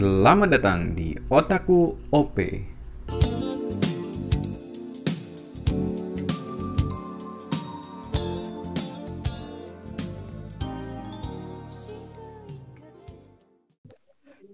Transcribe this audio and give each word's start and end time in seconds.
Selamat 0.00 0.48
datang 0.48 0.96
di 0.96 1.12
Otaku 1.28 1.92
OP. 2.08 2.40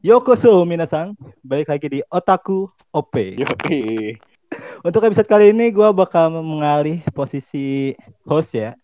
Yokoso 0.02 0.66
minasang, 0.66 1.14
balik 1.46 1.70
lagi 1.70 1.86
di 1.94 2.00
Otaku 2.10 2.66
OP. 2.90 3.14
Yoi. 3.38 4.18
Untuk 4.82 5.06
episode 5.06 5.30
kali 5.30 5.54
ini 5.54 5.70
gue 5.70 5.94
bakal 5.94 6.42
mengalih 6.42 7.06
posisi 7.14 7.94
host 8.26 8.50
ya 8.58 8.74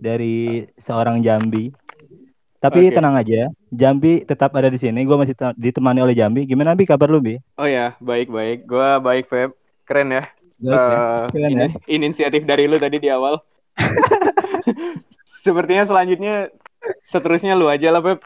dari 0.00 0.64
seorang 0.80 1.20
Jambi. 1.20 1.81
Tapi 2.62 2.80
Oke. 2.86 2.94
tenang 2.94 3.18
aja, 3.18 3.50
Jambi 3.74 4.22
tetap 4.22 4.54
ada 4.54 4.70
di 4.70 4.78
sini. 4.78 5.02
Gue 5.02 5.18
masih 5.18 5.34
te- 5.34 5.58
ditemani 5.58 5.98
oleh 5.98 6.14
Jambi. 6.14 6.46
Gimana 6.46 6.78
Bi 6.78 6.86
kabar 6.86 7.10
lu 7.10 7.18
Bi? 7.18 7.34
Oh 7.58 7.66
ya, 7.66 7.98
baik 7.98 8.30
baik. 8.30 8.70
Gua 8.70 9.02
baik 9.02 9.26
Feb. 9.26 9.50
Keren 9.82 10.14
ya. 10.14 10.24
Baik, 10.62 10.70
ya? 10.70 10.78
Eh, 10.78 11.22
Keren 11.34 11.50
ini- 11.50 11.58
ya? 11.58 11.68
Inisiatif 11.98 12.46
dari 12.46 12.70
lu 12.70 12.78
tadi 12.78 13.02
di 13.02 13.10
awal. 13.10 13.42
Sepertinya 15.44 15.82
selanjutnya 15.82 16.54
seterusnya 17.02 17.58
lu 17.58 17.66
aja 17.66 17.90
lah 17.90 17.98
Feb. 17.98 18.22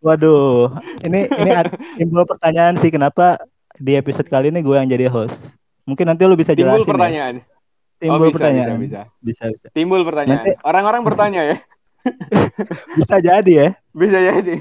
Waduh, 0.00 0.70
ini 1.02 1.26
ini 1.26 1.50
timbul 1.98 2.24
pertanyaan 2.24 2.78
sih 2.78 2.88
kenapa 2.88 3.36
di 3.76 3.98
episode 3.98 4.30
kali 4.30 4.54
ini 4.54 4.62
gue 4.62 4.78
yang 4.78 4.86
jadi 4.86 5.10
host. 5.10 5.58
Mungkin 5.82 6.06
nanti 6.06 6.22
lu 6.30 6.38
bisa 6.38 6.54
jelasin. 6.54 6.86
Timbul 6.86 6.86
ya. 6.86 6.92
pertanyaan. 6.94 7.34
Timbul 8.00 8.16
oh, 8.16 8.28
bisa, 8.30 8.36
pertanyaan. 8.38 8.76
bisa, 8.78 9.00
bisa. 9.18 9.44
Bisa, 9.44 9.44
bisa. 9.50 9.66
Timbul 9.74 10.06
pertanyaan. 10.06 10.56
Orang-orang 10.62 11.02
bertanya 11.02 11.42
ya. 11.42 11.56
Bisa 12.98 13.16
jadi 13.18 13.52
ya. 13.52 13.68
Bisa 13.90 14.18
jadi. 14.18 14.54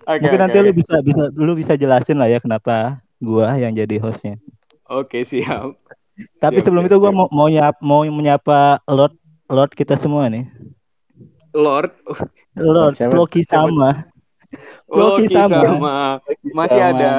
Oke. 0.00 0.20
Mungkin 0.26 0.38
oke, 0.38 0.42
nanti 0.42 0.56
oke. 0.58 0.66
lu 0.66 0.72
bisa 0.72 0.94
bisa 1.00 1.22
lu 1.30 1.52
bisa 1.54 1.72
jelasin 1.76 2.18
lah 2.18 2.26
ya 2.26 2.40
kenapa 2.40 2.98
gua 3.16 3.54
yang 3.54 3.70
jadi 3.70 4.00
hostnya. 4.00 4.40
Oke, 4.84 5.22
siap. 5.22 5.76
Tapi 6.36 6.58
Siap, 6.58 6.64
sebelum 6.66 6.84
siap, 6.84 6.90
itu 6.90 6.96
gua 6.98 7.10
siap. 7.12 7.18
mau 7.20 7.26
mau 7.30 7.46
nyap 7.46 7.76
mau 7.78 8.00
menyapa 8.02 8.82
Lord 8.84 9.14
Lord 9.46 9.72
kita 9.72 9.94
semua 9.94 10.26
nih. 10.26 10.48
Lord. 11.54 11.94
Lord? 12.58 12.94
Loki 13.10 13.42
sama. 13.42 14.06
Loki 14.86 15.26
sama. 15.30 15.62
sama. 15.62 15.96
Masih 16.50 16.80
ada. 16.82 17.12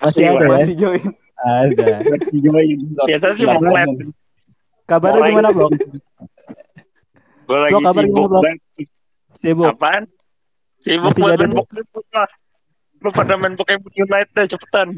Masih 0.00 0.22
ada 0.28 0.44
ya? 0.44 0.50
Masih 0.52 0.74
join. 0.76 1.04
Ada. 1.36 2.00
Biasa 3.08 3.26
sih 3.36 3.44
Kabar- 3.44 3.72
mau. 3.84 3.92
Kabarnya 4.86 5.20
gimana, 5.28 5.48
Blok? 5.50 5.70
Gue 7.46 7.58
lagi 7.62 7.74
kabar 7.78 8.04
sibuk 8.04 8.26
banget. 8.26 8.58
Sibuk. 9.38 9.66
Apaan? 9.70 10.02
Sibuk 10.82 11.14
Masih 11.14 11.22
buat 11.22 11.32
jadi, 11.38 11.44
main? 11.46 11.54
Pokemon. 11.54 12.28
Lu 12.96 13.10
pada 13.14 13.34
main 13.38 13.54
Pokemon 13.54 13.90
Unite 13.94 14.30
deh 14.34 14.46
cepetan. 14.50 14.88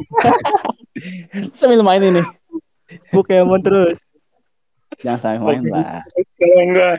Sambil 1.58 1.84
main 1.84 2.00
ini. 2.00 2.22
Pokemon 3.12 3.60
terus. 3.60 4.00
Jangan 4.98 5.38
sampai 5.38 5.60
main 5.60 5.62
lah. 5.68 6.00
Kalau 6.40 6.60
enggak 6.64 6.96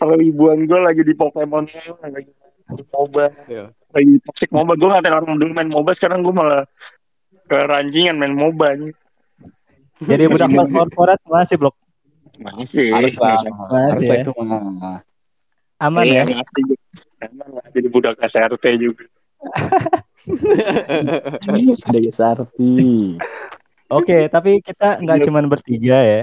kalau 0.00 0.14
ribuan 0.16 0.64
gue 0.64 0.80
lagi 0.80 1.02
di 1.04 1.14
Pokemon 1.14 1.68
lagi 2.00 2.32
di 2.72 2.84
MOBA 2.88 3.26
Iya. 3.52 3.68
lagi 3.92 4.14
toxic 4.24 4.48
MOBA 4.48 4.72
gue 4.80 4.88
ngatain 4.88 5.12
orang 5.12 5.36
dulu 5.36 5.52
main 5.52 5.68
MOBA 5.68 5.92
sekarang 5.92 6.24
gue 6.24 6.32
malah 6.32 6.64
ke 7.44 7.58
ranjingan 7.68 8.16
main 8.16 8.32
MOBA 8.32 8.68
nih. 8.80 8.92
Jadi 10.02 10.24
budak 10.26 10.50
korporat 10.50 11.20
masih, 11.28 11.60
Blok. 11.60 11.76
Masih 12.42 12.90
Harus 12.90 13.14
lah. 13.18 13.38
Harus 13.38 14.02
Masih 14.02 14.08
lah 14.08 14.16
ya. 14.18 14.22
itu 14.22 14.32
mah. 14.36 15.00
Aman 15.82 16.04
Iya, 16.06 16.22
ya. 16.26 16.42
Emang 17.22 17.50
lah, 17.54 17.66
jadi 17.70 17.86
budak 17.90 18.18
SRT 18.18 18.64
juga 18.78 19.04
Ada 21.90 22.10
Sarti. 22.14 23.18
Oke, 23.90 24.30
tapi 24.30 24.62
kita 24.62 25.02
nggak 25.02 25.26
cuman 25.26 25.50
bertiga 25.50 25.98
ya. 25.98 26.22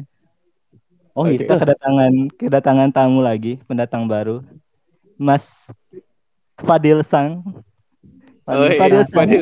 Oh 1.11 1.27
gitu. 1.27 1.43
Kita 1.43 1.59
kedatangan 1.59 2.31
kedatangan 2.39 2.89
tamu 2.95 3.19
lagi, 3.19 3.59
pendatang 3.67 4.07
baru. 4.07 4.39
Mas 5.19 5.67
Fadil 6.63 7.03
Sang. 7.03 7.43
Oh 8.49 8.65
iya, 8.65 8.81
Fadil. 8.81 9.03
Fadil. 9.13 9.41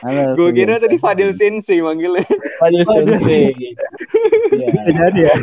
Halo. 0.00 0.24
Gue 0.32 0.48
kira 0.56 0.80
Fadil. 0.80 0.84
tadi 0.88 0.96
Fadil 0.96 1.30
Sensei 1.36 1.84
manggilnya. 1.84 2.24
Fadil. 2.56 2.82
Sensei. 2.88 3.52
Iya. 3.52 4.66
Bisa 4.72 4.90
jadi 4.96 5.20
ya. 5.28 5.36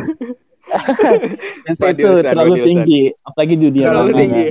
Sensei 1.69 1.83
Fadil 1.93 2.05
itu 2.09 2.25
terlalu 2.25 2.53
Fadil 2.57 2.65
San. 2.65 2.69
tinggi, 2.73 3.01
apalagi 3.21 3.53
di 3.53 3.63
dunia 3.69 3.85
Terlalu 3.93 4.11
tinggi. 4.17 4.45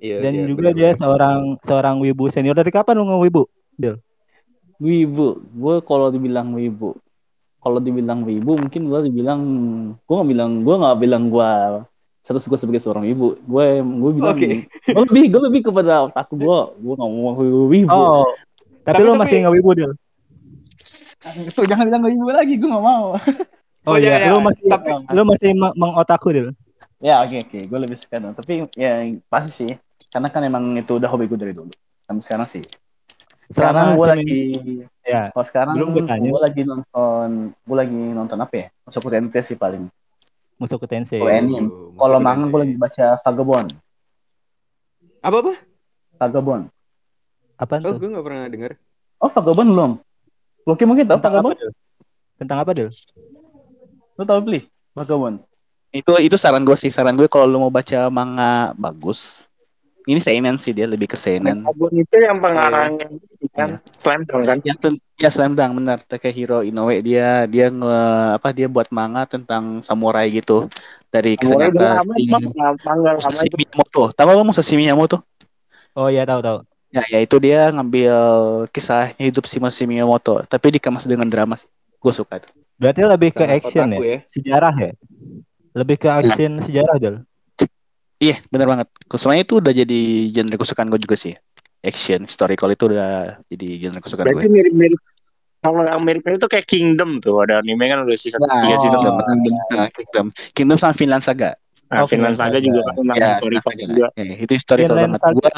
Iya, 0.00 0.16
Dan 0.24 0.32
iya, 0.32 0.44
juga 0.48 0.72
benar, 0.72 0.76
dia 0.80 0.90
seorang 0.96 1.38
seorang 1.60 1.94
wibu 2.00 2.24
senior. 2.32 2.56
Dari 2.56 2.72
kapan 2.72 2.96
lu 2.96 3.04
nge-wibu? 3.04 3.44
Wibu, 4.80 5.28
gue 5.44 5.76
kalau 5.84 6.08
dibilang 6.08 6.56
wibu, 6.56 6.96
kalau 7.60 7.84
dibilang 7.84 8.24
wibu 8.24 8.56
mungkin 8.56 8.88
gue 8.88 9.00
dibilang, 9.12 9.40
gue 10.00 10.14
nggak 10.16 10.30
bilang, 10.32 10.64
gue 10.64 10.72
nggak 10.80 10.98
bilang 11.04 11.24
gue 11.28 11.50
status 12.20 12.44
gue 12.44 12.58
sebagai 12.58 12.78
seorang 12.78 13.02
wibu, 13.02 13.36
gue 13.38 13.66
gue 13.80 14.10
bilang, 14.12 14.36
Oke. 14.36 14.68
gue 14.68 15.02
lebih 15.08 15.24
gue 15.28 15.42
lebih 15.48 15.60
kepada 15.66 16.04
otakku 16.04 16.36
gue, 16.36 16.58
gue 16.78 16.94
nggak 16.94 17.10
mau 17.10 17.32
wibu. 17.66 17.88
Oh. 17.88 18.28
Tapi, 18.80 18.96
Tapi- 18.96 19.02
lu 19.02 19.10
tapi- 19.10 19.20
masih 19.20 19.36
nge-wibu, 19.42 19.70
Dil? 19.72 19.92
Tuh, 21.52 21.64
jangan 21.70 21.84
bilang 21.86 22.02
wibu 22.04 22.28
lagi, 22.28 22.54
gue 22.56 22.68
nggak 22.68 22.84
mau. 22.84 23.06
Oh, 23.88 23.96
Oh, 23.96 23.96
iya, 23.96 24.20
iya, 24.20 24.28
lu 24.28 24.36
iya. 24.36 24.44
masih 24.44 24.64
Tapi- 24.68 24.92
lu 25.08 25.22
masih 25.24 25.50
meng- 25.56 25.72
mengotaku, 25.72 26.28
Dil. 26.30 26.48
Ya 27.00 27.24
oke 27.24 27.48
oke, 27.48 27.58
gue 27.64 27.78
lebih 27.80 27.96
suka 27.96 28.20
dong. 28.20 28.36
Tapi 28.36 28.68
ya 28.76 29.00
pasti 29.26 29.50
sih, 29.56 29.72
karena 30.12 30.28
kan 30.28 30.44
emang 30.44 30.76
itu 30.76 31.00
udah 31.00 31.08
hobi 31.08 31.24
gue 31.24 31.40
dari 31.40 31.56
dulu. 31.56 31.72
Sampai 32.04 32.20
sekarang 32.20 32.44
sih. 32.44 32.60
Sekarang 33.48 33.96
gue 33.96 34.04
lagi, 34.06 34.40
Ya. 35.00 35.32
kalau 35.32 35.46
sekarang 35.48 35.74
Belum 35.80 35.96
gue 35.96 36.40
lagi 36.44 36.60
nonton, 36.62 37.56
gue 37.56 37.76
lagi 37.76 38.00
nonton 38.12 38.36
apa 38.36 38.54
ya? 38.54 38.66
Masuk 38.84 39.00
ke 39.00 39.16
TNT 39.16 39.34
sih 39.40 39.56
paling. 39.56 39.88
Musuh 40.60 40.76
ke 40.76 40.86
Tensei. 40.86 41.16
Kalau 41.16 41.32
anime. 41.32 41.66
Oh, 41.66 41.96
Kalau 41.96 42.18
manga 42.20 42.44
gue 42.46 42.60
lagi 42.60 42.76
baca 42.76 43.06
Vagabond. 43.18 43.68
Apa 45.20 45.36
apa? 45.40 45.52
Vagabond. 46.16 46.64
Apa 47.56 47.74
Oh, 47.78 47.82
tuh? 47.82 47.96
gue 47.98 48.08
gak 48.10 48.24
pernah 48.24 48.44
denger. 48.46 48.72
Oh 49.16 49.28
Vagabond 49.28 49.68
belum? 49.70 49.92
Oke 50.66 50.84
mungkin 50.84 51.04
tahu 51.04 51.16
Tentang 51.16 51.32
apa, 51.32 51.40
Vagabond? 51.40 51.56
Dil? 51.56 51.70
Tentang 52.36 52.58
apa, 52.60 52.70
Dil? 52.72 52.88
Lu 54.14 54.22
tahu 54.22 54.40
beli 54.42 54.60
Vagabond? 54.92 55.36
itu 55.90 56.06
itu 56.22 56.38
saran 56.38 56.62
gue 56.62 56.78
sih 56.78 56.86
saran 56.86 57.18
gue 57.18 57.26
kalau 57.26 57.50
lu 57.50 57.58
mau 57.58 57.66
baca 57.66 58.06
manga 58.06 58.70
bagus 58.78 59.50
ini 60.06 60.22
seinen 60.22 60.54
sih 60.54 60.70
dia 60.70 60.86
lebih 60.86 61.10
ke 61.10 61.18
seinen 61.18 61.66
Abon 61.66 61.90
itu 61.90 62.14
yang 62.14 62.38
pengarangnya 62.38 63.10
itu 63.10 63.50
kan 63.50 63.82
Slam 63.98 64.22
Dunk 64.22 64.46
kan 64.46 64.58
yang 64.62 64.78
ya 65.20 65.28
slam 65.28 65.52
dunk 65.52 65.76
benar. 65.76 66.00
Takehiro 66.00 66.64
Inoue 66.64 67.04
dia 67.04 67.44
dia 67.44 67.68
nge 67.68 68.00
apa 68.40 68.48
dia 68.56 68.66
buat 68.72 68.88
manga 68.88 69.28
tentang 69.28 69.84
samurai 69.84 70.32
gitu. 70.32 70.66
Dari 71.12 71.36
kisah 71.36 71.54
Mulai 71.54 71.68
nyata 71.76 71.90
si 72.00 72.26
lama 72.32 73.12
Musashi 73.20 73.48
Miyamoto. 73.52 74.04
Tahu 74.16 74.28
apa 74.32 74.42
Musashi 74.42 74.74
Miyamoto? 74.80 75.16
Oh 75.92 76.08
iya, 76.08 76.24
tahu 76.24 76.40
tahu. 76.40 76.58
ya 76.90 77.06
ya 77.06 77.22
itu 77.22 77.38
dia 77.38 77.70
ngambil 77.70 78.16
kisah 78.74 79.14
hidup 79.14 79.46
si 79.46 79.62
Musashi 79.62 79.86
Miyamoto 79.86 80.42
tapi 80.48 80.72
dikemas 80.72 81.04
dengan 81.04 81.28
drama 81.28 81.54
sih. 81.60 81.68
Gue 82.00 82.16
suka 82.16 82.40
itu. 82.40 82.48
Berarti 82.80 83.00
lebih 83.04 83.30
ke 83.36 83.44
action 83.44 83.92
ya? 83.92 83.98
ya. 84.00 84.18
Sejarah 84.32 84.74
ya? 84.80 84.92
Lebih 85.76 85.96
ke 86.00 86.08
action 86.08 86.64
sejarah, 86.64 86.96
Dil. 86.96 87.16
iya 88.16 88.40
benar 88.48 88.66
banget. 88.72 88.88
Semuanya 89.20 89.44
itu 89.44 89.60
udah 89.60 89.72
jadi 89.76 90.00
genre 90.32 90.56
kesukaan 90.56 90.88
gue 90.88 90.96
juga 90.96 91.14
sih. 91.20 91.36
Action 91.84 92.24
historical 92.24 92.72
itu 92.72 92.88
udah 92.88 93.38
jadi 93.52 93.68
genre 93.84 94.00
kesukaan 94.00 94.24
gue 94.32 94.34
berarti 94.40 94.48
mirip-mirip 94.48 95.00
kalau 95.60 95.84
yang 95.84 96.00
mirip-mirip 96.00 96.40
itu 96.40 96.48
kayak 96.48 96.66
Kingdom 96.66 97.20
tuh 97.20 97.44
ada 97.44 97.60
anime 97.60 97.84
kan 97.84 98.04
udah 98.08 98.16
season 98.16 98.40
Nah, 98.40 98.64
tiga 98.64 98.76
season 98.80 99.00
Kingdom, 99.00 99.14
tuh. 99.20 99.52
Nah, 99.76 99.86
Kingdom, 99.92 100.26
Kingdom 100.56 100.76
sama 100.80 100.94
Finland 100.96 101.20
Saga. 101.24 101.52
Nah, 101.90 102.00
Oh, 102.00 102.08
Finland 102.08 102.32
Finland 102.32 102.36
Saga 102.38 102.56
Saga. 102.56 102.64
juga 102.64 102.80
kan 102.86 102.94
tentang 102.96 103.16
Ya, 103.18 103.28
story 103.36 103.56
Finland 103.60 103.66
Saga. 103.66 103.84
juga. 103.84 104.06
Ya, 104.16 104.24
itu 104.40 104.52
historical 104.56 104.88
Finland 104.88 105.12
banget. 105.12 105.20
Saga. 105.20 105.34
Gua 105.36 105.50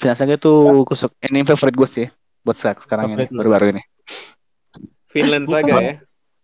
Finland 0.00 0.18
Saga 0.18 0.34
tuh 0.40 0.58
kusuk 0.88 1.10
anime 1.20 1.44
favorit 1.44 1.74
gue 1.76 1.88
sih 1.90 2.06
buat 2.40 2.56
sekarang 2.56 3.04
ini 3.12 3.14
Favorit 3.20 3.28
lu. 3.28 3.38
baru-baru 3.44 3.66
ini. 3.76 3.82
Finland 5.12 5.44
Saga 5.44 5.74
ya. 5.76 5.94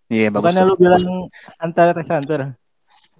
Iya 0.06 0.26
bagus. 0.30 0.54
Bukannya 0.54 0.62
lu 0.68 0.74
bilang 0.78 1.04
antar 1.58 1.96
Hunter 1.96 2.40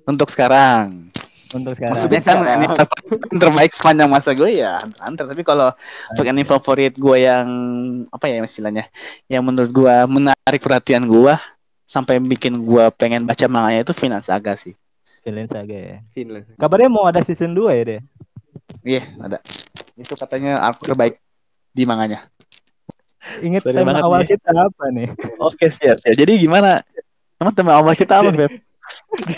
Untuk 0.06 0.28
sekarang. 0.30 1.10
Untuk 1.54 1.78
sekarang. 1.78 1.94
Maksudnya 1.94 2.20
kan 2.25 2.38
anime 2.43 2.75
favorit 2.75 3.20
terbaik 3.38 3.72
sepanjang 3.75 4.08
masa 4.10 4.31
gue 4.34 4.50
ya 4.58 4.82
Hunter, 4.82 5.02
Hunter. 5.06 5.25
Tapi 5.31 5.43
kalau 5.46 5.69
untuk 6.10 6.25
anime 6.26 6.48
favorit 6.48 6.94
gue 6.98 7.16
yang 7.22 7.46
apa 8.10 8.25
ya 8.26 8.43
istilahnya, 8.43 8.84
yang 9.31 9.46
menurut 9.46 9.70
gue 9.70 9.94
menarik 10.10 10.60
perhatian 10.62 11.06
gue 11.06 11.34
sampai 11.87 12.19
bikin 12.19 12.66
gue 12.66 12.84
pengen 12.98 13.22
baca 13.22 13.46
manganya 13.46 13.87
itu 13.87 13.94
Finland 13.94 14.26
Saga 14.26 14.58
sih. 14.58 14.75
Finland 15.22 15.50
Saga 15.50 15.76
ya. 15.76 15.96
Finland. 16.10 16.50
Kabarnya 16.58 16.90
mau 16.90 17.06
ada 17.06 17.22
season 17.22 17.54
2 17.54 17.70
ya 17.70 17.82
deh. 17.87 18.00
Iya 18.82 19.02
ada. 19.22 19.38
Itu 19.94 20.19
katanya 20.19 20.58
arc 20.62 20.82
terbaik 20.82 21.22
di 21.70 21.82
manganya. 21.87 22.26
Ingat 23.43 23.66
tema 23.66 23.98
awal 23.98 24.22
nih. 24.22 24.38
kita 24.38 24.50
apa 24.54 24.84
nih? 24.94 25.08
Oke 25.43 25.66
siap 25.70 25.98
siap. 25.98 26.14
Jadi 26.14 26.38
gimana? 26.38 26.78
Emang 27.37 27.52
tema 27.52 27.76
awal 27.76 27.93
kita 27.98 28.22
apa, 28.22 28.31
Beb? 28.32 28.48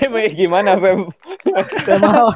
Main 0.08 0.32
gimana, 0.32 0.76
Feb? 0.76 1.08
Tema 1.84 2.08
awal, 2.10 2.34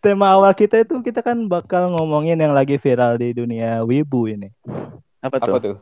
tema 0.00 0.26
awal 0.30 0.52
kita 0.52 0.82
itu 0.82 0.98
kita 1.00 1.20
kan 1.20 1.46
bakal 1.46 1.90
ngomongin 1.90 2.36
yang 2.36 2.52
lagi 2.52 2.76
viral 2.76 3.16
di 3.16 3.32
dunia 3.32 3.82
wibu 3.82 4.26
ini. 4.26 4.48
Apa 5.20 5.36
Apa 5.36 5.46
tuh? 5.46 5.60
tuh? 5.60 5.76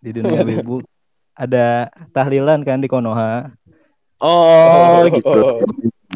Di 0.00 0.10
dunia 0.12 0.42
wibu 0.48 0.82
ada 1.32 1.88
tahlilan 2.10 2.64
kan 2.64 2.80
di 2.80 2.88
Konoha. 2.88 3.52
Oh, 4.18 5.04
gitu. 5.12 5.60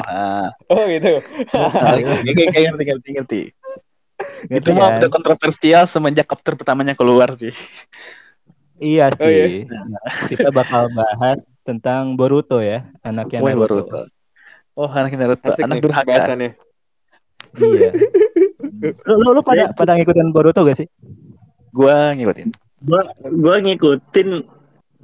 Ah, 0.00 0.48
Oh 0.72 0.88
gitu. 0.88 1.20
kayak 1.52 2.24
kayak- 2.24 2.50
kayak 2.54 2.66
ngerti 2.72 2.84
ngerti 2.88 3.08
ngerti. 3.18 3.40
Itu 4.48 4.72
mah 4.72 4.96
kan? 4.96 4.98
udah 5.04 5.10
kontroversial 5.12 5.84
semenjak 5.84 6.24
chapter 6.24 6.56
pertamanya 6.56 6.96
keluar 6.96 7.36
sih. 7.36 7.52
Iya 8.80 9.12
Oh, 9.12 9.28
iya. 9.28 9.44
sih. 9.44 9.62
Kita 10.26 10.48
bakal 10.50 10.88
bahas 10.90 11.44
tentang 11.62 12.16
Boruto 12.16 12.58
ya, 12.58 12.88
anaknya 13.00 13.44
Wah, 13.44 13.52
Naruto. 13.52 13.84
Naruto. 13.84 14.00
Oh, 14.72 14.88
anak 14.88 15.12
Naruto, 15.12 15.44
Asik 15.46 15.64
anak 15.64 15.76
nih 15.76 15.82
durhaka. 15.84 16.08
bahasannya. 16.08 16.50
Iya. 17.60 17.90
Lu, 19.04 19.14
lu, 19.20 19.28
lu 19.36 19.40
pada 19.42 19.68
pada 19.70 19.92
ngikutin 19.94 20.32
Boruto 20.32 20.64
gak 20.64 20.80
sih? 20.80 20.88
Gua 21.70 22.16
ngikutin. 22.16 22.48
Gua 22.80 23.04
gua 23.20 23.54
ngikutin 23.60 24.28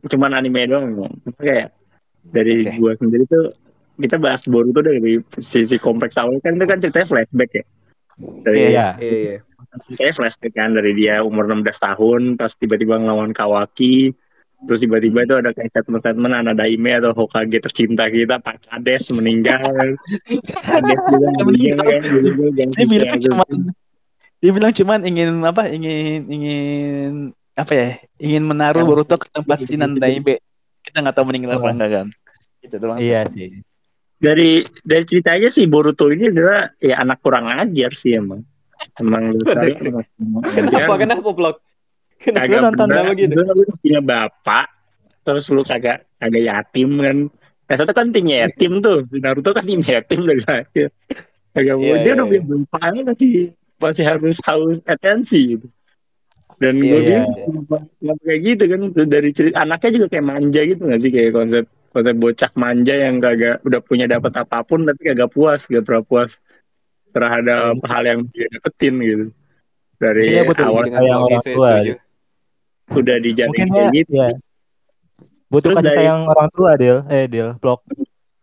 cuman 0.08 0.32
anime 0.34 0.64
doang. 0.64 1.12
Kayak 1.36 1.76
dari 2.24 2.64
Oke. 2.64 2.80
gua 2.80 2.92
sendiri 2.96 3.28
tuh 3.28 3.52
kita 3.96 4.16
bahas 4.16 4.48
Boruto 4.48 4.80
dari 4.80 5.20
sisi 5.36 5.76
kompleks 5.76 6.16
awal 6.16 6.40
kan 6.40 6.56
itu 6.56 6.64
kan 6.64 6.80
ceritanya 6.80 7.06
flashback 7.06 7.50
ya. 7.52 7.64
Dari 8.40 8.72
Iya. 8.72 8.88
Iya 8.96 9.16
iya. 9.20 9.38
Ceritanya 9.84 10.12
flashback 10.16 10.52
kan 10.56 10.72
dari 10.72 10.92
dia 10.96 11.20
umur 11.20 11.44
16 11.50 11.76
tahun 11.76 12.22
pas 12.40 12.52
tiba-tiba 12.56 12.96
ngelawan 12.96 13.36
Kawaki 13.36 14.16
terus 14.64 14.80
tiba-tiba 14.80 15.28
itu 15.28 15.34
ada 15.36 15.52
kayak 15.52 15.68
statement-statement 15.68 16.32
anak 16.32 16.56
Daime 16.56 16.96
atau 16.96 17.12
Hokage 17.12 17.60
tercinta 17.60 18.08
kita 18.08 18.40
Pak 18.40 18.64
Kades 18.72 19.12
meninggal 19.12 19.60
Kades 20.64 21.00
juga 21.12 21.28
meninggal 21.44 21.84
kan 21.84 22.02
meninggal, 22.08 22.48
jangan 22.56 22.72
Dia 22.72 22.86
bilang 22.88 23.08
sampai 23.12 23.24
cuma 23.28 23.44
ada- 23.44 23.74
dia 24.36 24.52
bilang 24.52 24.72
cuman 24.76 25.00
ingin 25.08 25.28
apa? 25.48 25.62
Ingin 25.72 26.28
ingin 26.28 27.12
apa 27.56 27.72
ya? 27.72 27.88
Ingin 28.20 28.44
menaruh 28.44 28.84
Kan. 28.84 28.88
Boruto 28.92 29.16
ke 29.16 29.32
tempat 29.32 29.64
Sinan 29.64 29.96
Daibe. 29.96 30.44
Kita 30.84 31.00
nggak 31.00 31.16
tahu 31.16 31.32
meninggal 31.32 31.56
apa 31.56 31.72
enggak 31.72 31.90
kan. 31.90 32.06
Gitu 32.60 32.76
doang. 32.76 33.00
Iya 33.00 33.26
sih. 33.32 33.64
dari 34.16 34.64
dari 34.80 35.04
ceritanya 35.04 35.48
sih 35.52 35.68
Boruto 35.68 36.08
ini 36.08 36.32
adalah 36.32 36.72
ya 36.80 37.04
anak 37.04 37.20
kurang 37.20 37.52
ajar 37.52 37.92
sih 37.92 38.16
emang 38.16 38.40
emang 39.00 39.22
lu 39.34 39.40
Kenapa 40.54 40.94
kenapa 40.98 41.30
blog? 41.32 41.56
Kenapa? 42.16 42.48
kagak 42.48 42.60
nonton 42.64 42.86
kenapa 42.88 43.12
gitu? 43.14 43.34
lu, 43.36 43.64
punya 43.82 44.00
bapak 44.00 44.66
terus 45.26 45.46
lu 45.52 45.62
kagak 45.66 46.06
kagak 46.16 46.42
yatim 46.46 46.90
kan. 47.02 47.18
Yang 47.66 47.78
satu 47.82 47.92
kan 47.92 48.14
tim 48.14 48.26
yatim 48.30 48.78
tuh. 48.78 49.02
Naruto 49.18 49.50
kan 49.50 49.66
tim 49.66 49.82
yatim 49.82 50.22
dari 50.22 50.42
lahir. 50.46 50.88
Kagak 51.50 51.76
Iya, 51.76 51.92
mau. 51.92 51.96
Dia 51.98 52.04
iya, 52.04 52.12
udah 52.14 52.26
iya. 52.26 52.30
punya 52.30 52.42
bapaknya 52.46 53.02
masih 53.10 53.32
masih 53.76 54.04
harus 54.06 54.36
tahu 54.40 54.62
atensi 54.86 55.40
gitu. 55.56 55.66
Dan 56.56 56.80
Iya, 56.80 56.88
gue 56.88 57.00
iya, 57.00 57.04
bilang 57.04 57.26
kenapa 57.36 57.76
kenapa 58.00 58.22
kayak 58.24 58.40
gitu 58.44 58.64
kan? 58.64 58.80
Dari 59.08 59.30
cerita 59.34 59.56
anaknya 59.60 59.90
juga 60.00 60.06
kayak 60.14 60.26
manja 60.26 60.60
gitu 60.64 60.82
gak 60.88 61.00
sih? 61.02 61.10
Kayak 61.12 61.30
konsep 61.36 61.64
konsep 61.92 62.14
bocah 62.16 62.52
manja 62.60 62.94
yang 62.96 63.16
kagak 63.24 63.56
udah 63.64 63.80
punya 63.80 64.06
dapat 64.08 64.32
apa 64.36 64.60
pun 64.64 64.84
tapi 64.84 65.00
kagak 65.00 65.32
puas 65.32 65.64
gak 65.64 65.84
pernah 65.84 66.04
puas 66.04 66.36
terhadap 67.16 67.80
hal 67.88 68.02
yang 68.04 68.20
dia 68.28 68.46
dapetin 68.52 68.94
gitu 69.00 69.26
dari 69.96 70.28
Iya, 70.28 70.42
betul. 70.44 70.68
awal 70.68 70.84
Sayang 70.84 71.20
orang 71.24 71.40
tua, 71.40 71.70
setuju. 71.72 71.94
udah 72.92 73.16
dijamin 73.18 73.66
kayak 73.66 73.72
ya, 73.72 73.88
gitu 73.96 74.12
ya. 74.12 74.30
Butuh 75.46 75.68
Terus 75.72 75.76
kasih 75.80 75.88
dari- 75.88 75.98
sayang 76.04 76.20
orang 76.26 76.48
tua, 76.52 76.70
Dil. 76.76 76.98
Eh, 77.08 77.24
Dil, 77.26 77.48
blok. 77.56 77.80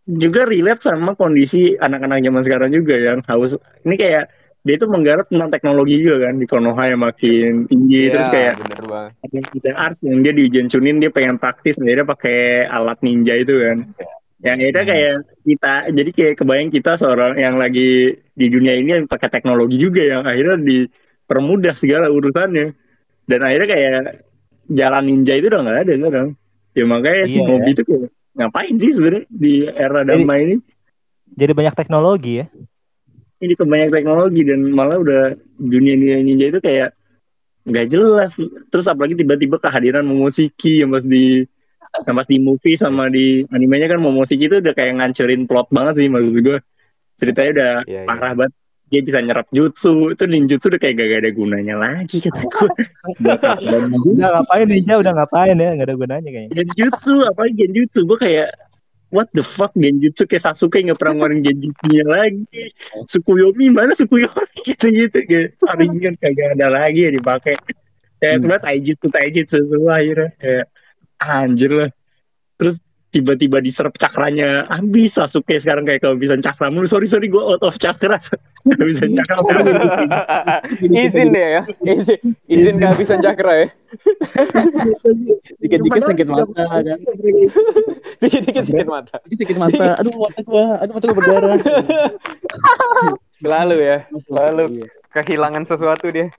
juga 0.04 0.44
relate 0.44 0.84
sama 0.84 1.16
kondisi 1.16 1.80
anak-anak 1.80 2.20
zaman 2.20 2.42
sekarang 2.44 2.70
juga 2.76 2.92
yang 3.00 3.24
haus 3.24 3.56
ini 3.88 3.96
kayak 3.96 4.28
dia 4.60 4.76
itu 4.76 4.84
menggarap 4.84 5.32
tentang 5.32 5.48
teknologi 5.48 5.96
juga 6.04 6.28
kan 6.28 6.36
di 6.36 6.48
Konoha 6.48 6.84
yang 6.92 7.00
makin 7.00 7.72
tinggi 7.72 8.08
Iya, 8.08 8.12
terus 8.12 8.28
kayak 8.28 8.54
ada 8.60 9.40
ada 9.40 9.72
art 9.80 9.96
yang 10.04 10.20
dia 10.20 10.36
di 10.36 10.52
Jensunin 10.52 11.00
dia 11.00 11.08
pengen 11.08 11.40
praktis 11.40 11.80
akhirnya 11.80 12.04
pakai 12.04 12.68
alat 12.68 13.00
ninja 13.00 13.32
itu 13.32 13.56
kan 13.56 13.78
yang 14.44 14.60
akhirnya 14.60 14.86
kayak 14.86 15.16
kita 15.48 15.74
jadi 15.96 16.10
kayak 16.12 16.34
kebayang 16.36 16.70
kita 16.70 16.92
seorang 17.00 17.40
yang 17.40 17.56
lagi 17.56 18.12
di 18.36 18.46
dunia 18.52 18.76
ini 18.76 18.90
yang 19.00 19.06
pakai 19.08 19.32
teknologi 19.32 19.80
juga 19.80 20.04
yang 20.04 20.22
akhirnya 20.28 20.60
dipermudah 20.60 21.74
segala 21.80 22.12
urusannya. 22.12 22.76
Dan 23.24 23.40
akhirnya 23.40 23.70
kayak 23.72 24.02
jalan 24.68 25.04
ninja 25.08 25.34
itu 25.40 25.48
udah 25.48 25.62
nggak 25.64 25.80
ada 25.88 25.94
sekarang. 25.96 26.30
Ya 26.76 26.84
makanya 26.84 27.24
si 27.30 27.38
Iya, 27.40 27.48
Mobi 27.48 27.70
itu 27.72 27.84
kayak 27.88 28.10
ngapain 28.34 28.76
sih 28.76 28.92
sebenarnya 28.92 29.24
di 29.32 29.54
era 29.64 30.02
Jadi- 30.04 30.12
damai 30.26 30.40
ini? 30.44 30.56
Jadi 31.34 31.52
banyak 31.56 31.76
teknologi 31.76 32.34
ya. 32.44 32.48
ini 33.40 33.60
kebanyak 33.60 33.92
teknologi 33.92 34.48
dan 34.48 34.72
malah 34.72 34.96
udah 34.96 35.24
dunia 35.60 36.00
dunia 36.00 36.16
ninja 36.24 36.48
itu 36.48 36.64
kayak 36.64 36.96
nggak 37.68 37.92
jelas. 37.92 38.40
Terus 38.72 38.88
apalagi 38.88 39.20
tiba-tiba 39.20 39.60
kehadiran 39.60 40.08
Momoshiki 40.08 40.80
yang 40.80 40.96
pas 40.96 41.04
di 41.04 41.44
yang 41.96 42.16
pas 42.16 42.26
di 42.26 42.38
movie 42.38 42.74
sama 42.74 43.06
di 43.08 43.46
animenya 43.50 43.86
kan 43.88 44.02
Momoshiki 44.02 44.50
itu 44.50 44.58
udah 44.58 44.74
kayak 44.74 44.98
ngancurin 44.98 45.46
plot 45.46 45.70
banget 45.70 45.94
sih 45.96 46.08
maksud 46.08 46.34
gue 46.36 46.58
ceritanya 47.16 47.50
udah 47.54 47.74
Iya, 47.86 48.02
iya. 48.02 48.08
parah 48.08 48.34
banget. 48.34 48.54
Dia 48.90 49.02
bisa 49.02 49.20
nyerap 49.20 49.48
jutsu. 49.50 49.94
Itu 50.10 50.24
ninjutsu 50.26 50.70
udah 50.70 50.78
kayak 50.78 50.94
gak 50.96 51.22
ada 51.22 51.32
gunanya 51.32 51.76
lagi 51.76 52.18
kata 52.20 52.42
gue 52.42 52.70
Udah 54.10 54.30
ngapain 54.32 54.68
ninja? 54.68 54.94
Udah 54.98 55.14
ngapain 55.14 55.56
ya, 55.56 55.70
nggak 55.74 55.88
ada 55.88 55.96
gunanya 55.96 56.30
kayaknya. 56.30 56.54
genjutsu 56.54 57.14
apalagi 57.26 57.56
genjutsu. 57.58 58.00
Gue 58.06 58.18
kayak 58.18 58.50
what 59.10 59.30
the 59.34 59.42
fuck 59.42 59.74
genjutsu? 59.74 60.26
Kayak 60.26 60.44
Sasuke 60.46 60.78
nggak 60.78 60.98
pernah 60.98 61.14
ngeluarin 61.16 61.42
genjutsunya 61.42 62.04
lagi. 62.06 62.46
Tsukuyomi 63.06 63.66
mana 63.70 63.94
Tsukuyomi 63.94 64.58
gitu 64.68 64.86
gitu 64.90 65.18
kayak 65.26 65.58
saringan 65.58 66.14
kagak 66.18 66.58
ada 66.58 66.68
lagi 66.70 67.00
yang 67.06 67.16
dipakai. 67.18 67.56
Kayak 68.18 68.34
Hmm. 68.34 68.44
cuma 68.46 68.56
taijutsu 68.58 69.08
taijutsu 69.10 69.58
semua 69.68 70.00
akhirnya. 70.00 70.30
Kayak 70.40 70.66
anjir 71.26 71.72
lah 71.72 71.90
terus 72.60 72.78
tiba-tiba 73.14 73.62
diserap 73.62 73.94
cakranya 73.94 74.66
habis 74.74 75.14
Sasuke 75.14 75.54
sekarang 75.62 75.86
kayak 75.86 76.02
kehabisan 76.02 76.42
cakra 76.42 76.74
mulu 76.74 76.90
sorry 76.90 77.06
sorry 77.06 77.30
gue 77.30 77.38
out 77.38 77.62
of 77.62 77.78
cakra 77.78 78.18
kehabisan 78.74 79.14
cakra 79.14 79.38
izin 81.06 81.30
deh 81.30 81.48
ya. 81.60 81.62
Izin 81.86 82.20
izin 82.50 82.76
kehabisan 82.82 83.22
cakra 83.22 83.54
ya. 83.54 83.68
Dikit-dikit 85.62 86.02
sakit 86.10 86.26
mata 86.26 86.64
kan. 86.66 86.98
Dikit-dikit 88.18 88.64
sakit 88.66 88.88
mata. 88.90 89.22
Sakit 89.30 89.58
mata. 89.62 89.86
Aduh 90.02 90.18
mata 90.18 90.42
gua, 90.42 90.66
aduh 90.82 90.94
mata 90.98 91.06
gua 91.06 91.18
berdarah. 91.22 91.58
Selalu 93.38 93.78
ya. 93.78 93.98
Selalu 94.18 94.90
kehilangan 95.14 95.64
sesuatu 95.70 96.10
dia. 96.10 96.34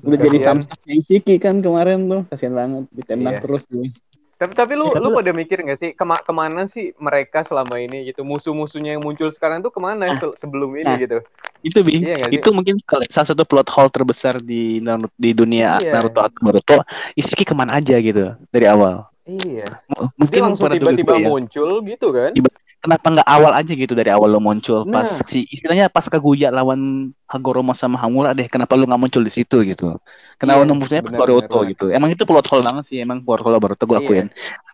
Udah 0.00 0.18
jadi 0.18 0.38
samsak 0.40 0.78
Isiki 0.88 1.36
kan 1.36 1.60
kemarin 1.60 2.08
tuh. 2.08 2.22
Kasihan 2.32 2.54
banget 2.56 2.84
ditembak 2.96 3.32
Iya. 3.36 3.42
terus 3.44 3.64
dia. 3.68 3.92
Tapi 4.38 4.54
tapi 4.54 4.78
lu 4.78 4.94
Ya, 4.94 5.02
lu 5.02 5.10
pada 5.10 5.34
mikir 5.34 5.58
nggak 5.66 5.78
sih 5.78 5.90
kema 5.98 6.22
ke 6.22 6.30
mana 6.30 6.70
sih 6.70 6.94
mereka 6.94 7.42
selama 7.42 7.74
ini 7.82 8.06
gitu 8.06 8.22
musuh-musuhnya 8.22 8.94
yang 8.94 9.02
muncul 9.02 9.26
sekarang 9.34 9.58
tuh 9.60 9.74
ke 9.74 9.82
mana 9.82 10.14
se- 10.14 10.38
sebelum 10.38 10.78
ini 10.78 10.86
nah. 10.86 10.94
gitu? 10.94 11.18
Itu 11.58 11.82
bi, 11.82 11.98
Iya 12.06 12.22
sih? 12.30 12.38
itu 12.38 12.48
mungkin 12.54 12.78
salah- 12.78 13.26
satu 13.34 13.42
plot 13.42 13.66
hole 13.66 13.90
terbesar 13.90 14.38
di 14.38 14.78
Naruto, 14.78 15.10
di 15.18 15.34
dunia 15.34 15.82
Iya. 15.82 15.98
Naruto 15.98 16.22
atau 16.22 16.38
Boruto. 16.38 16.78
Isiki 17.18 17.42
ke 17.42 17.50
mana 17.50 17.82
aja 17.82 17.98
gitu 17.98 18.38
dari 18.54 18.66
awal. 18.70 19.10
Iya. 19.26 19.66
M- 19.90 20.06
Dia 20.06 20.08
mungkin 20.16 20.40
langsung 20.54 20.70
tiba-tiba 20.70 21.14
ya, 21.18 21.28
muncul 21.28 21.68
gitu 21.82 22.06
kan? 22.14 22.30
Kenapa 22.78 23.06
nggak 23.10 23.28
awal 23.28 23.52
aja 23.54 23.72
gitu 23.74 23.92
dari 23.98 24.10
awal 24.14 24.30
lo 24.30 24.40
muncul? 24.40 24.86
Pas 24.86 25.06
Nah. 25.18 25.26
si 25.26 25.42
istilahnya 25.50 25.90
pas 25.90 26.06
Kaguya 26.06 26.54
lawan 26.54 27.10
Hagoromo 27.26 27.74
sama 27.74 27.98
Hamura 27.98 28.32
deh 28.32 28.46
kenapa 28.46 28.78
lo 28.78 28.86
nggak 28.86 29.00
muncul 29.02 29.22
di 29.26 29.32
situ 29.34 29.66
gitu? 29.66 29.98
Kenapa 30.38 30.62
Iya, 30.62 30.68
lo 30.70 30.74
munculnya 30.78 31.02
pas 31.02 31.14
Boruto 31.18 31.58
gitu? 31.66 31.90
Emang 31.90 32.14
itu 32.14 32.22
plot 32.22 32.46
hole 32.46 32.62
banget 32.62 32.84
sih 32.86 32.98
emang 33.02 33.20
plot 33.26 33.42
hole 33.42 33.58
Boruto 33.58 33.84
gue 33.84 33.98
Iya. 33.98 34.06
akuin. 34.06 34.26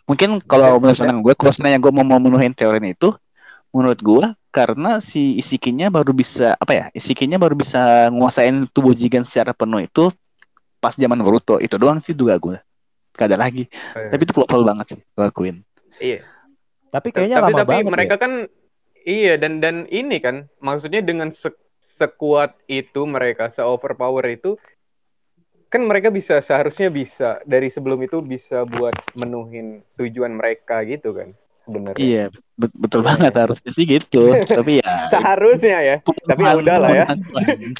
Mungkin 0.04 0.28
kalau 0.44 0.76
menurut 0.76 0.96
pandangan 1.00 1.22
gue 1.24 1.34
kalau 1.34 1.52
sebenarnya 1.52 1.80
gue 1.80 1.92
mau 1.96 2.04
memenuhi 2.04 2.48
teori 2.52 2.78
itu 2.92 3.08
menurut 3.74 3.98
gue 3.98 4.24
karena 4.54 5.02
si 5.02 5.34
Isikinya 5.40 5.90
baru 5.90 6.14
bisa 6.14 6.54
apa 6.54 6.72
ya 6.76 6.84
Isikinya 6.94 7.40
baru 7.40 7.58
bisa 7.58 8.12
nguasain 8.12 8.68
tubuh 8.70 8.94
Jigen 8.94 9.24
secara 9.26 9.50
penuh 9.56 9.80
itu 9.82 10.12
pas 10.78 10.92
zaman 10.92 11.16
Boruto. 11.24 11.56
Itu 11.56 11.80
doang 11.80 12.04
sih 12.04 12.12
juga 12.12 12.36
gue 12.36 12.60
gak 13.14 13.30
ada 13.30 13.38
lagi. 13.38 13.64
Eh, 13.94 14.10
tapi 14.12 14.22
itu 14.26 14.34
plot 14.36 14.50
hole 14.52 14.66
banget 14.68 14.86
sih 14.94 15.00
gue 15.00 15.24
akuin. 15.24 15.56
Iya. 16.02 16.33
Tapi 16.94 17.08
kayaknya 17.10 17.42
tapi 17.42 17.50
lama 17.50 17.58
tapi 17.58 17.74
banget 17.74 17.90
mereka 17.90 18.14
ya. 18.14 18.20
kan 18.22 18.32
iya 19.02 19.34
dan 19.34 19.58
dan 19.58 19.76
ini 19.90 20.16
kan 20.22 20.46
maksudnya 20.62 21.02
dengan 21.02 21.28
se- 21.34 21.58
sekuat 21.82 22.54
itu 22.70 23.02
mereka 23.04 23.50
se 23.50 23.60
overpower 23.60 24.24
itu 24.30 24.54
kan 25.68 25.82
mereka 25.82 26.06
bisa 26.14 26.38
seharusnya 26.38 26.86
bisa 26.86 27.42
dari 27.42 27.66
sebelum 27.66 27.98
itu 28.06 28.22
bisa 28.22 28.62
buat 28.62 28.94
menuhin 29.18 29.82
tujuan 29.98 30.30
mereka 30.30 30.86
gitu 30.86 31.10
kan 31.10 31.34
sebenarnya. 31.58 31.98
Iya 31.98 32.24
bet- 32.54 32.78
betul 32.78 33.02
Iya, 33.02 33.08
banget 33.10 33.32
harusnya 33.34 33.70
sih 33.74 33.84
gitu. 33.90 34.22
Tapi 34.58 34.78
ya 34.78 34.86
seharusnya 35.10 35.78
ya 35.82 35.96
tapi 36.30 36.42
ya 36.46 36.54
udahlah 36.54 36.90
ya. 36.94 37.06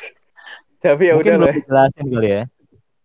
tapi 0.84 1.02
ya 1.06 1.14
Mungkin 1.14 1.32
udahlah 1.38 1.46
belum 1.54 1.56
dijelasin 1.62 2.04
kali 2.10 2.28
ya. 2.28 2.42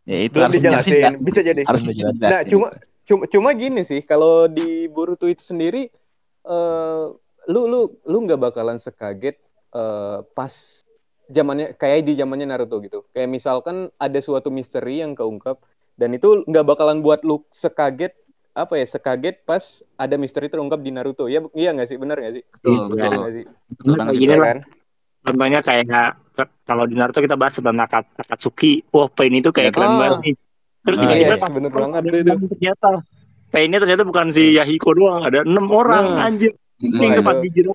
ya 0.09 0.17
itu 0.25 0.35
belum 0.35 0.45
harus 0.49 0.55
dijelasin 0.57 0.93
dijelasin, 0.97 1.21
bisa 1.21 1.39
jadi. 1.45 1.61
Harus 1.69 1.81
dijelasin. 1.85 2.21
Nah, 2.25 2.41
cuma 2.49 2.67
cuma 3.05 3.23
cuma 3.29 3.49
gini 3.53 3.81
sih, 3.85 4.01
kalau 4.01 4.49
di 4.49 4.89
Boruto 4.89 5.29
itu 5.29 5.45
sendiri 5.45 5.93
eh 6.49 7.05
lu 7.47 7.61
lu 7.65 7.81
lu 8.03 8.17
nggak 8.25 8.41
bakalan 8.41 8.77
sekaget 8.77 9.37
eh, 9.71 10.19
pas 10.33 10.53
zamannya 11.29 11.77
kayak 11.77 12.03
di 12.03 12.17
zamannya 12.17 12.49
Naruto 12.49 12.81
gitu. 12.81 13.05
Kayak 13.13 13.29
misalkan 13.29 13.93
ada 13.95 14.19
suatu 14.19 14.49
misteri 14.49 14.99
yang 14.99 15.13
keungkap 15.13 15.61
dan 15.93 16.09
itu 16.11 16.41
nggak 16.43 16.65
bakalan 16.65 16.99
buat 16.99 17.21
lu 17.21 17.45
sekaget 17.49 18.17
apa 18.49 18.75
ya 18.75 18.83
sekaget 18.83 19.45
pas 19.45 19.61
ada 19.95 20.17
misteri 20.17 20.49
terungkap 20.49 20.81
di 20.81 20.89
Naruto. 20.89 21.29
Ya 21.29 21.45
iya 21.53 21.69
nggak 21.69 21.87
sih? 21.87 21.97
Benar 22.01 22.17
nggak 22.17 22.33
sih? 22.33 22.43
Betul, 22.49 22.71
Iya, 22.73 22.81
betul. 22.89 23.09
Nggak 23.13 23.33
sih? 23.37 23.45
Betul 23.77 24.13
gini 24.17 24.35
lah. 24.35 24.47
kan? 24.49 24.57
Contohnya 25.19 25.59
kayak 25.61 25.85
kalau 26.65 26.83
di 26.89 26.95
Naruto 26.97 27.19
kita 27.21 27.37
bahas 27.37 27.53
tentang 27.53 27.77
Akat- 27.77 28.09
Akatsuki. 28.17 28.81
Wah, 28.89 29.05
Pain 29.11 29.31
itu 29.31 29.53
kayak 29.53 29.69
Ya, 29.69 29.73
keren 29.75 29.91
oh. 29.93 29.99
banget 30.01 30.19
nih. 30.25 30.35
Terus 30.79 30.97
Ah, 30.97 31.01
tiba-tiba 31.05 31.35
yes, 31.35 31.43
bener 31.51 31.71
banget 31.75 32.01
tuh 32.01 32.19
itu. 32.23 32.33
Painnya 33.49 33.77
ternyata 33.77 34.01
bukan 34.01 34.29
si 34.29 34.53
Yahiko 34.53 34.93
doang, 34.93 35.21
ada 35.21 35.41
enam 35.41 35.65
orang 35.67 36.05
Nah. 36.13 36.25
anjir. 36.25 36.53
Ini 36.79 37.17
itu- 37.17 37.41
di 37.41 37.49
Jiro 37.51 37.73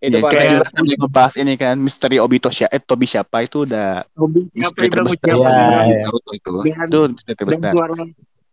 Itu 0.00 0.16
Ya, 0.16 0.24
kayak 0.24 0.32
kayak- 0.32 0.72
juga 0.72 0.96
ngebahas 0.96 1.34
ini 1.36 1.52
kan 1.54 1.76
misteri 1.76 2.16
Obito 2.16 2.48
siapa, 2.48 2.72
eh 2.72 2.80
Tobi 2.80 3.04
siapa 3.04 3.44
itu 3.44 3.68
udah 3.68 4.00
siapa 4.00 4.48
misteri 4.56 4.86
terbesar 4.88 5.20
di 5.20 5.28
iya. 5.28 6.00
Naruto 6.00 6.30
itu. 6.32 6.52
Dan- 6.64 6.88
Itu 6.88 7.00
misteri 7.12 7.28
dan 7.28 7.36
terbesar. 7.36 7.72
suara 7.76 7.94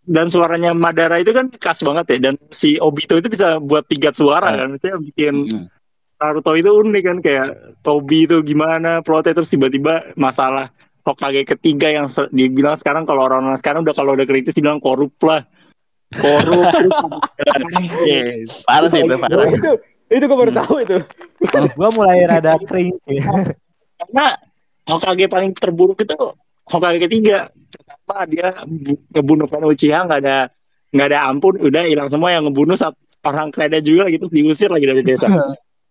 dan 0.03 0.25
suaranya 0.27 0.71
Madara 0.73 1.15
itu 1.19 1.31
kan 1.31 1.47
khas 1.49 1.79
banget 1.81 2.05
ya 2.09 2.17
dan 2.21 2.35
si 2.49 2.75
Obito 2.77 3.15
itu 3.15 3.27
bisa 3.27 3.59
buat 3.59 3.87
tiga 3.87 4.11
suara 4.11 4.51
Iya. 4.51 4.59
kan 4.59 4.69
itu 4.75 4.85
yang 4.89 5.01
bikin 5.05 5.33
Mm. 5.47 5.65
Naruto 6.17 6.51
itu 6.53 6.67
unik 6.67 7.03
kan 7.05 7.17
kayak 7.21 7.47
Tobi 7.79 8.19
itu 8.23 8.35
gimana 8.41 8.99
plotnya 8.99 9.31
terus 9.31 9.47
tiba-tiba 9.47 10.03
masalah 10.15 10.67
Hokage 11.05 11.47
ketiga 11.47 11.87
yang 11.87 12.11
se- 12.11 12.27
dibilang 12.27 12.75
sekarang 12.75 13.07
kalau 13.07 13.23
orang-orang 13.23 13.55
sekarang 13.55 13.87
udah 13.87 13.95
kalau 13.95 14.11
udah 14.11 14.27
kritis 14.27 14.51
dibilang 14.51 14.83
korup 14.83 15.15
lah 15.23 15.47
korup 16.15 16.71
yes. 18.07 18.63
Parah 18.63 18.87
sih 18.87 19.03
itu, 19.03 19.15
parah. 19.19 19.47
itu 19.51 19.71
itu 20.07 20.23
gue 20.23 20.37
baru 20.39 20.51
tahu 20.55 20.75
itu. 20.87 20.97
Gua 21.75 21.89
mulai 21.91 22.23
rada 22.31 22.55
cringe 22.63 22.95
ya. 23.11 23.27
karena 23.99 24.27
Hokage 24.87 25.27
paling 25.27 25.51
terburuk 25.51 25.99
itu 25.99 26.15
Hokage 26.67 27.03
ketiga 27.03 27.51
pertama 27.67 28.23
dia 28.31 28.55
bu- 28.63 29.03
ngebunuh 29.11 29.47
Ken 29.51 29.67
Uchiha 29.67 29.99
nggak 30.07 30.19
ada 30.23 30.47
nggak 30.95 31.07
ada 31.11 31.19
ampun 31.27 31.59
udah 31.59 31.83
hilang 31.83 32.07
semua 32.07 32.31
yang 32.31 32.47
ngebunuh 32.47 32.79
orang 33.27 33.51
kredit 33.51 33.83
juga 33.83 34.07
gitu 34.07 34.31
diusir 34.31 34.71
lagi 34.71 34.87
dari 34.87 35.03
desa 35.03 35.27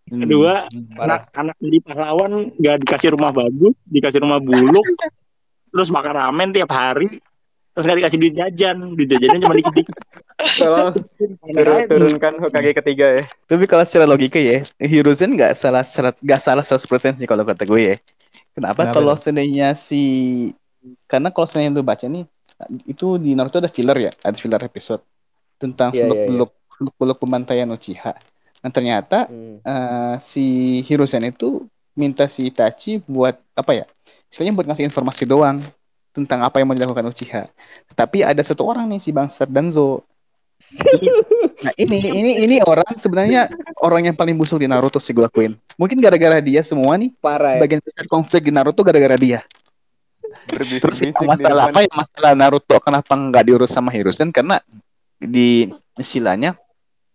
kedua 0.09 0.65
anak 0.97 1.29
anak 1.37 1.57
jadi 1.61 1.79
pahlawan 1.85 2.49
nggak 2.57 2.77
dikasih 2.87 3.13
rumah 3.13 3.35
bagus 3.37 3.77
dikasih 3.91 4.25
rumah 4.25 4.41
buluk 4.41 4.87
terus 5.77 5.93
makan 5.93 6.15
ramen 6.17 6.49
tiap 6.57 6.73
hari 6.73 7.21
terus 7.77 7.85
nggak 7.85 7.99
dikasih 8.01 8.19
duit 8.19 8.35
jajan 8.35 8.77
duit 8.97 9.09
jajannya 9.13 9.39
cuma 9.45 9.55
dikit 9.55 9.75
dikit 9.77 9.97
Tolong 10.37 10.93
turun, 11.49 11.81
turunkan 11.89 12.37
Hokage 12.37 12.77
ketiga 12.77 13.07
ya. 13.21 13.25
Tapi 13.49 13.65
kalau 13.65 13.85
secara 13.89 14.05
logika 14.05 14.37
ya, 14.37 14.69
Hiruzen 14.77 15.33
nggak 15.33 15.57
salah 15.57 15.81
serat- 15.81 16.21
nggak 16.21 16.41
salah 16.45 16.61
100% 16.61 17.17
sih 17.17 17.25
kalau 17.25 17.41
kata 17.41 17.65
gue 17.65 17.81
ya. 17.81 17.97
Kenapa? 18.53 18.85
Kenapa 18.85 19.01
kalau 19.01 19.17
seandainya 19.17 19.73
si 19.73 20.03
karena 21.09 21.33
kalau 21.33 21.49
seandainya 21.49 21.73
lu 21.73 21.81
baca 21.81 22.05
nih 22.05 22.29
itu 22.85 23.17
di 23.17 23.33
Naruto 23.33 23.65
ada 23.65 23.73
filler 23.73 23.97
ya, 24.09 24.13
ada 24.21 24.37
filler 24.37 24.61
episode 24.61 25.01
tentang 25.57 25.97
seluk 25.97 26.17
iya, 26.17 26.25
iya. 26.25 26.29
beluk 26.29 26.53
seluk 26.77 26.95
beluk 27.01 27.17
pembantaian 27.17 27.69
Uchiha. 27.73 28.13
Nah 28.61 28.71
ternyata 28.73 29.29
Hmm. 29.33 29.65
eh, 29.65 30.15
si 30.21 30.45
Hiruzen 30.85 31.25
itu 31.33 31.65
minta 31.97 32.29
si 32.29 32.45
Itachi 32.45 33.01
buat 33.09 33.41
apa 33.57 33.73
ya? 33.73 33.89
Istilahnya 34.29 34.53
buat 34.53 34.69
ngasih 34.69 34.85
informasi 34.85 35.25
doang 35.25 35.65
tentang 36.17 36.41
apa 36.41 36.57
yang 36.59 36.73
mau 36.73 36.77
dilakukan 36.77 37.05
Uchiha. 37.13 37.45
Tapi 37.93 38.25
ada 38.25 38.41
satu 38.41 38.65
orang 38.65 38.89
nih 38.89 39.01
si 39.05 39.13
bangsat 39.13 39.53
Danzo. 39.53 40.09
nah 41.65 41.73
ini 41.77 42.01
ini 42.01 42.33
ini 42.49 42.57
orang 42.65 42.97
sebenarnya 42.97 43.53
orang 43.85 44.09
yang 44.09 44.17
paling 44.17 44.41
busuk 44.41 44.57
di 44.57 44.65
Naruto 44.65 44.97
sih 44.97 45.13
gue 45.13 45.29
akuin. 45.29 45.53
Mungkin 45.77 46.01
gara-gara 46.01 46.41
dia 46.41 46.65
semua 46.65 46.97
nih 46.97 47.13
Parah 47.21 47.53
ya. 47.53 47.61
sebagian 47.61 47.85
besar 47.85 48.09
konflik 48.09 48.49
di 48.49 48.53
Naruto 48.57 48.81
gara-gara 48.81 49.21
dia. 49.21 49.45
Terus 50.49 50.81
Berbisik-bisik 50.81 51.21
di 51.21 51.29
masalah 51.29 51.69
apa 51.69 51.85
ya? 51.85 51.91
Masalah 51.93 52.33
Naruto 52.33 52.77
kenapa 52.81 53.13
nggak 53.13 53.45
diurus 53.45 53.69
sama 53.69 53.93
Hiruzen 53.93 54.33
karena 54.33 54.57
di 55.21 55.69
istilahnya 56.01 56.57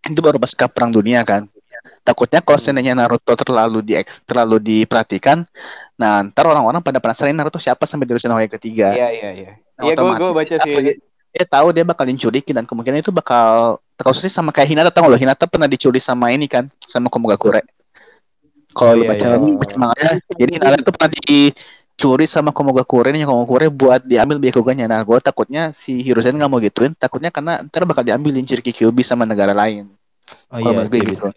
itu 0.06 0.18
baru 0.22 0.38
pasca 0.38 0.70
perang 0.70 0.94
dunia 0.94 1.26
kan. 1.26 1.50
Takutnya 2.02 2.42
kalau 2.42 2.58
seandainya 2.58 2.98
Naruto 2.98 3.34
terlalu 3.38 3.82
di 3.82 3.94
terlalu 4.26 4.58
diperhatikan, 4.58 5.46
nah 6.00 6.24
ntar 6.24 6.48
orang-orang 6.48 6.80
pada 6.80 6.98
penasaran 6.98 7.36
Naruto 7.36 7.60
siapa 7.60 7.84
sampai 7.84 8.08
diurusin 8.08 8.32
Hokage 8.32 8.58
ketiga. 8.58 8.92
Iya 8.96 9.08
iya 9.12 9.30
iya. 9.32 9.50
Nah, 9.78 9.92
Iya 9.92 9.94
gue 9.96 10.30
baca 10.32 10.56
sih. 10.58 10.72
dia, 10.82 10.94
dia 11.32 11.44
tahu 11.48 11.72
dia 11.72 11.84
bakal 11.84 12.04
diculikin 12.04 12.52
dan 12.52 12.64
kemungkinan 12.68 13.00
itu 13.00 13.12
bakal 13.14 13.80
terus 13.96 14.20
sih 14.20 14.32
sama 14.32 14.52
kayak 14.52 14.68
Hinata 14.68 14.90
tau 14.92 15.06
nggak 15.06 15.12
lo 15.14 15.18
Hinata 15.20 15.44
pernah 15.48 15.68
diculik 15.70 16.02
sama 16.02 16.28
ini 16.32 16.44
kan 16.48 16.68
sama 16.84 17.08
Komogakure. 17.08 17.64
Kalau 18.72 18.96
Oh, 18.96 19.04
iya, 19.04 19.08
baca 19.12 19.26
iya. 19.36 19.56
baca 19.56 19.74
manganya, 19.76 20.12
jadi 20.32 20.50
Hinata 20.56 20.76
itu 20.80 20.92
pernah 20.92 21.10
dicuri 21.12 22.26
sama 22.28 22.50
Komogakure 22.56 23.08
nih 23.12 23.28
Komogakure 23.28 23.68
buat 23.68 24.00
diambil 24.04 24.40
Byakuganya. 24.40 24.88
Nah, 24.88 25.00
gue 25.04 25.18
takutnya 25.20 25.76
si 25.76 26.00
Hiruzen 26.00 26.36
nggak 26.40 26.50
mau 26.50 26.60
gituin, 26.60 26.96
takutnya 26.96 27.28
karena 27.28 27.60
ntar 27.68 27.84
bakal 27.84 28.00
diambilin 28.04 28.40
Jinchuriki 28.40 28.72
Kyuubi 28.72 29.04
sama 29.04 29.28
negara 29.28 29.52
lain. 29.52 29.92
Oh 30.48 30.56
iya, 30.60 30.88
sih, 30.88 31.00
gitu. 31.04 31.28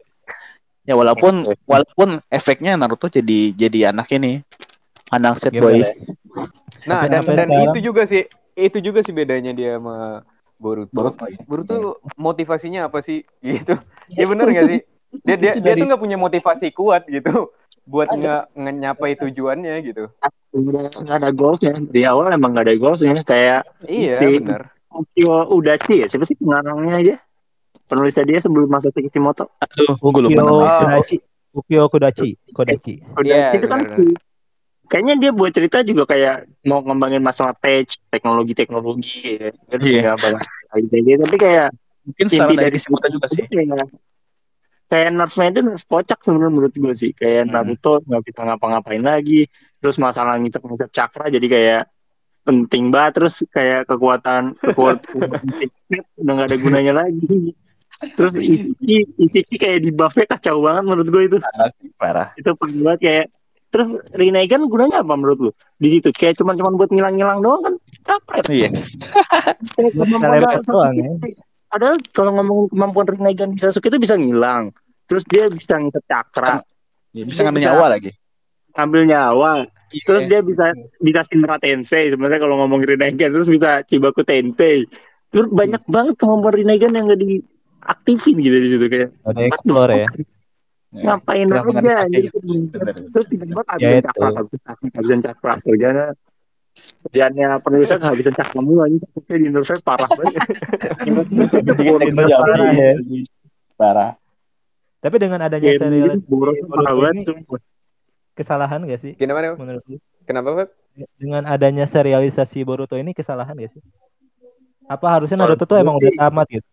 Ya 0.85 0.93
walaupun 0.93 1.49
walaupun 1.65 2.21
efeknya 2.29 2.77
Naruto 2.77 3.09
jadi 3.09 3.51
jadi 3.51 3.89
anak 3.89 4.09
ini 4.13 4.45
anak 5.09 5.37
set 5.37 5.53
boy. 5.53 5.81
ya. 5.81 5.89
Nah 6.85 7.09
dan 7.09 7.25
dan 7.25 7.49
itu 7.49 7.79
juga 7.83 8.05
sih 8.05 8.25
itu 8.53 8.77
juga 8.79 9.01
sih 9.01 9.09
bedanya 9.11 9.49
dia 9.51 9.81
sama 9.81 10.21
Boruto. 10.55 10.93
Boruto 10.93 11.25
ya. 11.25 11.37
Boruto 11.43 11.75
motivasinya 12.15 12.87
apa 12.87 13.01
sih 13.01 13.25
gitu? 13.43 13.75
Ya 14.13 14.25
bener 14.25 14.45
nggak 14.47 14.65
sih? 14.69 14.81
Dia 15.25 15.35
dia 15.35 15.51
Itu 15.51 15.59
dia 15.59 15.73
dari- 15.73 15.81
tuh 15.81 15.87
nggak 15.89 16.01
punya 16.01 16.17
motivasi 16.17 16.69
kuat 16.71 17.09
gitu 17.09 17.49
buat 17.91 18.09
nggak 18.09 18.53
ngenyapai 18.53 19.17
tujuannya 19.17 19.73
gitu. 19.81 20.09
nggak 20.55 21.17
ada 21.19 21.29
goalsnya 21.29 21.75
di 21.83 22.07
awal 22.07 22.31
emang 22.31 22.53
nggak 22.53 22.65
ada 22.65 22.75
goalsnya 22.75 23.21
kayak 23.21 23.65
Iya 23.83 24.15
Si- 24.15 24.39
bener. 24.39 24.69
Ukyo 24.87 25.51
Udachi 25.51 25.99
ya 25.99 26.07
siapa 26.07 26.23
sih 26.23 26.39
pengarangnya 26.39 26.93
aja 26.95 27.15
penulisnya 27.85 28.23
dia 28.23 28.37
sebelum 28.37 28.65
masuk 28.65 28.91
ke 28.91 29.05
Kishimoto 29.05 29.49
Aduh, 29.57 29.93
gue 29.93 30.21
lupa 30.23 30.35
namanya. 30.35 30.79
Kudachi. 30.79 31.17
Ukyo 31.51 31.87
Kudachi. 31.87 32.29
Kodachi. 32.49 32.93
Udachi 33.11 33.29
Iya, 33.29 33.55
itu 33.55 33.65
kan 33.65 33.79
kayaknya 34.85 35.13
dia 35.17 35.31
buat 35.31 35.49
cerita 35.49 35.81
juga 35.81 36.05
kayak 36.05 36.35
mau 36.63 36.77
ngembangin 36.79 37.19
masalah 37.19 37.53
tech 37.55 37.89
teknologi-teknologi 38.09 39.39
ya 39.39 39.49
Iya. 39.75 40.13
banyak 40.13 40.41
ide 40.77 41.17
tapi 41.17 41.35
kayak 41.35 41.69
Mungkin 42.03 42.21
inti 42.21 42.35
saran 42.35 42.53
dari 42.53 42.61
dari 42.61 42.73
Kishimoto 42.75 43.07
juga 43.07 43.25
sih. 43.25 43.45
kayak 43.45 43.89
kayak 44.85 45.09
nerfnya 45.11 45.47
itu 45.49 45.61
nerf 45.63 45.83
kocak 45.83 46.19
sebenarnya 46.21 46.51
menurut 46.51 46.73
gue 46.75 46.93
sih 46.93 47.11
kayak 47.11 47.47
Hmm. 47.47 47.53
Naruto 47.55 47.97
nggak 47.99 48.21
bisa 48.23 48.41
ngapa-ngapain 48.43 49.01
lagi 49.01 49.49
terus 49.79 49.97
masalah 49.97 50.37
ngicap 50.37 50.61
cakra 50.91 51.25
jadi 51.27 51.47
kayak 51.47 51.83
penting 52.43 52.93
banget 52.93 53.17
terus 53.17 53.41
kayak 53.49 53.89
kekuatan 53.89 54.53
kekuatan 54.55 55.09
udah 56.21 56.31
nggak 56.35 56.45
ada 56.45 56.57
gunanya 56.61 56.93
lagi 56.99 57.57
terus 58.15 58.33
isi 58.43 59.07
isi 59.15 59.39
kayak 59.51 59.79
di 59.81 59.91
buffnya 59.91 60.25
kacau 60.27 60.59
banget 60.59 60.83
menurut 60.83 61.07
gue 61.07 61.23
itu 61.25 61.37
Parah 61.39 61.69
sih, 61.73 61.89
parah. 61.95 62.27
itu 62.35 62.49
penting 62.53 62.81
banget 62.83 62.99
kayak 63.01 63.25
terus 63.67 63.89
Rinnegan 64.13 64.67
gunanya 64.67 65.03
apa 65.03 65.13
menurut 65.13 65.39
lu 65.39 65.51
di 65.77 65.99
situ 65.99 66.07
kayak 66.09 66.35
cuma 66.35 66.55
cuma 66.55 66.71
buat 66.71 66.87
ngilang-ngilang 66.87 67.39
doang 67.39 67.61
kan 67.61 67.73
capek 68.03 68.43
Iya. 68.47 68.69
Kayak 69.75 70.63
doang, 70.69 70.93
ya. 70.95 71.09
Padahal 71.67 71.95
kalau 72.11 72.31
ngomongin 72.33 72.67
kemampuan 72.71 73.05
Rinnegan 73.09 73.49
di 73.51 73.59
Sasuke 73.59 73.91
itu 73.91 73.99
bisa 73.99 74.15
ngilang. 74.15 74.71
Terus 75.05 75.27
dia 75.27 75.51
bisa 75.51 75.75
ngikat 75.75 76.03
cakra, 76.07 76.53
Ya, 77.11 77.23
bisa 77.23 77.43
ngambil 77.43 77.61
Bisa. 77.61 77.69
nyawa 77.71 77.85
lagi. 77.89 78.11
ngambil 78.75 79.01
nyawa. 79.07 79.51
Terus 79.87 80.21
Iya. 80.23 80.29
dia 80.29 80.39
bisa 80.41 80.65
bisa 80.99 81.19
Shinra 81.23 81.55
Tensei 81.59 82.11
sebenarnya 82.11 82.39
kalau 82.39 82.55
ngomongin 82.59 82.95
Rinnegan 82.95 83.31
terus 83.31 83.47
bisa 83.47 83.83
Chibaku 83.83 84.23
Tensei. 84.23 84.83
Terus 85.31 85.47
banyak 85.47 85.83
banget 85.85 86.15
kemampuan 86.15 86.55
Rinnegan 86.55 86.91
yang 86.91 87.07
gak 87.07 87.19
diaktifin 87.85 88.35
gitu 88.41 88.57
di 88.57 88.69
situ 88.73 88.85
kayak 88.89 89.09
Ada 89.21 89.41
explore 89.45 89.93
ya. 89.93 90.09
Ya. 90.95 91.11
ngapain 91.11 91.47
aja 91.51 92.07
gitu. 92.09 92.37
Bener. 92.41 92.95
Terus 93.13 93.25
tiba-tiba 93.29 93.61
Ya, 93.61 93.67
kehabisan 93.67 93.99
itu. 93.99 94.07
cakra, 94.09 94.27
kehabisan 94.95 95.19
cakra 95.21 95.53
kerjanya 95.61 96.05
kerjaannya 97.07 97.47
penulisnya 97.63 97.97
kehabisan 97.99 98.33
cakra 98.35 98.59
mulu 98.59 98.79
anjing 98.83 99.03
Sasuke 99.03 99.33
di 99.37 99.47
Nerfnya 99.51 99.77
parah 99.83 100.09
banget. 100.11 100.43
Parah 103.75 104.11
ya. 104.11 104.23
Tapi 105.03 105.15
dengan 105.21 105.39
adanya 105.45 105.71
serial 105.77 106.17
kesalahan 108.35 108.81
gak 108.83 108.99
sih 108.99 109.13
Kenapa 109.15 109.55
menurut? 109.55 109.83
Kenapa 110.25 110.49
Pak? 110.63 110.67
Dengan 111.19 111.43
adanya 111.45 111.85
serialisasi 111.85 112.65
Boruto 112.65 112.97
ini 112.97 113.13
kesalahan 113.13 113.53
gak 113.55 113.71
sih? 113.75 113.81
Apa 114.87 115.19
harusnya 115.19 115.37
Naruto 115.39 115.67
tuh 115.67 115.77
emang 115.79 115.95
udah 115.99 116.13
tamat 116.17 116.47
gitu? 116.49 116.67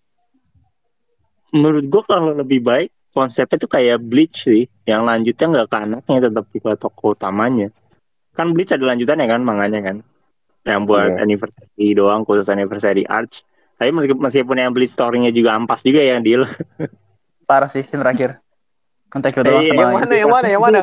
Menurut 1.53 1.85
gua 1.87 2.03
kalau 2.05 2.33
lebih 2.33 2.65
baik 2.65 2.89
konsepnya 3.13 3.61
tuh 3.61 3.69
kayak 3.69 4.01
Bleach 4.01 4.49
sih, 4.49 4.65
yang 4.89 5.05
lanjutnya 5.05 5.47
nggak 5.53 5.69
ke 5.69 5.77
anaknya 5.77 6.19
tetap 6.29 6.45
ke 6.49 6.71
tokoh 6.81 7.13
utamanya. 7.13 7.69
Kan 8.33 8.57
Bleach 8.57 8.73
ada 8.73 8.89
lanjutannya 8.89 9.29
kan 9.29 9.41
manganya 9.45 9.81
kan, 9.85 9.97
yang 10.65 10.89
buat 10.89 11.21
Iya. 11.21 11.29
anniversary 11.29 11.93
doang 11.93 12.25
khusus 12.25 12.49
anniversary 12.49 13.05
arch. 13.05 13.45
Tapi 13.77 13.93
meskipun, 13.93 14.23
meskipun 14.25 14.57
yang 14.57 14.73
Bleach 14.73 14.97
story-nya 14.97 15.29
juga 15.29 15.53
ampas 15.53 15.85
juga 15.85 16.01
ya 16.01 16.17
deal. 16.25 16.49
Parah 17.49 17.69
sih 17.69 17.85
yang 17.85 18.01
terakhir. 18.01 18.41
Kan 19.13 19.21
tackle 19.21 19.45
doang 19.45 19.61
Iya, 19.61 19.77
sama 19.77 19.81
yang 19.85 19.93
mana, 19.93 20.15
yang 20.17 20.31
mana, 20.33 20.47
yang 20.49 20.63
mana? 20.65 20.81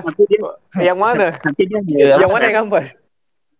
Yang 0.77 0.97
mana? 1.01 1.27
dia 1.57 1.79
Iya. 1.81 2.13
Yang 2.21 2.29
mana 2.29 2.43
yang 2.45 2.57
kampas? 2.61 2.87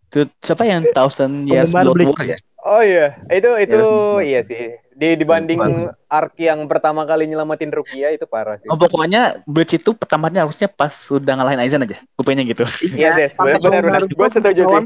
Itu 0.10 0.26
siapa 0.42 0.66
yang 0.66 0.90
Thousand 0.98 1.46
Years 1.46 1.70
Blood 1.70 1.94
Bleach. 1.94 2.18
War 2.18 2.26
ya? 2.26 2.38
Oh 2.60 2.82
iya, 2.84 3.16
itu 3.32 3.50
itu 3.62 3.78
Ya, 3.78 4.20
iya 4.26 4.42
sih. 4.44 4.76
Di 5.00 5.16
dibanding 5.16 5.88
arc 6.12 6.36
yang 6.36 6.68
pertama 6.68 7.08
kali 7.08 7.24
nyelamatin 7.30 7.72
Rukia 7.72 8.12
itu 8.12 8.28
parah 8.28 8.60
sih. 8.60 8.68
Oh 8.68 8.76
pokoknya 8.76 9.46
Bleach 9.48 9.78
itu 9.78 9.96
pertamanya 9.96 10.44
harusnya 10.44 10.68
pas 10.68 10.92
udah 11.08 11.40
ngalahin 11.40 11.62
Aizen 11.62 11.86
aja. 11.86 12.04
Gue 12.20 12.24
pengennya 12.26 12.52
gitu. 12.52 12.66
Iya 13.00 13.16
sih, 13.16 13.38
pas 13.38 13.56
benar 13.62 13.86
benar. 13.86 14.02
Gue 14.10 14.28
setuju 14.28 14.62
sih. 14.66 14.84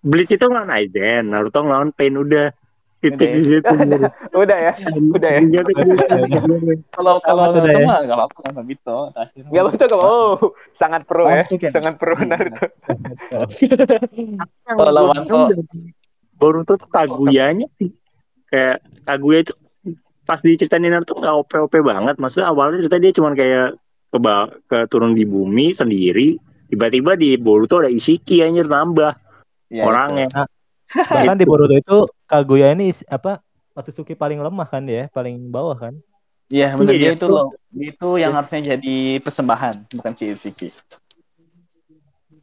Bleach 0.00 0.32
itu 0.32 0.44
ngelawan 0.48 0.72
Aizen, 0.72 1.28
Naruto 1.28 1.60
ngelawan 1.60 1.92
Pain 1.92 2.16
udah. 2.16 2.56
Titik 3.04 3.20
Udah 3.20 3.36
di 3.36 3.42
situ. 3.44 3.74
Udah 4.40 4.56
ya, 4.56 4.72
udah 5.12 5.30
ya. 5.36 5.40
Dia 5.44 5.60
tuh 5.60 5.74
Kalau 6.88 7.20
kalau 7.20 7.52
Naruto 7.52 7.68
ya? 7.68 7.84
mah 7.84 7.98
nggak 8.00 8.16
apa-apa 8.16 8.38
nggak 8.48 8.64
gitu. 8.72 8.96
Terakhir. 9.12 9.42
Gak 9.52 9.64
betul 9.68 9.86
kok. 9.92 10.00
Oh, 10.00 10.34
sangat 10.72 11.02
pro 11.04 11.24
ya. 11.28 11.44
Sangat 11.68 11.94
pro 12.00 12.16
Naruto. 12.16 12.64
Kalau 14.80 14.92
lawan 14.96 15.20
Boruto 16.40 16.80
tuh 16.80 16.88
Kaguyanya 16.88 17.68
sih. 17.76 17.92
Kayak 18.48 18.80
Kaguya 19.04 19.38
itu 19.44 19.52
pas 20.24 20.40
diceritain 20.40 20.88
Naruto 20.88 21.20
nggak 21.20 21.34
OP-OP 21.44 21.74
banget. 21.84 22.16
Maksudnya 22.16 22.48
awalnya 22.48 22.80
cerita 22.88 22.96
dia 22.96 23.12
cuma 23.12 23.36
kayak 23.36 23.76
ke, 24.08 24.18
ke 24.72 24.78
turun 24.88 25.12
di 25.12 25.28
bumi 25.28 25.76
sendiri. 25.76 26.40
Tiba-tiba 26.72 27.20
di 27.20 27.36
Boruto 27.36 27.84
ada 27.84 27.92
Ishiki 27.92 28.40
anjir 28.40 28.64
nambah 28.64 29.12
Iya, 29.68 29.84
orangnya. 29.84 30.28
Bahkan 30.94 31.36
di 31.36 31.46
Boruto 31.46 31.74
itu 31.74 31.98
Kaguya 32.34 32.74
ini 32.74 32.90
is- 32.90 33.06
apa 33.06 33.38
Otsutsuki 33.74 34.14
paling 34.14 34.38
lemah 34.38 34.66
kan 34.66 34.82
dia, 34.82 35.06
paling 35.10 35.38
bawah 35.50 35.74
kan. 35.74 35.94
Iya 36.46 36.74
benar 36.74 36.94
Iya, 36.94 37.00
dia 37.00 37.10
iya. 37.10 37.16
itu 37.18 37.26
loh. 37.26 37.50
Itu 37.70 38.08
yang 38.18 38.30
harusnya 38.34 38.74
jadi 38.74 39.18
persembahan, 39.18 39.90
bukan 39.94 40.12
si 40.14 40.30
Ishiki. 40.30 40.70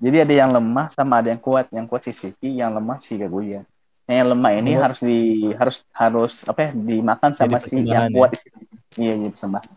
Jadi 0.02 0.18
ada 0.18 0.34
yang 0.34 0.52
lemah 0.52 0.92
sama 0.92 1.22
ada 1.22 1.30
yang 1.30 1.40
kuat. 1.40 1.72
Yang 1.72 1.86
kuat 1.88 2.02
si 2.04 2.10
Ishiki, 2.12 2.50
yang 2.52 2.74
lemah 2.74 3.00
si 3.00 3.16
Kaguya. 3.16 3.64
Nah, 4.08 4.14
yang 4.14 4.28
lemah 4.28 4.52
ini 4.58 4.76
Oh. 4.76 4.84
harus 4.84 5.00
di 5.00 5.20
harus 5.56 5.88
harus 5.94 6.34
apa 6.44 6.68
ya 6.68 6.70
dimakan 6.74 7.32
sama 7.32 7.56
Jadi 7.56 7.64
si 7.64 7.76
yang 7.80 7.86
persembahan 7.86 8.12
kuat. 8.12 8.32
Iya, 8.98 9.14
jadi 9.16 9.32
persembahan. 9.32 9.70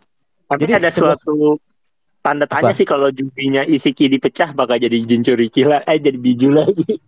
Tapi 0.45 0.59
Jadi 0.59 0.73
ada 0.75 0.89
sebuah- 0.91 1.19
suatu 1.23 1.35
tanda 2.19 2.45
tanya 2.51 2.73
Apa? 2.73 2.75
sih 2.75 2.87
kalau 2.89 3.09
jubinya 3.11 3.63
Ishiki 3.63 4.11
dipecah 4.11 4.51
bakal 4.51 4.81
jadi 4.81 4.97
Jinchuriki 4.97 5.63
lah, 5.63 5.87
eh 5.87 6.01
jadi 6.01 6.19
Biju 6.19 6.51
lagi. 6.51 6.99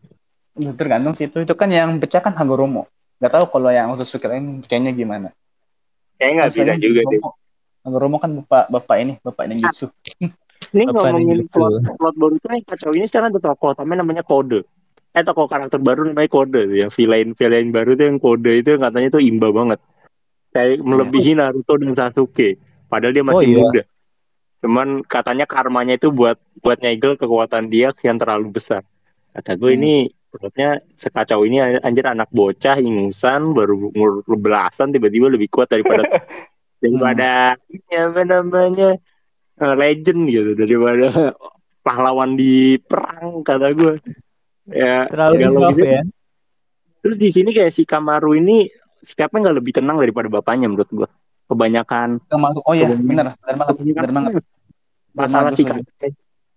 Itu 0.56 0.72
tergantung 0.72 1.12
sih 1.12 1.28
itu. 1.28 1.44
Itu 1.44 1.54
kan 1.54 1.68
yang 1.68 2.00
pecah 2.00 2.24
kan 2.24 2.32
Hagoromo. 2.32 2.88
Gak 3.20 3.32
tahu 3.32 3.44
kalau 3.48 3.70
yang 3.72 3.92
Otsutsuki 3.92 4.28
lain 4.28 4.64
kayaknya 4.64 4.92
gimana. 4.92 5.28
Kayaknya 6.16 6.34
nggak 6.36 6.50
bisa 6.52 6.72
juga 6.80 7.00
deh. 7.04 7.20
Hagoromo. 7.84 8.16
Kan 8.16 8.30
bapak 8.42 8.72
bapak 8.72 8.96
ini, 9.00 9.12
bapak 9.20 9.44
ninjutsu. 9.52 9.92
Ini 10.72 10.88
Apa 10.90 11.12
nih 11.14 11.22
ngomongin 11.22 11.40
plot, 11.46 11.72
plot 11.94 12.14
Boruto 12.18 12.46
yang 12.50 12.64
kacau 12.66 12.90
ini 12.90 13.06
sekarang 13.06 13.30
ada 13.30 13.38
tokoh 13.38 13.76
namanya 13.78 14.02
namanya 14.02 14.22
Kode. 14.26 14.66
Eh 15.14 15.22
tokoh 15.22 15.46
karakter 15.46 15.78
baru 15.78 16.08
namanya 16.10 16.28
Kode 16.28 16.62
ya. 16.74 16.88
Villain 16.90 17.36
villain 17.36 17.68
baru 17.70 17.94
tuh 17.94 18.04
yang 18.10 18.18
Kode 18.18 18.52
itu 18.64 18.68
yang 18.74 18.82
katanya 18.82 19.08
tuh 19.14 19.22
imba 19.22 19.48
banget. 19.54 19.78
Kayak 20.50 20.82
melebihi 20.82 21.36
Naruto 21.36 21.76
dan 21.76 21.92
Sasuke. 21.94 22.56
Padahal 22.88 23.12
dia 23.12 23.22
masih 23.22 23.46
Oh, 23.46 23.52
iya. 23.52 23.58
muda. 23.60 23.82
Cuman 24.64 24.88
katanya 25.06 25.44
karmanya 25.46 25.94
itu 26.00 26.08
buat 26.10 26.40
buat 26.64 26.80
nyegel 26.80 27.14
kekuatan 27.20 27.68
dia 27.70 27.92
yang 28.02 28.16
terlalu 28.18 28.50
besar. 28.50 28.82
Kata 29.36 29.54
gue 29.54 29.70
Hmm. 29.70 29.78
ini 29.78 29.94
plotnya 30.36 30.78
sekacau 30.94 31.42
ini 31.42 31.60
anjir 31.80 32.04
anak 32.04 32.28
bocah 32.30 32.76
ingusan 32.76 33.52
baru 33.52 33.90
umur 33.90 34.22
belasan 34.26 34.92
tiba-tiba 34.92 35.28
lebih 35.28 35.48
kuat 35.48 35.68
daripada 35.68 36.04
daripada 36.82 37.56
ini 37.68 37.92
apa 37.92 38.22
namanya 38.22 38.90
eh, 39.56 39.74
legend 39.74 40.28
gitu 40.28 40.52
daripada 40.54 41.32
pahlawan 41.86 42.34
di 42.34 42.76
perang 42.78 43.40
kata 43.40 43.72
gue 43.72 43.94
ya 44.68 45.06
Terlalu 45.08 45.34
gitu. 45.38 45.84
ya. 45.86 46.02
terus 47.00 47.16
di 47.16 47.28
sini 47.30 47.50
kayak 47.54 47.70
si 47.70 47.86
Kamaru 47.86 48.34
ini 48.34 48.66
sikapnya 49.00 49.48
nggak 49.48 49.56
lebih 49.62 49.72
tenang 49.78 49.96
daripada 50.02 50.26
bapaknya 50.26 50.66
menurut 50.66 50.90
gue 50.90 51.08
kebanyakan 51.46 52.18
Kemaru. 52.26 52.58
Oh 52.66 52.74
iya, 52.74 52.90
Kebanyakan- 52.90 53.06
benar. 53.06 53.26
Benar 53.38 53.54
banget. 53.54 53.74
Benar 53.86 54.10
banget. 54.10 54.32
masalah 55.14 55.50
sikap 55.54 55.78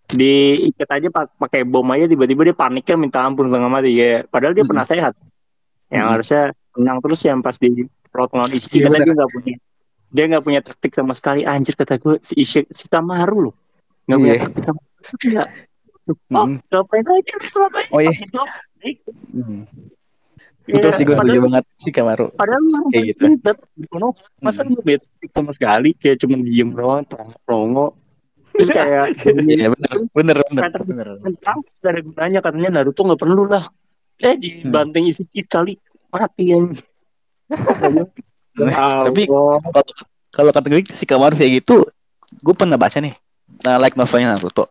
diikat 0.10 0.90
aja 0.90 1.08
pak- 1.08 1.38
pakai 1.38 1.62
bom 1.64 1.86
aja 1.88 2.06
tiba-tiba 2.06 2.42
dia 2.44 2.56
paniknya 2.56 2.96
minta 2.98 3.22
ampun 3.22 3.46
setengah 3.46 3.70
mati 3.70 3.94
ya 3.94 4.24
padahal 4.24 4.52
dia 4.52 4.66
Hmm. 4.66 4.72
pernah 4.74 4.84
sehat 4.84 5.14
yang 5.90 6.06
Hmm. 6.06 6.14
harusnya 6.14 6.42
tenang 6.72 6.98
terus 7.00 7.20
yang 7.22 7.40
pas 7.40 7.56
di 7.56 7.70
plot 8.08 8.30
ngelawan 8.30 8.50
Ishiki 8.52 8.78
benar. 8.82 9.00
dia 9.00 9.14
nggak 9.14 9.32
punya 9.32 9.56
dia 10.10 10.24
nggak 10.26 10.44
punya 10.44 10.60
taktik 10.60 10.92
sama 10.92 11.14
sekali 11.14 11.42
anjir 11.44 11.74
kata 11.74 11.98
gue 11.98 12.18
si 12.20 12.34
Ishik 12.36 12.66
si 12.72 12.86
Kamaru 12.86 13.50
loh 13.50 13.56
nggak 14.06 14.18
punya 14.18 14.34
Iya. 14.34 14.42
taktik 14.44 14.64
sama 14.66 14.80
sekali 15.00 15.28
nggak 15.32 15.50
oh 16.10 16.18
Hmm. 16.42 16.58
ngapain 16.64 17.06
aja 17.06 17.36
selama 17.48 17.80
ini 17.80 17.92
Oh, 17.92 18.02
iya. 18.02 18.14
Hmm. 19.30 19.62
Itu 20.66 20.86
sih 20.92 21.02
gue 21.02 21.14
setuju 21.16 21.40
banget 21.44 21.66
si 21.78 21.90
Kamaru. 21.90 22.26
padahal 22.32 22.62
Kayak 22.90 23.06
gitu. 23.08 23.22
pinter 23.26 23.56
masa 24.40 24.62
Hmm. 24.62 24.78
beda 24.80 25.02
taktik 25.02 25.30
sama 25.32 25.52
sekali 25.54 25.90
kayak 25.94 26.18
cuma 26.18 26.36
diem 26.40 26.70
doang 26.70 27.06
rongo 27.44 27.94
terus 28.54 28.70
kayak 28.74 29.06
Iya 29.50 29.68
benar, 29.74 29.96
benar, 30.14 30.38
benar, 30.46 30.66
Kata- 30.66 30.86
gak 31.82 31.92
ada 31.92 32.02
gunanya 32.02 32.40
katanya 32.44 32.70
Naruto 32.80 33.02
nggak 33.06 33.22
perlu 33.22 33.44
lah. 33.48 33.64
Eh 34.20 34.36
dibanting 34.36 35.08
isi 35.08 35.24
kali 35.48 35.80
mati 36.12 36.44
yang 36.52 36.76
Tapi 38.60 39.24
kalau 40.30 40.52
kata 40.54 40.68
gue 40.68 40.84
si 40.92 41.08
Kamaru 41.08 41.34
kayak 41.40 41.64
gitu, 41.64 41.88
gue 42.44 42.54
pernah 42.54 42.78
baca 42.78 43.00
nih, 43.02 43.16
nah, 43.66 43.82
like 43.82 43.98
novelnya 43.98 44.36
Naruto. 44.36 44.70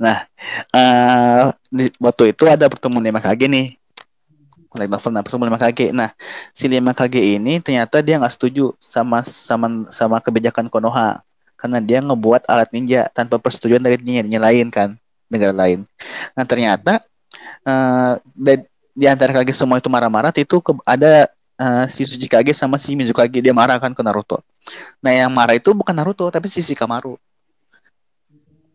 Nah, 0.00 0.24
eh 0.72 1.42
di, 1.68 1.92
waktu 2.00 2.32
itu 2.32 2.48
ada 2.48 2.70
pertemuan 2.72 3.04
lima 3.04 3.20
Kage 3.20 3.50
nih, 3.50 3.76
like 4.72 4.88
novel 4.88 5.12
nah 5.12 5.20
pertemuan 5.20 5.52
lima 5.52 5.60
Kage. 5.60 5.92
Nah, 5.92 6.14
si 6.56 6.70
lima 6.70 6.96
Kage 6.96 7.20
ini 7.20 7.60
ternyata 7.60 8.00
dia 8.00 8.16
nggak 8.16 8.32
setuju 8.32 8.72
sama 8.80 9.20
sama 9.26 9.90
sama 9.92 10.16
kebijakan 10.24 10.72
Konoha 10.72 11.20
karena 11.60 11.78
dia 11.84 12.00
ngebuat 12.00 12.48
alat 12.48 12.72
ninja 12.72 13.12
tanpa 13.12 13.36
persetujuan 13.36 13.84
dari 13.84 14.00
ninja 14.00 14.40
lain 14.40 14.72
kan 14.72 14.96
negara 15.28 15.52
lain. 15.52 15.84
Nah 16.32 16.44
ternyata 16.48 16.96
eh 17.68 18.12
di- 18.32 18.66
di 18.96 19.06
antara 19.06 19.30
Kage 19.30 19.54
semua 19.54 19.78
itu 19.78 19.92
marah-marah 19.92 20.32
itu 20.34 20.56
ke- 20.58 20.82
ada 20.88 21.28
eh, 21.60 21.84
si 21.92 22.08
Tsuchikage 22.08 22.56
sama 22.56 22.80
si 22.80 22.96
Mizukage 22.96 23.38
dia 23.44 23.52
marah 23.52 23.76
kan 23.76 23.92
ke 23.92 24.00
Naruto. 24.00 24.40
Nah 25.04 25.12
yang 25.12 25.30
marah 25.30 25.54
itu 25.54 25.70
bukan 25.76 25.92
Naruto 25.92 26.26
tapi 26.32 26.48
si 26.48 26.64
Shikamaru. 26.64 27.20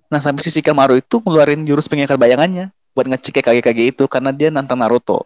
Nah 0.05 0.21
sampai 0.21 0.45
si 0.45 0.53
Shikamaru 0.53 1.01
itu 1.01 1.17
ngeluarin 1.19 1.65
jurus 1.65 1.89
pengingkar 1.89 2.15
bayangannya 2.15 2.69
buat 2.95 3.09
ngecek 3.09 3.43
Kage-Kage 3.43 3.91
itu 3.91 4.05
karena 4.07 4.31
dia 4.31 4.53
nantang 4.53 4.79
Naruto. 4.79 5.25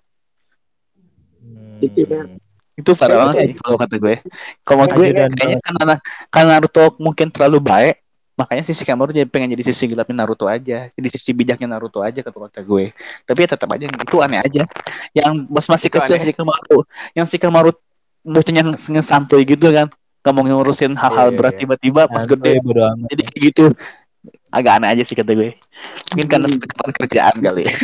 Itu. 1.84 2.04
Hmm. 2.08 2.49
Itu 2.80 2.96
parah 2.96 3.28
banget 3.28 3.36
sih 3.44 3.52
kalau 3.60 3.76
kata 3.76 3.96
gue. 4.00 4.16
Kalau 4.64 4.88
menurut 4.88 4.96
gue 4.96 5.08
kayaknya 5.36 5.60
karena 5.60 5.96
karena 6.32 6.48
Naruto 6.56 6.96
mungkin 6.98 7.28
terlalu 7.28 7.60
baik 7.60 8.00
makanya 8.40 8.64
si 8.64 8.72
Shikamaru 8.72 9.12
jadi 9.12 9.28
pengen 9.28 9.52
jadi 9.52 9.68
sisi 9.68 9.84
gelapnya 9.92 10.24
Naruto 10.24 10.48
aja 10.48 10.88
jadi 10.88 11.08
sisi 11.12 11.36
bijaknya 11.36 11.76
Naruto 11.76 12.00
aja 12.00 12.24
kata 12.24 12.40
kata 12.40 12.60
gue. 12.64 12.96
Tapi 13.28 13.40
ya 13.44 13.48
tetap 13.52 13.68
aja 13.68 13.86
itu 13.92 14.18
aneh 14.24 14.40
aja. 14.40 14.64
Yang 15.12 15.34
pas 15.52 15.68
masih 15.68 15.90
kecil 15.92 16.16
aneh. 16.16 16.26
Shikamaru 16.32 16.80
yang 17.20 17.28
Shikamaru 17.28 17.76
bocahnya 18.24 18.64
yang 18.76 19.04
santuy 19.04 19.44
gitu 19.44 19.76
kan 19.76 19.92
nggak 20.20 20.34
mau 20.36 20.44
ngurusin 20.44 21.00
hal-hal 21.00 21.32
Iya, 21.32 21.38
berat 21.40 21.54
iya. 21.56 21.60
tiba-tiba 21.64 22.02
pas 22.12 22.24
gede. 22.28 22.60
amat. 22.60 23.08
jadi 23.12 23.22
kayak 23.24 23.42
gitu. 23.52 23.64
Agak 24.52 24.82
aneh 24.82 24.90
aja 24.92 25.04
sih 25.08 25.16
kata 25.16 25.32
gue. 25.32 25.56
Mungkin 26.16 26.28
karena 26.28 26.48
tekanan 26.52 26.92
kerjaan 26.96 27.36
kali 27.40 27.62
ya. 27.68 27.74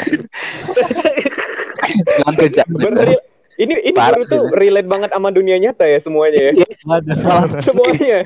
Kerjaan. 2.36 2.70
Bener, 2.76 3.16
ini 3.58 3.74
ini 3.82 3.94
Parah 3.94 4.16
baru 4.16 4.24
tuh 4.26 4.42
sih. 4.42 4.54
relate 4.54 4.86
banget 4.86 5.10
sama 5.10 5.30
dunia 5.30 5.58
nyata 5.58 5.84
ya 5.84 5.98
semuanya 5.98 6.40
ya. 6.42 6.52
Waduh. 6.84 7.16
Semuanya. 7.66 8.20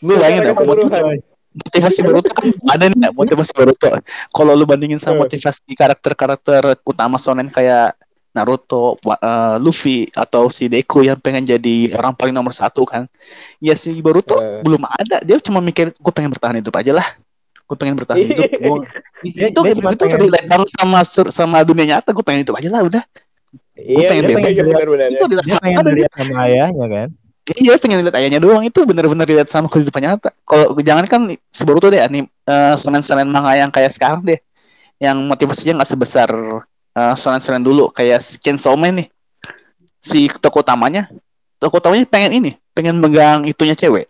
Lu 0.00 0.12
bayangin 0.14 0.50
keseluruhan. 0.50 1.18
motivasi 1.56 2.00
Boruto 2.02 2.30
kan 2.30 2.52
ada 2.68 2.84
nih 2.86 3.08
motivasi 3.10 3.48
Boruto 3.50 3.88
kalau 4.28 4.52
lu 4.52 4.62
bandingin 4.62 5.00
sama 5.00 5.24
motivasi 5.24 5.64
karakter-karakter 5.72 6.76
utama 6.84 7.16
shonen 7.16 7.48
kayak 7.48 7.96
Naruto, 8.30 9.00
eh, 9.00 9.56
Luffy 9.56 10.04
atau 10.12 10.52
si 10.52 10.68
Deku 10.68 11.00
yang 11.00 11.16
pengen 11.16 11.48
jadi 11.48 11.96
orang 11.96 12.12
paling 12.12 12.36
nomor 12.36 12.52
satu 12.52 12.84
kan 12.84 13.08
ya 13.56 13.72
si 13.72 13.96
Boruto 13.98 14.36
Eh. 14.36 14.60
belum 14.60 14.84
ada 14.84 15.24
dia 15.24 15.40
cuma 15.40 15.64
mikir 15.64 15.96
gue 15.96 16.12
pengen 16.12 16.28
bertahan 16.28 16.60
hidup 16.60 16.76
aja 16.76 16.92
lah 16.92 17.08
gue 17.64 17.74
pengen 17.74 17.96
bertahan 17.96 18.20
Iya. 18.20 18.28
hidup 18.28 18.44
gua... 18.60 18.76
Dia- 19.24 19.48
itu 19.48 19.56
dia 19.56 19.72
itu, 19.72 19.80
itu 19.80 20.04
pengen- 20.04 20.20
relate 20.28 20.46
sama 20.76 21.00
sama 21.32 21.56
dunia 21.64 21.96
nyata 21.96 22.12
gue 22.12 22.20
pengen 22.20 22.44
hidup 22.44 22.60
aja 22.60 22.68
lah 22.68 22.84
udah 22.84 23.00
Iya, 23.76 24.08
pengen 24.08 24.24
iya, 24.24 24.30
bebas. 24.32 24.50
iya, 24.50 24.62
benar-benar. 24.64 25.08
itu 25.08 25.24
relate 25.28 25.46
Dia 25.46 25.56
pengen 25.60 25.76
banget. 25.76 25.92
dilihat 25.92 26.12
sama 26.16 26.34
ayahnya 26.44 26.86
kan. 26.88 27.08
Iya 27.46 27.72
pengen 27.78 27.98
lihat 28.02 28.16
ayahnya 28.18 28.40
doang 28.42 28.64
itu 28.64 28.80
bener-bener 28.82 29.26
lihat 29.28 29.46
sama 29.46 29.68
kehidupan 29.68 30.02
nyata. 30.02 30.34
Kalau 30.42 30.74
jangan 30.80 31.04
kan 31.06 31.20
Boruto 31.62 31.86
deh 31.88 32.00
anim 32.00 32.24
eh, 32.26 32.74
shonen-shonen 32.74 33.28
manga 33.28 33.54
yang 33.54 33.70
kayak 33.70 33.94
sekarang 33.94 34.24
deh, 34.24 34.40
yang 34.98 35.14
motivasinya 35.22 35.78
nggak 35.78 35.90
sebesar 35.92 36.28
eh, 36.92 37.14
shonen-shonen 37.14 37.62
dulu 37.62 37.92
kayak 37.92 38.18
Chainsaw 38.40 38.74
Man 38.74 39.04
nih. 39.04 39.08
Si 39.98 40.26
tokoh 40.32 40.62
utamanya, 40.62 41.06
tokoh 41.58 41.78
utamanya 41.78 42.06
pengen 42.06 42.32
ini, 42.32 42.50
pengen 42.70 42.96
megang 42.96 43.42
itunya 43.44 43.74
cewek, 43.74 44.06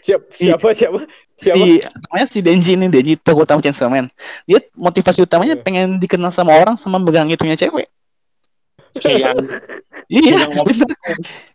Siap, 0.00 0.32
siapa 0.38 0.72
siapa 0.72 1.04
siapa? 1.36 1.60
si 1.60 1.76
namanya 1.84 2.26
si 2.26 2.38
Denji 2.40 2.72
ini 2.72 2.88
Denji 2.88 3.12
tokoh 3.16 3.44
utama 3.44 3.60
Chainsaw 3.60 3.88
Man 3.88 4.08
dia 4.44 4.64
motivasi 4.72 5.20
utamanya 5.20 5.54
Iya. 5.54 5.60
pengen 5.60 5.86
dikenal 5.96 6.32
sama 6.32 6.56
orang 6.56 6.76
sama 6.76 6.96
megang 6.96 7.28
itunya 7.28 7.52
cewek 7.52 7.84
Kayak 9.00 9.34
iya 10.12 10.46
Yang 10.46 10.50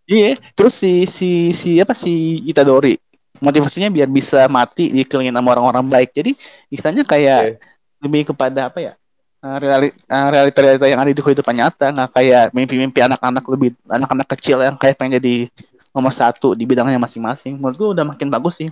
iya 0.08 0.32
terus 0.54 0.76
si 0.76 1.08
si 1.08 1.56
si 1.56 1.80
apa 1.80 1.96
si 1.96 2.44
Itadori. 2.48 2.98
Motivasinya 3.42 3.90
biar 3.90 4.06
bisa 4.06 4.46
mati 4.46 4.94
dikelilingin 4.94 5.34
sama 5.34 5.58
orang-orang 5.58 5.86
baik. 5.90 6.10
Jadi 6.14 6.38
istilahnya 6.70 7.02
kayak 7.02 7.58
lebih 8.02 8.34
kepada 8.34 8.70
apa 8.70 8.80
ya 8.82 8.94
eh, 9.42 9.58
eh, 9.90 10.28
realita-realita 10.30 10.86
yang 10.86 11.02
ada 11.02 11.10
di 11.10 11.22
kehidupan 11.22 11.56
nyata. 11.58 11.90
Nggak 11.90 12.10
kayak 12.14 12.46
mimpi-mimpi 12.54 13.00
anak-anak 13.02 13.44
lebih 13.50 13.74
anak-anak 13.90 14.28
kecil 14.38 14.62
yang 14.62 14.78
kayak 14.78 15.00
pengen 15.00 15.18
jadi 15.18 15.50
nomor 15.92 16.14
satu 16.14 16.54
di 16.54 16.70
bidangnya 16.70 17.02
masing-masing. 17.02 17.58
Menurut 17.58 17.76
gue 17.78 17.90
udah 17.98 18.06
makin 18.06 18.30
bagus 18.30 18.62
sih 18.62 18.70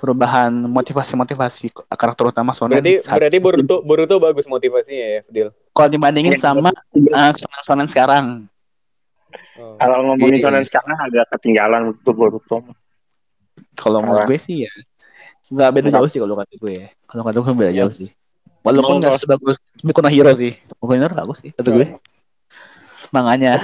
perubahan 0.00 0.48
motivasi-motivasi 0.64 1.68
karakter 1.92 2.24
utama 2.26 2.56
Sonen 2.56 2.80
Berarti 2.80 3.04
saat- 3.04 3.20
berarti 3.20 3.36
Boruto 3.36 3.84
Boruto 3.84 4.16
bagus 4.16 4.48
motivasinya 4.48 5.06
ya, 5.06 5.20
Fidel. 5.22 5.48
kalau 5.70 5.88
dibandingin 5.88 6.34
sama 6.34 6.72
uh, 6.72 7.32
Shonen 7.36 7.60
Shonen 7.60 7.86
sekarang. 7.86 8.26
Oh. 9.54 9.76
kalau 9.76 10.02
ngomongin 10.10 10.40
Iya. 10.40 10.48
shonen 10.48 10.64
sekarang 10.64 10.96
agak 10.98 11.28
ketinggalan 11.36 11.92
untuk 11.92 12.16
Boruto. 12.16 12.64
kalau 13.76 14.00
menurut 14.00 14.24
gue 14.26 14.40
sih 14.40 14.64
ya 14.66 14.72
nggak 15.52 15.70
beda 15.70 15.88
jauh 15.92 16.08
sih 16.08 16.18
kalau 16.18 16.34
kata 16.34 16.54
gue 16.56 16.72
ya. 16.72 16.88
Kalau 17.04 17.22
kata 17.22 17.38
gue 17.38 17.52
beda 17.52 17.72
jauh 17.76 17.92
sih. 17.92 18.08
Walaupun 18.64 19.04
nggak 19.04 19.12
kalau- 19.12 19.20
sebagus 19.20 19.56
Boku 19.84 20.00
no 20.00 20.08
Hero 20.08 20.32
sih. 20.32 20.56
Boku 20.80 20.96
no 20.96 21.04
Hero 21.04 21.14
bagus 21.14 21.38
sih 21.44 21.52
kata 21.52 21.68
gue. 21.70 21.86
Manganya. 23.10 23.60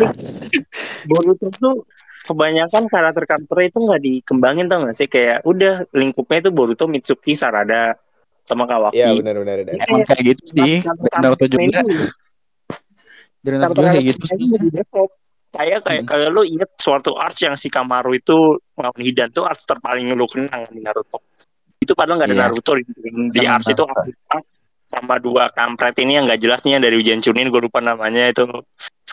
Boruto 1.07 1.49
tuh 1.51 1.87
kebanyakan 2.26 2.90
karakter-karakter 2.90 3.56
itu 3.62 3.78
nggak 3.78 4.02
dikembangin 4.02 4.66
tau 4.66 4.82
gak 4.84 4.96
sih 4.98 5.06
kayak 5.06 5.46
udah 5.46 5.86
lingkupnya 5.94 6.42
itu 6.42 6.50
Boruto, 6.50 6.90
Mitsuki, 6.90 7.38
Sarada, 7.38 7.94
sama 8.42 8.66
Kawaki. 8.66 8.98
Iya 8.98 9.14
benar 9.16 9.38
benar 9.40 9.56
benar. 9.62 9.86
emang 9.86 10.02
kayak 10.02 10.22
gitu 10.34 10.42
sih 10.50 10.74
dari 10.82 11.22
Naruto 11.22 11.44
juga 11.46 11.80
dari 13.42 13.56
Naruto 13.62 13.78
juga 13.80 13.90
kayak 13.94 14.06
gitu 14.10 14.24
sih 14.26 14.36
Kayak 15.56 15.88
kayak 15.88 16.02
Hmm. 16.04 16.10
kalau 16.10 16.26
lu 16.36 16.42
inget 16.44 16.68
suatu 16.76 17.16
arts 17.16 17.40
yang 17.40 17.56
si 17.56 17.72
Kamaru 17.72 18.12
itu 18.12 18.60
melawan 18.76 19.00
Hidan 19.00 19.32
tuh 19.32 19.48
arts 19.48 19.64
terpaling 19.64 20.04
lu 20.12 20.28
kenang 20.28 20.68
di 20.68 20.84
Naruto. 20.84 21.16
Itu 21.80 21.96
padahal 21.96 22.20
nggak 22.20 22.28
ada 22.28 22.36
Iya. 22.36 22.44
Naruto 22.52 22.72
di, 22.76 22.84
di 23.32 23.40
arts 23.48 23.72
itu 23.72 23.80
sama 24.86 25.16
dua 25.16 25.48
kampret 25.56 25.96
ini 25.96 26.20
yang 26.20 26.28
nggak 26.28 26.44
jelas 26.44 26.60
nih 26.60 26.76
yang 26.76 26.82
dari 26.84 27.00
Ujian 27.00 27.24
Chunin 27.24 27.48
gue 27.48 27.62
lupa 27.62 27.80
namanya 27.80 28.28
itu 28.28 28.44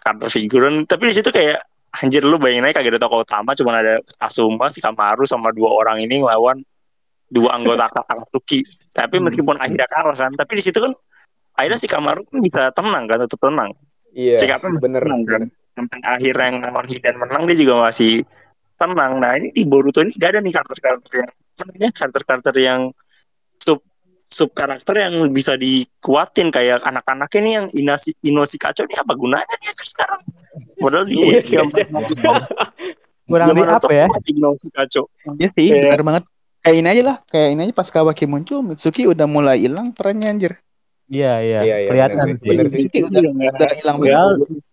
karakter 0.03 0.27
figuran 0.29 0.83
tapi 0.83 1.09
di 1.09 1.15
situ 1.15 1.31
kayak 1.31 1.63
anjir 1.93 2.25
lu 2.25 2.41
bayangin 2.41 2.65
aja 2.65 2.81
kagak 2.81 2.97
ada 2.97 3.01
tokoh 3.05 3.21
utama 3.21 3.53
cuma 3.53 3.77
ada 3.77 4.01
Asuma 4.17 4.65
si 4.67 4.81
Kamaru 4.81 5.29
sama 5.29 5.53
dua 5.53 5.69
orang 5.69 6.01
ini 6.01 6.25
ngelawan 6.25 6.65
dua 7.29 7.53
anggota 7.53 7.85
Akatsuki 7.93 8.65
tapi 8.89 9.21
Hmm. 9.21 9.29
meskipun 9.29 9.55
akhirnya 9.57 9.85
kalah 9.85 10.17
kan 10.17 10.31
tapi 10.33 10.57
di 10.57 10.63
situ 10.65 10.81
kan 10.81 10.93
akhirnya 11.53 11.77
si 11.77 11.85
Kamaru 11.85 12.25
kan 12.25 12.37
bisa 12.41 12.61
tenang 12.73 13.05
kan 13.05 13.17
tetap 13.21 13.39
tenang 13.39 13.71
Iya. 14.13 14.37
Sikapnya 14.37 14.77
Bener. 14.77 15.01
tenang 15.01 15.21
kan 15.25 15.41
sampai 15.73 15.99
akhirnya 16.05 16.45
yang 16.53 16.57
lawan 16.61 16.85
Hidan 16.85 17.15
menang 17.17 17.41
dia 17.49 17.57
juga 17.57 17.73
masih 17.89 18.21
tenang 18.77 19.17
nah 19.17 19.33
ini 19.33 19.49
di 19.49 19.65
Boruto 19.65 20.05
ini 20.05 20.13
gak 20.13 20.37
ada 20.37 20.39
nih 20.41 20.53
karakter-karakter 20.53 21.11
yang 21.17 21.29
namanya 21.57 21.89
karakter-karakter 21.93 22.55
yang 22.57 22.81
sub 23.57 23.81
sub 24.33 24.49
karakter 24.51 24.97
yang 24.97 25.13
bisa 25.29 25.53
dikuatin 25.53 26.49
kayak 26.49 26.81
anak-anaknya 26.81 27.39
nih 27.39 27.53
yang 27.53 27.67
Inasi 27.71 28.17
Inosi 28.19 28.57
Kaco 28.57 28.81
ini 28.83 28.97
apa 28.97 29.13
gunanya 29.13 29.55
dia 29.61 29.71
sekarang 29.77 30.25
padahal 30.81 31.05
di 31.05 31.13
Iya 31.21 31.39
sih, 31.39 31.55
zaman- 31.61 32.49
Kurang 33.23 33.55
di 33.55 33.61
apa 33.61 33.91
ya? 33.93 34.05
Inosi 34.25 34.67
Kaco 34.67 35.01
Iya 35.37 35.47
sih, 35.53 35.67
Kayak- 35.69 35.85
benar 35.93 36.01
banget. 36.03 36.23
Kayak 36.63 36.77
ini 36.79 36.87
aja 36.89 37.01
lah, 37.03 37.17
kayak 37.27 37.49
ini 37.51 37.61
aja 37.61 37.73
pas 37.75 37.87
Kawaki 37.87 38.23
muncul, 38.23 38.63
Mitsuki 38.63 39.03
udah 39.03 39.27
mulai 39.27 39.59
hilang 39.59 39.91
perannya 39.91 40.31
anjir. 40.31 40.53
Iya 41.11 41.43
iya, 41.43 41.59
Iya, 41.61 41.75
iya, 41.77 41.89
kelihatan 41.91 42.25
sih. 42.33 42.47
bener. 42.47 42.65
Mitsuki 42.71 42.99
udah, 43.03 43.21
udah 43.51 43.69
hilang 43.75 43.97
banget. 43.99 44.63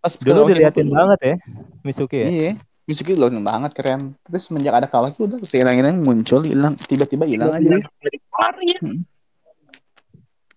Pas 0.00 0.14
dulu 0.16 0.40
diliatin 0.48 0.88
banget 0.88 1.18
ya, 1.20 1.34
Misuki 1.82 2.16
ya. 2.16 2.26
Iya, 2.30 2.50
Mitsuki 2.90 3.14
udah 3.14 3.30
banget 3.38 3.70
keren. 3.70 4.18
Terus 4.26 4.50
semenjak 4.50 4.74
ada 4.74 4.90
Kawaki 4.90 5.22
udah 5.22 5.38
hilang-hilang 5.38 6.02
muncul, 6.02 6.42
hilang, 6.42 6.74
tiba-tiba 6.74 7.22
hilang 7.22 7.54
aja. 7.54 7.86
Dari 8.02 8.18
kemarin. 8.18 8.78
Hmm. 8.82 9.00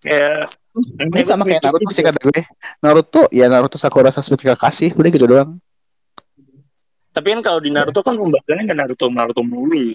Kayak 0.02 0.50
Ini 0.98 1.22
sama 1.22 1.46
kayak 1.46 1.62
Naruto 1.62 1.88
sih 1.94 2.02
kata 2.02 2.18
gue. 2.18 2.42
Naruto, 2.82 3.30
ya 3.30 3.46
Naruto 3.46 3.78
Sakura 3.78 4.10
Sasuke 4.10 4.50
Kakashi, 4.50 4.90
udah 4.90 5.10
gitu 5.14 5.30
doang. 5.30 5.62
tapi 7.14 7.30
kan 7.30 7.46
kalau 7.46 7.62
di 7.62 7.70
Naruto 7.70 8.02
kan 8.02 8.18
pembahasannya 8.18 8.62
nggak 8.66 8.78
Naruto 8.82 9.06
Naruto 9.06 9.46
mulu 9.46 9.94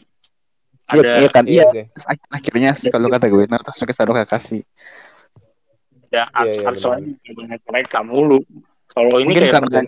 Iya, 0.88 1.04
ada 1.04 1.12
iya 1.20 1.28
kan, 1.28 1.44
iya. 1.44 1.68
akhir- 1.68 2.32
akhirnya 2.32 2.72
sih 2.80 2.88
kalau 2.88 3.12
kata 3.12 3.28
gue 3.28 3.44
Naruto 3.44 3.76
Sasuke 3.76 3.92
Sakura 3.92 4.24
Kakashi. 4.24 4.64
ada 6.10 6.32
arts 6.32 6.58
iya, 6.58 6.72
arts 6.72 6.84
banyak 6.88 7.60
mereka 7.68 8.02
mulu 8.02 8.40
kalau 8.88 9.20
ini 9.20 9.36
kayak 9.36 9.52
karena 9.52 9.84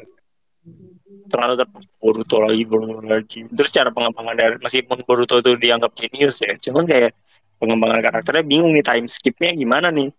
terlalu 1.32 1.64
terlalu 1.64 1.88
Boruto 1.98 2.38
lagi 2.44 2.64
Boruto 2.68 3.00
lagi 3.08 3.40
terus 3.56 3.72
cara 3.72 3.90
pengembangan 3.90 4.36
dari 4.36 4.56
meskipun 4.60 5.02
Boruto 5.08 5.40
itu 5.40 5.56
dianggap 5.56 5.96
jenius 5.96 6.44
ya 6.44 6.54
cuman 6.60 6.84
kayak 6.86 7.16
pengembangan 7.58 8.00
karakternya 8.04 8.44
bingung 8.44 8.76
nih 8.76 8.84
time 8.84 9.08
skipnya 9.08 9.56
gimana 9.56 9.90
nih 9.90 10.12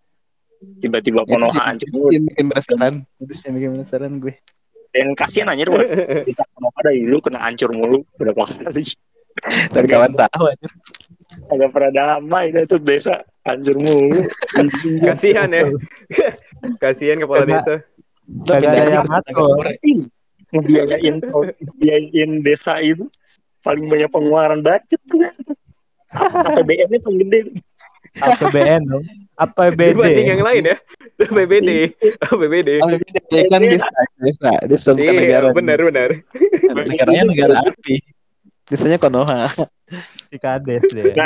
tiba-tiba 0.79 1.27
itu 1.27 1.31
Konoha 1.35 1.62
hancur 1.75 1.87
itu 1.90 2.01
yang 2.14 2.25
bikin 2.31 2.44
penasaran. 2.55 2.94
Itu 3.18 3.33
yang 3.42 3.55
bikin 3.59 3.70
penasaran 3.79 4.12
gue. 4.22 4.35
dan 4.92 5.07
kasihan 5.16 5.48
anjir 5.51 5.66
buat 5.72 5.88
kita 6.31 6.44
Konoha 6.55 6.79
dari 6.87 7.03
dulu 7.03 7.18
kena 7.18 7.38
hancur 7.42 7.70
mulu 7.75 8.07
berapa 8.16 8.42
kali 8.46 8.85
Dari 9.75 9.87
kawan 9.88 10.12
tahu 10.14 10.44
anjir. 10.55 10.70
agak 11.48 11.72
pernah 11.72 11.90
damai 11.96 12.53
dah 12.53 12.62
tuh 12.68 12.79
desa 12.79 13.25
hancur 13.42 13.75
mulu 13.81 14.22
Kasihan 15.09 15.51
ya. 15.51 15.66
Kasihan 16.79 17.18
kepala 17.18 17.48
desa. 17.48 17.83
Kagak 18.46 18.70
ada 18.70 19.03
yang 19.03 19.09
ngatur. 19.09 19.66
Ngebiayain 20.53 21.17
ngebiayain 21.61 22.31
desa 22.45 22.79
itu 22.85 23.09
paling 23.65 23.88
banyak 23.88 24.11
pengeluaran 24.12 24.61
budget 24.61 25.01
tuh 25.09 25.19
APBN-nya 26.12 27.01
paling 27.01 27.21
gede 27.25 27.41
APBN 28.21 28.83
dong. 28.85 29.05
APBD. 29.41 29.97
Dibanding 29.97 30.29
yang 30.29 30.45
lain 30.45 30.62
ya. 30.69 30.77
PBD. 31.17 31.71
PBD. 32.29 32.71
Kalau 32.85 32.97
dia 33.01 33.43
kan 33.49 33.61
desa, 33.65 33.88
desa, 34.21 34.51
desa 34.69 34.91
bukan 34.93 35.15
negara. 35.17 35.47
Iya, 35.49 35.57
benar 35.57 35.79
benar. 35.81 36.09
Negaranya 36.85 37.25
negara 37.25 37.55
api. 37.73 38.05
Desanya 38.69 39.01
Konoha. 39.01 39.49
Si 40.29 40.37
Kades 40.37 40.85
deh. 40.93 41.17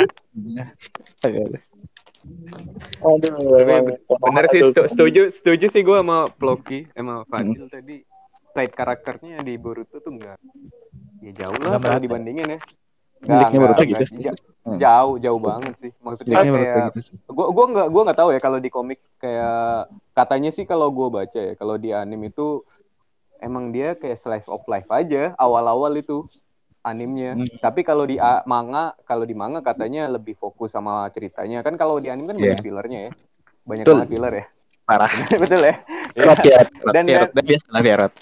Aduh, 3.03 3.35
Tapi 3.35 3.61
emang 3.63 3.83
Benar 4.07 4.45
sih 4.51 4.63
setuju 4.63 5.31
setuju 5.31 5.65
sih 5.67 5.83
gue 5.83 5.97
sama 5.99 6.31
Ploki 6.31 6.87
sama 6.95 7.27
Fadil 7.27 7.67
tadi. 7.67 8.06
Side 8.57 8.73
karakternya 8.73 9.45
di 9.45 9.53
Boruto 9.55 10.01
tuh 10.01 10.09
enggak 10.09 10.41
ya 11.21 11.45
jauh 11.45 11.53
lah 11.61 11.77
kalau 11.77 12.01
dibandingin 12.01 12.57
ya. 12.57 12.59
Jeleknya 13.17 13.59
Boruto 13.61 13.81
enggak, 13.81 14.01
gitu 14.01 14.13
enggak. 14.17 14.35
Hmm. 14.61 14.77
Jauh, 14.77 15.15
jauh 15.17 15.39
banget 15.39 15.73
sih. 15.77 15.91
Maksudnya 16.01 16.35
kayak 16.41 16.75
gitu 16.89 16.99
sih. 17.05 17.15
gua 17.29 17.47
gua 17.53 17.65
nggak 17.69 17.87
gua 17.87 18.01
nggak 18.03 18.19
tahu 18.19 18.29
ya 18.33 18.39
kalau 18.41 18.57
di 18.57 18.69
komik 18.69 18.99
kayak 19.17 19.87
katanya 20.11 20.49
sih 20.49 20.65
kalau 20.65 20.89
gua 20.89 21.07
baca 21.13 21.37
ya 21.39 21.53
kalau 21.53 21.77
di 21.77 21.93
anime 21.93 22.29
itu 22.29 22.65
emang 23.37 23.69
dia 23.69 23.93
kayak 23.93 24.17
slice 24.17 24.49
of 24.49 24.65
life 24.65 24.89
aja 24.89 25.37
awal-awal 25.37 25.93
itu 25.93 26.25
animenya. 26.81 27.37
Hmm. 27.37 27.45
Tapi 27.59 27.81
kalau 27.81 28.03
di 28.03 28.17
a- 28.17 28.41
manga 28.43 28.97
kalau 29.03 29.23
di 29.23 29.33
manga 29.33 29.61
katanya 29.61 30.09
lebih 30.09 30.33
fokus 30.33 30.73
sama 30.73 31.05
ceritanya. 31.13 31.61
Kan 31.61 31.77
kalau 31.77 32.01
di 32.01 32.09
anime 32.09 32.33
kan 32.33 32.37
banyak 32.37 32.59
fillernya 32.59 32.99
ya. 33.05 33.11
Banyak 33.63 33.85
Betul. 33.85 33.93
banget 34.01 34.09
filler 34.09 34.33
ya. 34.33 34.45
Parah. 34.87 35.11
Betul 35.43 35.61
ya. 35.61 35.67
Ya. 35.67 35.75
Pierrot, 36.15 36.39
Pierrot, 36.39 36.69
Dan- 36.95 37.07
Pierrot, 37.07 37.31
dan 37.35 37.43
biasa 37.43 37.65
lah 37.69 37.81
Pierrot. 37.83 38.13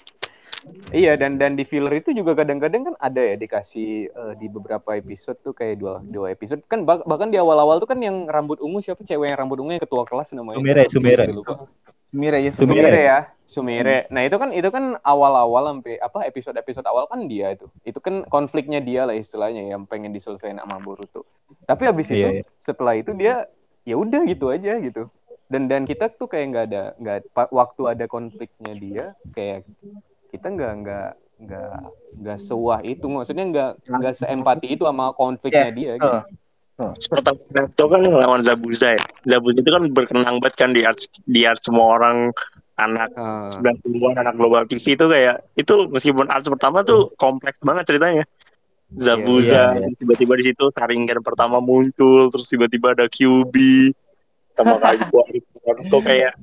Iya 0.90 1.14
dan 1.20 1.38
dan 1.38 1.54
di 1.54 1.66
filler 1.66 2.00
itu 2.00 2.10
juga 2.12 2.34
kadang-kadang 2.34 2.94
kan 2.94 2.96
ada 2.98 3.22
ya 3.22 3.36
dikasih 3.36 3.90
eh, 4.10 4.34
di 4.40 4.48
beberapa 4.48 4.96
episode 4.96 5.38
tuh 5.42 5.52
kayak 5.52 5.76
dua 5.78 6.00
dua 6.02 6.32
episode 6.32 6.62
kan 6.66 6.86
bah- 6.86 7.04
bahkan 7.04 7.30
di 7.30 7.38
awal-awal 7.38 7.78
tuh 7.78 7.90
kan 7.90 8.00
yang 8.02 8.26
rambut 8.26 8.58
ungu 8.62 8.80
siapa 8.80 9.04
cewek 9.04 9.34
yang 9.34 9.40
rambut 9.46 9.60
ungu 9.62 9.76
yang 9.76 9.84
ketua 9.84 10.06
kelas 10.08 10.32
namanya 10.34 10.58
Sumire, 10.62 10.84
Sumire. 10.90 11.24
Lupa. 11.30 11.68
Mira 12.16 12.40
ya 12.40 12.56
Sumire. 12.56 12.80
Sumire 12.80 13.02
ya, 13.04 13.20
Sumire. 13.44 13.98
Nah 14.08 14.24
itu 14.24 14.40
kan 14.40 14.50
itu 14.56 14.70
kan 14.72 14.96
awal-awal 15.04 15.68
sampai 15.68 16.00
apa 16.00 16.24
episode-episode 16.24 16.88
awal 16.88 17.12
kan 17.12 17.28
dia 17.28 17.52
itu. 17.52 17.68
Itu 17.84 18.00
kan 18.00 18.24
konfliknya 18.32 18.80
dia 18.80 19.04
lah 19.04 19.12
istilahnya 19.20 19.68
yang 19.68 19.84
pengen 19.84 20.16
diselesaikan 20.16 20.64
sama 20.64 20.80
Boruto. 20.80 21.28
Tapi 21.68 21.84
habis 21.84 22.08
itu 22.08 22.24
Iya, 22.24 22.30
iya. 22.40 22.44
setelah 22.56 22.96
itu 22.96 23.12
dia 23.12 23.52
ya 23.84 24.00
udah 24.00 24.24
gitu 24.32 24.48
aja 24.48 24.80
gitu. 24.80 25.12
Dan 25.52 25.68
dan 25.68 25.84
kita 25.84 26.08
tuh 26.08 26.32
kayak 26.32 26.46
nggak 26.56 26.66
ada 26.72 26.84
nggak 26.96 27.18
waktu 27.52 27.82
ada 27.84 28.06
konfliknya 28.08 28.74
dia 28.80 29.06
kayak 29.36 29.68
kita 30.36 30.48
nggak 30.52 30.74
nggak 30.84 31.10
nggak 31.36 31.74
nggak 32.20 32.40
sewah 32.40 32.80
itu 32.84 33.06
maksudnya 33.12 33.46
nggak 33.48 33.72
nggak 33.88 34.14
seempati 34.16 34.68
itu 34.72 34.84
sama 34.88 35.12
konfliknya 35.12 35.72
dia 35.72 35.92
gitu. 36.00 36.20
pertama 37.08 37.40
itu 37.40 37.86
kan 37.88 38.02
lawan 38.04 38.42
Zabuza 38.44 39.00
ya. 39.00 39.04
Zabuza 39.24 39.64
itu 39.64 39.72
kan 39.72 39.84
berkenang 39.96 40.36
banget 40.44 40.56
kan 40.60 40.70
di 40.76 40.84
art 40.84 41.00
di 41.24 41.48
art 41.48 41.64
semua 41.64 41.96
orang 42.00 42.36
anak 42.76 43.08
Eh, 43.16 43.48
90-an 43.88 44.20
anak 44.20 44.36
global 44.36 44.68
TV 44.68 45.00
itu 45.00 45.06
kayak 45.08 45.40
itu 45.56 45.74
meskipun 45.88 46.28
art 46.28 46.44
pertama 46.44 46.84
tuh 46.84 47.16
kompleks 47.16 47.56
banget 47.64 47.88
ceritanya. 47.88 48.24
Zabuza 48.96 49.76
Iya, 49.76 49.88
iya. 49.88 49.98
tiba-tiba 49.98 50.34
di 50.40 50.44
situ 50.52 50.66
Sharingan 50.72 51.20
pertama 51.26 51.58
muncul 51.58 52.30
terus 52.30 52.48
tiba-tiba 52.48 52.94
ada 52.94 53.10
QB 53.10 53.56
sama 54.56 54.78
kali 54.84 55.00
Naruto 55.66 55.98
kayak 56.06 56.38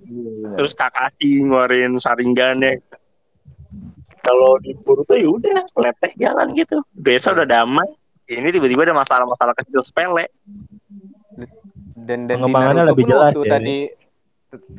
terus 0.59 0.73
Kakashi 0.75 1.47
ngeluarin 1.47 1.97
Sharingannya 1.97 2.83
kalau 4.23 4.57
di 4.63 4.73
Boruto 4.79 5.19
ya 5.19 5.27
udah 5.27 5.59
lepeh 5.83 6.13
jalan 6.17 6.55
gitu. 6.55 6.79
Biasa 6.95 7.35
udah 7.35 7.47
damai. 7.47 7.91
Ini 8.31 8.49
tiba-tiba 8.49 8.87
ada 8.87 8.97
masalah-masalah 8.97 9.53
kecil 9.59 9.83
sepele. 9.83 10.31
Dan 11.93 12.31
dan 12.31 12.41
Pengembangannya 12.41 12.89
lebih 12.89 13.05
jelas 13.05 13.35
ya, 13.37 13.59
tadi 13.59 13.77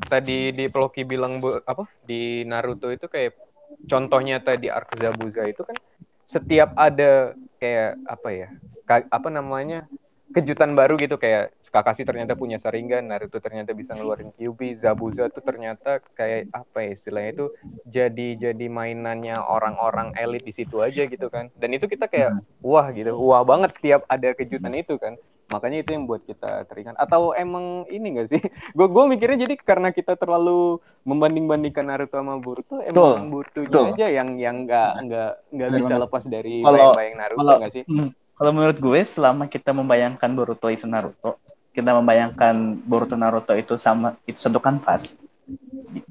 tadi 0.09 0.37
di 0.55 0.65
Ploki 0.71 1.05
bilang 1.05 1.37
bu- 1.37 1.61
apa? 1.61 1.85
Di 2.01 2.41
Naruto 2.47 2.89
itu 2.89 3.05
kayak 3.05 3.37
contohnya 3.85 4.39
tadi 4.41 4.71
arc 4.71 4.95
Zabuza 4.97 5.45
itu 5.45 5.61
kan 5.61 5.77
setiap 6.23 6.71
ada 6.79 7.35
kayak 7.59 7.99
apa 8.07 8.29
ya 8.31 8.47
ka- 8.87 9.09
apa 9.11 9.27
namanya 9.29 9.85
kejutan 10.33 10.73
baru 10.73 10.97
gitu 10.97 11.15
kayak 11.15 11.53
Kakashi 11.63 12.03
ternyata 12.03 12.33
punya 12.33 12.57
Sharingan, 12.57 13.05
Naruto 13.05 13.37
ternyata 13.37 13.73
bisa 13.73 13.93
ngeluarin 13.93 14.29
Kyuubi, 14.33 14.73
Zabuza 14.73 15.29
tuh 15.29 15.41
ternyata 15.41 16.01
kayak 16.13 16.49
apa 16.49 16.77
ya 16.81 16.89
istilahnya 16.91 17.31
itu 17.33 17.45
jadi 17.83 18.27
jadi 18.37 18.65
mainannya 18.67 19.37
orang-orang 19.37 20.13
elit 20.13 20.41
di 20.41 20.53
situ 20.53 20.81
aja 20.81 21.05
gitu 21.05 21.29
kan. 21.29 21.49
Dan 21.53 21.73
itu 21.73 21.85
kita 21.85 22.05
kayak 22.05 22.33
wah 22.59 22.89
gitu, 22.89 23.13
wah 23.15 23.41
banget 23.41 23.73
tiap 23.77 24.05
ada 24.05 24.33
kejutan 24.33 24.73
itu 24.73 24.97
kan. 24.97 25.17
Makanya 25.49 25.85
itu 25.85 25.93
yang 25.93 26.05
buat 26.05 26.23
kita 26.23 26.65
teringat. 26.65 26.97
Atau 26.97 27.35
emang 27.35 27.85
ini 27.85 28.17
gak 28.17 28.27
sih? 28.31 28.41
Gue 28.77 28.87
gue 28.89 29.03
mikirnya 29.05 29.45
jadi 29.45 29.53
karena 29.59 29.89
kita 29.89 30.15
terlalu 30.15 30.79
membanding-bandingkan 31.03 31.85
Naruto 31.85 32.15
sama 32.17 32.39
Boruto, 32.39 32.81
emang 32.81 33.29
Boruto 33.29 33.61
aja 33.61 34.07
yang 34.09 34.39
yang 34.39 34.65
nggak 34.65 34.91
nggak 35.03 35.31
nggak 35.51 35.69
bisa 35.77 35.93
lepas 35.99 36.23
dari 36.25 36.63
bayang-bayang 36.63 37.15
Naruto 37.17 37.41
kalau- 37.43 37.59
nggak 37.59 37.73
sih? 37.73 37.83
Hmm, 37.85 38.09
Kalau 38.43 38.59
menurut 38.59 38.75
gue, 38.75 39.01
selama 39.07 39.47
kita 39.47 39.71
membayangkan 39.71 40.27
Boruto 40.35 40.67
itu 40.67 40.83
Naruto, 40.83 41.39
kita 41.71 41.95
membayangkan 41.95 42.75
Boruto 42.83 43.15
Naruto 43.15 43.55
itu 43.55 43.79
sama 43.79 44.19
itu 44.27 44.35
satu 44.35 44.59
kanvas. 44.59 45.15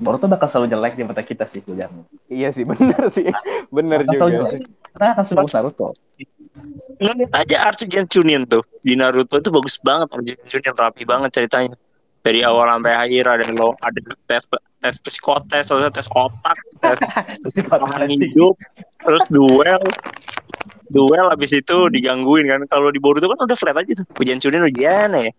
Boruto 0.01 0.33
bakal 0.33 0.49
selalu 0.49 0.73
jelek 0.73 0.97
di 0.97 1.05
mata 1.05 1.21
kita 1.21 1.45
sih, 1.45 1.61
gue 1.61 1.77
jamin. 1.77 2.09
Iya 2.33 2.49
sih, 2.57 2.65
bener 2.65 3.05
sih, 3.13 3.29
bener 3.69 4.09
Akan 4.09 4.17
selalu 4.17 4.33
juga. 4.33 4.45
jelek. 4.49 4.61
Karena 4.97 5.09
akan 5.13 5.25
sebagus 5.29 5.53
Naruto. 5.53 5.89
Lu 7.05 7.13
lihat 7.21 7.33
aja 7.37 7.69
Archie 7.69 8.01
Chunin 8.09 8.49
tuh 8.49 8.65
di 8.81 8.97
Naruto 8.97 9.37
itu 9.37 9.53
bagus 9.53 9.77
banget 9.85 10.09
Archie 10.17 10.41
Chunin 10.49 10.73
rapi 10.73 11.05
banget 11.05 11.37
ceritanya 11.37 11.77
dari 12.25 12.41
awal 12.49 12.65
sampai 12.73 12.97
akhir 12.97 13.25
ada 13.29 13.45
lo 13.53 13.77
ada 13.85 14.01
tes 14.25 14.41
tes 14.81 14.95
psikotes 15.05 15.69
ada 15.69 15.93
tes 15.93 16.09
otak 16.17 16.57
tes 16.81 17.53
pengalaman 17.69 18.09
hidup 18.09 18.57
terus 19.03 19.25
duel 19.29 19.85
duel 20.93 21.27
habis 21.33 21.51
itu 21.51 21.77
digangguin 21.89 22.47
kan 22.47 22.61
kalau 22.69 22.93
di 22.93 23.01
Boruto 23.01 23.27
kan 23.27 23.41
udah 23.41 23.57
flat 23.57 23.77
aja 23.81 23.93
tuh 23.97 24.07
ujian 24.21 24.37
Chunin 24.37 24.63
ujian 24.63 25.09
ya 25.09 25.33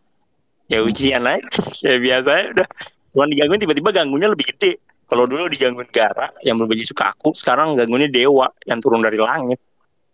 ya 0.68 0.80
ujian 0.82 1.22
aja 1.24 1.46
ya 1.86 1.96
biasa 2.02 2.30
ya 2.34 2.46
udah 2.58 2.68
cuman 3.13 3.28
digangguin 3.30 3.62
tiba-tiba 3.62 3.89
ganggunya 3.94 4.28
lebih 4.28 4.50
gede 4.50 4.82
kalau 5.06 5.30
dulu 5.30 5.46
digangguin 5.46 5.88
Gara 5.94 6.34
yang 6.42 6.58
berbaju 6.58 6.82
Sukaku 6.82 7.38
sekarang 7.38 7.78
ganggunya 7.78 8.10
Dewa 8.10 8.50
yang 8.66 8.82
turun 8.82 9.06
dari 9.06 9.22
langit 9.22 9.62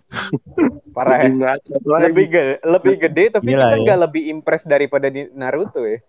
Parah 0.97 1.21
ya. 1.21 1.53
Lebih 1.85 2.25
gede, 2.33 2.53
lebih 2.65 2.95
gede 2.97 3.23
tapi 3.29 3.53
Gila, 3.53 3.61
kita 3.61 3.75
ya. 3.77 3.83
nggak 3.85 3.99
lebih 4.09 4.23
impress 4.33 4.65
daripada 4.65 5.05
di 5.05 5.29
Naruto 5.37 5.85
ya. 5.85 6.01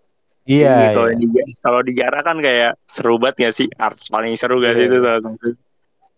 Iya, 0.49 0.89
gitu. 0.89 1.01
iya. 1.05 1.43
Kalau 1.61 1.85
di 1.85 1.93
Gara 1.93 2.25
kan 2.25 2.41
kayak 2.41 2.81
seru 2.89 3.21
banget 3.21 3.45
gak 3.45 3.53
sih? 3.61 3.67
Arts 3.77 4.09
paling 4.09 4.33
seru 4.33 4.57
gak 4.57 4.73
sih 4.73 4.89
Iya. 4.89 5.21
itu? 5.21 5.53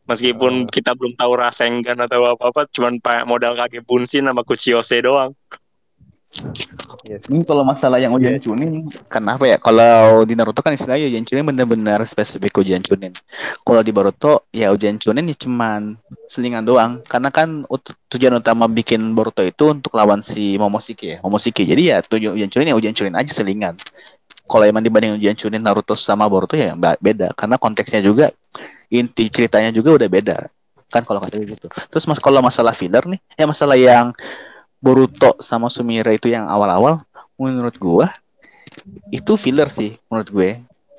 Meskipun 0.03 0.67
kita 0.67 0.91
belum 0.99 1.15
tahu 1.15 1.31
Rasengan 1.39 1.95
atau 2.03 2.35
apa-apa, 2.35 2.67
cuman 2.67 2.99
pakai 2.99 3.23
modal 3.23 3.55
kaki 3.55 3.79
Bunshin 3.87 4.27
sama 4.27 4.43
Kuchiyose 4.43 4.99
doang. 4.99 5.31
Ini 7.05 7.45
kalau 7.45 7.61
masalah 7.61 8.01
yang 8.01 8.09
ujian 8.17 8.41
Chunin, 8.41 8.89
Kenapa 9.05 9.45
ya? 9.45 9.61
Kalau 9.61 10.25
di 10.25 10.33
Naruto 10.33 10.65
kan 10.65 10.73
istilahnya 10.73 11.05
ujian 11.05 11.21
Chunin 11.29 11.45
benar-benar 11.45 12.01
spesifik 12.09 12.57
ujian 12.57 12.81
Chunin. 12.81 13.13
Kalau 13.61 13.85
di 13.85 13.93
Boruto 13.93 14.49
ya 14.49 14.73
ujian 14.73 14.97
Chunin 14.97 15.29
ya 15.29 15.37
cuman 15.37 15.93
selingan 16.25 16.65
doang. 16.65 17.05
Karena 17.05 17.29
kan 17.29 17.69
ut- 17.69 17.93
tujuan 18.09 18.41
utama 18.41 18.65
bikin 18.65 19.13
Boruto 19.13 19.45
itu 19.45 19.77
untuk 19.77 19.93
lawan 19.93 20.25
si 20.25 20.57
Momoshiki 20.57 21.05
ya. 21.05 21.17
Momoshiki. 21.21 21.69
Jadi 21.69 21.93
ya 21.93 22.01
tujuan 22.01 22.33
ujian 22.33 22.49
Chunin 22.49 22.73
ya 22.73 22.75
ujian 22.81 22.97
Chunin 22.97 23.13
aja 23.13 23.29
selingan. 23.29 23.77
Kalau 24.53 24.69
emang 24.69 24.85
dibanding 24.85 25.17
ujian 25.17 25.33
Chunin 25.33 25.65
Naruto 25.65 25.97
sama 25.97 26.29
Boruto 26.29 26.53
ya 26.53 26.77
beda. 26.77 27.33
Karena 27.33 27.57
konteksnya 27.57 28.05
juga 28.05 28.29
inti 28.93 29.33
ceritanya 29.33 29.73
juga 29.73 29.97
udah 29.97 30.09
beda. 30.09 30.37
Kan 30.93 31.01
kalau 31.09 31.17
kata 31.17 31.41
gitu. 31.41 31.65
Terus 31.89 32.05
mas 32.05 32.21
kalau 32.21 32.37
masalah 32.45 32.77
filler 32.77 33.01
nih, 33.09 33.17
ya 33.33 33.49
masalah 33.49 33.73
yang 33.73 34.13
Boruto 34.77 35.41
sama 35.41 35.73
Sumire 35.73 36.13
itu 36.13 36.29
yang 36.29 36.45
awal-awal 36.45 37.01
menurut 37.33 37.73
gua 37.81 38.13
itu 39.13 39.33
filler 39.37 39.69
sih 39.69 39.93
menurut 40.09 40.29
gue. 40.29 40.49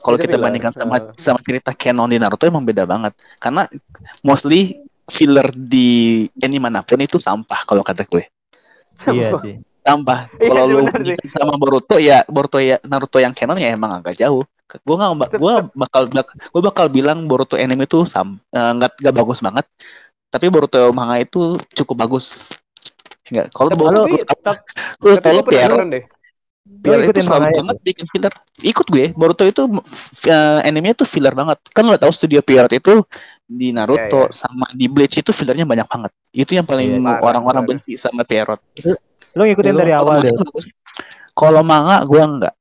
Kalau 0.04 0.20
kita 0.20 0.36
filler, 0.36 0.44
bandingkan 0.44 0.72
sama 0.74 1.00
uh. 1.00 1.16
sama 1.16 1.40
cerita 1.40 1.72
canon 1.72 2.12
di 2.12 2.20
Naruto 2.20 2.44
emang 2.44 2.62
beda 2.62 2.84
banget. 2.84 3.16
Karena 3.40 3.64
mostly 4.20 4.84
filler 5.08 5.48
di 5.52 6.24
anime 6.40 6.68
mana 6.70 6.80
pun 6.84 7.00
itu 7.00 7.16
sampah 7.16 7.64
kalau 7.64 7.82
kata 7.84 8.04
gue. 8.06 8.24
Iya 9.10 9.34
sih. 9.42 9.56
Sampah. 9.84 10.20
Iya 10.40 10.48
Kalau 10.48 10.64
lu 10.64 10.80
sama 11.28 11.54
Boruto 11.60 11.96
ya 12.00 12.24
Boruto 12.24 12.56
ya 12.56 12.80
Naruto 12.88 13.20
yang 13.20 13.36
canon 13.36 13.60
ya 13.60 13.76
emang 13.76 14.00
agak 14.00 14.16
jauh. 14.16 14.42
Gue 14.82 14.96
nggak 14.96 15.36
gua 15.36 15.68
bakal 15.76 16.08
gue 16.08 16.62
bakal 16.64 16.86
bilang 16.88 17.28
Boruto 17.28 17.54
anime 17.60 17.84
itu 17.84 18.08
sam 18.08 18.40
eh, 18.50 18.72
nggak 18.80 18.96
nggak 18.98 19.14
bagus 19.14 19.44
banget. 19.44 19.68
Tapi 20.32 20.48
Boruto 20.48 20.90
manga 20.96 21.20
itu 21.20 21.60
cukup 21.76 22.08
bagus. 22.08 22.50
Enggak, 23.28 23.52
kalau 23.52 23.68
Tapi, 23.72 23.80
Boruto 23.80 24.04
tapi, 24.24 24.42
tapi, 25.20 25.28
lu 25.36 25.40
ya, 25.40 25.44
penasaran 25.44 25.88
deh. 25.92 26.04
Filler 26.64 27.12
itu 27.12 27.20
selalu 27.20 27.46
banget 27.60 27.76
bikin 27.84 28.06
filler. 28.08 28.32
Ikut 28.64 28.86
gue. 28.88 29.12
Boruto 29.12 29.44
itu 29.44 29.68
uh, 29.68 30.60
animenya 30.64 31.04
tuh 31.04 31.08
filler 31.08 31.36
banget. 31.36 31.60
Kan 31.76 31.84
lo 31.84 31.96
tahu 32.00 32.08
studio 32.08 32.40
Pierrot 32.40 32.72
itu 32.72 33.04
di 33.44 33.68
Naruto 33.72 34.00
Iya, 34.00 34.32
iya. 34.32 34.32
sama 34.32 34.64
di 34.72 34.88
Bleach 34.88 35.20
itu 35.20 35.28
fillernya 35.32 35.68
banyak 35.68 35.84
banget. 35.84 36.12
Itu 36.32 36.56
yang 36.56 36.64
paling 36.64 37.04
Iya, 37.04 37.20
orang-orang 37.20 37.64
parah. 37.68 37.68
benci 37.68 38.00
sama 38.00 38.24
Pierrot. 38.24 38.64
Lu 39.34 39.42
ngikutin 39.44 39.70
Kalau- 39.70 39.80
dari 39.80 39.92
kalau 39.92 40.02
awal 40.06 40.18
manga 40.18 40.26
deh. 40.30 40.34
Kalau 41.34 41.62
manga 41.62 41.96
gue 42.06 42.22
enggak. 42.22 42.54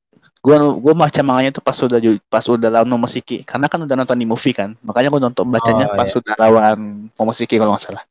Gue 0.44 0.56
gue 0.60 0.94
baca 0.94 1.22
manganya 1.24 1.52
tuh 1.56 1.64
pas 1.64 1.78
udah 1.80 2.00
pas 2.28 2.44
udah 2.44 2.70
lawan 2.70 2.90
Momoshiki. 2.90 3.48
Karena 3.48 3.72
kan 3.72 3.80
udah 3.80 3.96
nonton 3.96 4.18
di 4.18 4.28
movie 4.28 4.52
kan. 4.52 4.76
Makanya 4.84 5.08
gue 5.08 5.22
nonton 5.24 5.46
bacanya 5.48 5.86
Oh, 5.88 5.96
pas 5.96 6.10
iya. 6.10 6.18
udah 6.20 6.36
lawan 6.36 6.78
Momoshiki 7.16 7.56
kalau 7.56 7.72
nggak 7.72 7.84
salah. 7.86 8.04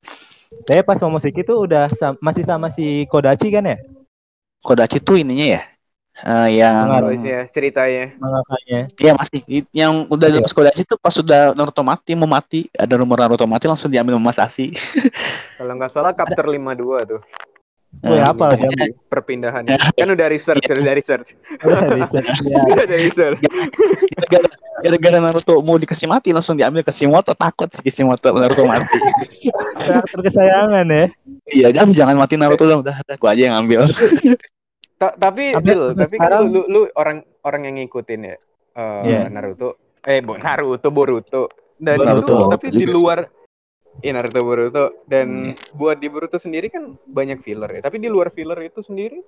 Tapi 0.65 0.81
pas 0.81 0.97
Momoshiki 0.97 1.43
tuh 1.43 1.67
udah 1.67 1.93
sam- 1.93 2.17
masih 2.21 2.45
sama 2.45 2.71
si 2.71 3.05
Kodachi 3.07 3.51
kan 3.51 3.67
ya? 3.67 3.77
Kodachi 4.63 5.03
tuh 5.03 5.19
ininya 5.19 5.59
ya. 5.59 5.63
eh, 6.13 6.61
yang 6.61 6.93
Pengaruh. 6.93 7.13
Iya, 7.17 7.41
ceritanya. 7.49 8.05
Mangakanya. 8.21 8.81
Iya 9.01 9.13
masih 9.17 9.41
yang 9.73 10.05
udah 10.07 10.29
Iya. 10.29 10.37
dapat 10.45 10.53
Kodachi 10.53 10.83
tuh 10.85 11.01
pas 11.01 11.17
udah 11.17 11.57
Naruto 11.57 11.81
mati 11.81 12.13
mau 12.13 12.29
mati 12.29 12.69
ada 12.77 12.95
rumor 13.01 13.17
Naruto 13.17 13.49
mati 13.49 13.65
langsung 13.65 13.89
diambil 13.89 14.21
sama 14.21 14.29
Masashi. 14.29 14.77
Kalau 15.59 15.73
nggak 15.73 15.89
salah 15.89 16.13
chapter 16.13 16.45
52 16.45 17.17
tuh 17.17 17.21
Gue 17.95 18.17
Eh, 18.17 18.21
hafal 18.21 18.49
ya. 18.49 18.57
pokoknya- 18.57 18.91
perpindahan. 19.13 19.63
kan 19.69 20.09
udah 20.09 20.27
research, 20.27 20.65
udah 20.65 20.91
research. 20.93 21.37
Riset. 21.61 22.25
Ya. 22.49 22.59
udah 22.65 22.83
ada 22.83 22.97
research. 22.99 23.39
gara- 24.27 24.53
gara-gara 24.81 25.19
Naruto 25.21 25.61
mau 25.61 25.77
dikasih 25.77 26.07
mati 26.07 26.31
langsung 26.31 26.57
diambil 26.57 26.81
ke 26.81 26.91
Kishimoto 26.91 27.31
takut 27.33 27.69
si 27.69 27.79
Kishimoto 27.81 28.33
Naruto 28.33 28.65
mati. 28.65 28.97
Karakter 29.77 30.19
kesayangan 30.21 30.85
ya. 30.85 31.05
iya 31.47 31.69
jangan 31.71 31.93
jangan 31.93 32.17
mati 32.17 32.35
Naruto 32.35 32.65
dong 32.65 32.81
udah 32.81 32.97
udah, 32.99 33.17
gua 33.17 33.31
aja 33.31 33.43
yang 33.45 33.57
ambil. 33.59 33.85
Ta- 34.97 35.15
tapi 35.15 35.51
Tapi 35.51 35.63
Dil, 35.65 35.83
sampai 35.93 35.99
tapi 36.01 36.15
kan 36.17 36.27
sekarang- 36.33 36.43
lu, 36.49 36.63
lu, 36.63 36.63
lu 36.65 36.81
orang 36.95 37.17
orang 37.43 37.61
yang 37.65 37.75
ngikutin 37.77 38.21
ya 38.25 38.37
eh, 38.73 39.01
Iya. 39.05 39.21
Naruto. 39.29 39.77
Eh, 40.01 40.19
Naruto 40.19 40.89
Boruto. 40.89 41.43
Dan 41.77 41.99
Naruto, 41.99 42.31
itu 42.33 42.45
tapi 42.49 42.67
di 42.69 42.79
juga 42.81 42.89
sih. 42.89 42.95
luar 42.95 43.19
Iya 44.01 44.17
Naruto 44.17 44.41
Boruto. 44.41 44.85
Dan 45.05 45.53
buat 45.77 46.01
di 46.01 46.09
Boruto 46.09 46.41
sendiri 46.41 46.73
kan 46.73 46.97
banyak 47.05 47.45
filler 47.45 47.69
ya. 47.69 47.81
Tapi 47.85 48.01
di 48.01 48.09
luar 48.09 48.33
filler 48.33 48.57
itu 48.65 48.81
sendiri 48.81 49.21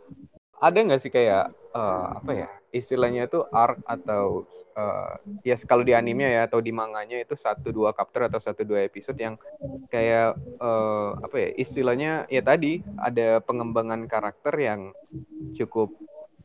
ada 0.64 0.78
nggak 0.80 1.00
sih 1.02 1.12
kayak 1.12 1.52
eh, 1.76 2.06
apa 2.16 2.32
ya 2.32 2.48
istilahnya 2.72 3.28
itu 3.28 3.44
arc 3.52 3.84
atau 3.84 4.48
eh, 4.72 5.12
ya 5.44 5.56
kalau 5.68 5.84
di 5.84 5.92
animenya 5.92 6.30
ya 6.30 6.42
atau 6.48 6.64
di 6.64 6.72
manganya 6.72 7.20
itu 7.20 7.36
satu 7.36 7.68
dua 7.68 7.92
chapter 7.92 8.32
atau 8.32 8.40
satu 8.40 8.64
dua 8.64 8.86
episode 8.88 9.18
yang 9.20 9.36
kayak 9.92 10.38
eh, 10.40 11.10
apa 11.20 11.36
ya 11.36 11.48
istilahnya 11.60 12.12
ya 12.32 12.40
tadi 12.40 12.80
ada 12.96 13.44
pengembangan 13.44 14.08
karakter 14.08 14.54
yang 14.56 14.96
cukup 15.58 15.92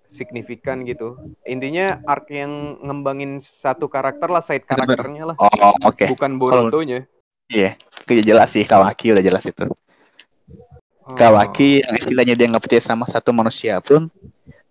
signifikan 0.09 0.89
gitu. 0.89 1.21
Intinya 1.45 2.01
arc 2.03 2.33
yang 2.33 2.81
ngembangin 2.81 3.37
satu 3.39 3.85
karakter 3.85 4.27
lah 4.27 4.41
side 4.41 4.65
karakternya 4.65 5.33
lah. 5.33 5.35
Oh 5.37 5.77
oke. 5.85 6.09
bukan 6.17 6.41
Boruto-nya 6.41 7.05
Iya. 7.49 7.75
Itu 8.05 8.21
jelas 8.21 8.53
sih 8.53 8.63
Kawaki 8.63 9.11
udah 9.17 9.23
jelas 9.25 9.43
itu. 9.49 9.65
Oh. 9.65 11.17
Kawaki 11.17 11.81
yang 11.81 11.95
istilahnya 11.97 12.37
dia 12.37 12.45
nggak 12.45 12.63
percaya 12.63 12.83
sama 12.85 13.09
satu 13.09 13.33
manusia 13.33 13.81
pun 13.81 14.07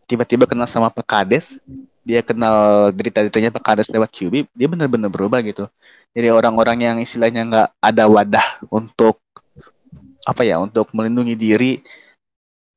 tiba-tiba 0.08 0.46
kenal 0.46 0.70
sama 0.70 0.88
Pak 0.88 1.04
Kades 1.04 1.58
dia 2.06 2.24
kenal 2.24 2.88
derita-deritanya 2.96 3.52
Pak 3.52 3.60
Kades 3.60 3.92
lewat 3.92 4.08
Kyubi 4.08 4.48
dia 4.56 4.64
benar-benar 4.70 5.12
berubah 5.12 5.44
gitu 5.44 5.68
jadi 6.16 6.32
orang-orang 6.32 6.78
yang 6.80 6.96
istilahnya 7.02 7.44
nggak 7.44 7.68
ada 7.84 8.04
wadah 8.08 8.46
untuk 8.72 9.20
apa 10.24 10.42
ya 10.48 10.56
untuk 10.56 10.88
melindungi 10.96 11.36
diri 11.36 11.72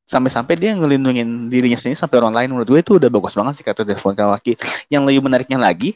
sampai-sampai 0.03 0.59
dia 0.59 0.75
ngelindungin 0.75 1.47
dirinya 1.47 1.79
sendiri 1.79 1.95
sampai 1.95 2.19
orang 2.19 2.35
lain 2.35 2.49
menurut 2.51 2.67
gue 2.67 2.81
itu 2.83 2.99
udah 2.99 3.07
bagus 3.07 3.31
banget 3.31 3.53
sih 3.55 3.63
kata 3.63 3.87
telepon 3.87 4.11
Kawaki 4.11 4.59
yang 4.91 5.07
lebih 5.07 5.23
menariknya 5.23 5.55
lagi 5.55 5.95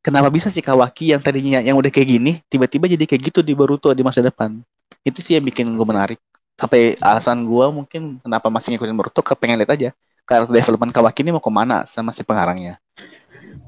kenapa 0.00 0.28
bisa 0.32 0.48
sih 0.48 0.64
Kawaki 0.64 1.12
yang 1.12 1.20
tadinya 1.20 1.60
yang 1.60 1.76
udah 1.76 1.92
kayak 1.92 2.08
gini 2.18 2.32
tiba-tiba 2.48 2.88
jadi 2.88 3.04
kayak 3.04 3.22
gitu 3.32 3.40
di 3.44 3.52
Boruto 3.52 3.92
di 3.92 4.00
masa 4.00 4.24
depan 4.24 4.60
itu 5.04 5.20
sih 5.20 5.36
yang 5.36 5.44
bikin 5.44 5.68
gue 5.72 5.86
menarik 5.86 6.18
sampai 6.56 6.96
alasan 7.00 7.44
gue 7.44 7.66
mungkin 7.72 8.20
kenapa 8.20 8.48
masih 8.52 8.76
ngikutin 8.76 8.96
Boruto 8.96 9.20
kepengen 9.20 9.60
lihat 9.60 9.72
aja 9.72 9.88
karakter 10.24 10.52
development 10.52 10.92
Kawaki 10.92 11.20
ini 11.24 11.32
mau 11.32 11.42
ke 11.44 11.52
mana 11.52 11.84
sama 11.84 12.12
si 12.12 12.24
pengarangnya 12.24 12.80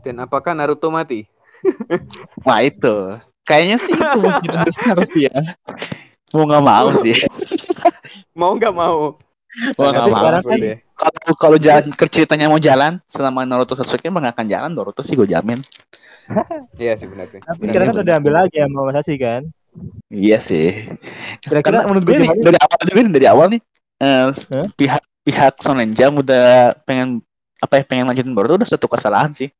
Dan 0.02 0.18
apakah 0.22 0.54
Naruto 0.54 0.90
mati? 0.90 1.26
Wah 2.46 2.62
itu 2.62 3.18
kayaknya 3.42 3.78
sih 3.78 3.94
itu 3.94 4.18
mungkin 4.18 4.50
harus 4.62 5.08
dia 5.10 5.30
mau 6.34 6.46
nggak 6.46 6.64
mau 6.64 6.88
sih 7.02 7.14
Mau 8.38 8.56
nggak 8.56 8.74
mau? 8.74 9.20
mau 9.76 9.88
nggak 9.92 10.06
mau 10.08 10.16
sekarang 10.16 10.42
kan-. 10.48 10.80
Kalau 11.02 11.34
kalau 11.34 11.58
jalan 11.58 11.90
ceritanya 12.06 12.46
mau 12.46 12.62
jalan 12.62 13.02
selama 13.10 13.42
Naruto 13.42 13.74
Sasuke 13.74 14.06
emang 14.06 14.22
akan 14.22 14.46
jalan 14.46 14.70
Naruto 14.70 15.02
sih 15.02 15.18
gue 15.18 15.26
jamin. 15.26 15.58
Iya 16.78 16.94
sih 16.94 17.10
benar 17.10 17.26
sih. 17.34 17.42
Tapi 17.42 17.64
sekarang 17.66 17.86
kan 17.90 17.96
udah 18.06 18.14
ambil 18.22 18.34
lagi 18.38 18.56
sama 18.62 18.80
Masashi 18.86 19.16
kan. 19.18 19.42
iya 20.12 20.38
sih. 20.38 20.92
Kira-kira 21.40 21.82
karena 21.82 21.88
menurut 21.88 22.04
gue 22.04 22.16
nih, 22.20 22.30
dari 22.44 22.58
awal 22.60 22.78
nih, 22.84 23.08
dari 23.08 23.26
awal 23.26 23.46
nih 23.50 23.60
eh, 24.04 24.26
pihak 24.76 25.02
pihak 25.24 25.54
Shonen 25.58 25.90
Jump 25.96 26.22
udah 26.22 26.76
pengen 26.86 27.24
apa 27.62 27.80
ya 27.80 27.84
pengen 27.86 28.06
lanjutin 28.06 28.34
Boruto 28.36 28.60
udah 28.60 28.68
satu 28.68 28.86
kesalahan 28.86 29.34
sih. 29.34 29.50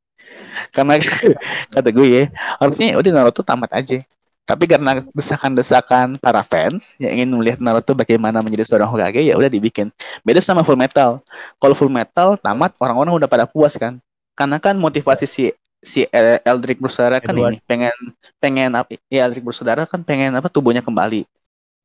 Karena 0.71 1.01
kata 1.75 1.89
gue 1.91 2.07
ya 2.07 2.25
harusnya 2.63 2.95
udah 2.95 3.11
Naruto 3.11 3.43
tamat 3.43 3.73
aja 3.75 3.99
tapi 4.43 4.67
karena 4.67 5.01
desakan-desakan 5.15 6.19
para 6.19 6.43
fans 6.43 6.99
yang 6.99 7.15
ingin 7.23 7.31
melihat 7.39 7.59
Naruto 7.63 7.95
bagaimana 7.95 8.43
menjadi 8.43 8.67
seorang 8.69 8.91
Hokage 8.91 9.23
ya 9.23 9.39
udah 9.39 9.49
dibikin. 9.49 9.89
Beda 10.27 10.43
sama 10.43 10.67
Full 10.67 10.77
Metal. 10.77 11.23
Kalau 11.63 11.75
Full 11.79 11.89
Metal 11.93 12.35
tamat 12.39 12.75
orang-orang 12.83 13.15
udah 13.23 13.29
pada 13.31 13.47
puas 13.47 13.79
kan? 13.79 14.03
Karena 14.35 14.59
kan 14.59 14.75
motivasi 14.77 15.25
si 15.29 15.43
si 15.83 16.07
El- 16.11 16.43
Eldrick 16.47 16.79
bersaudara 16.83 17.19
kan 17.23 17.35
Edward. 17.35 17.55
ini 17.55 17.59
pengen 17.67 17.95
pengen 18.43 18.71
apa 18.75 18.95
ya 19.11 19.27
Eldrick 19.27 19.47
bersaudara 19.47 19.87
kan 19.87 20.03
pengen 20.03 20.35
apa 20.35 20.51
tubuhnya 20.51 20.83
kembali. 20.83 21.27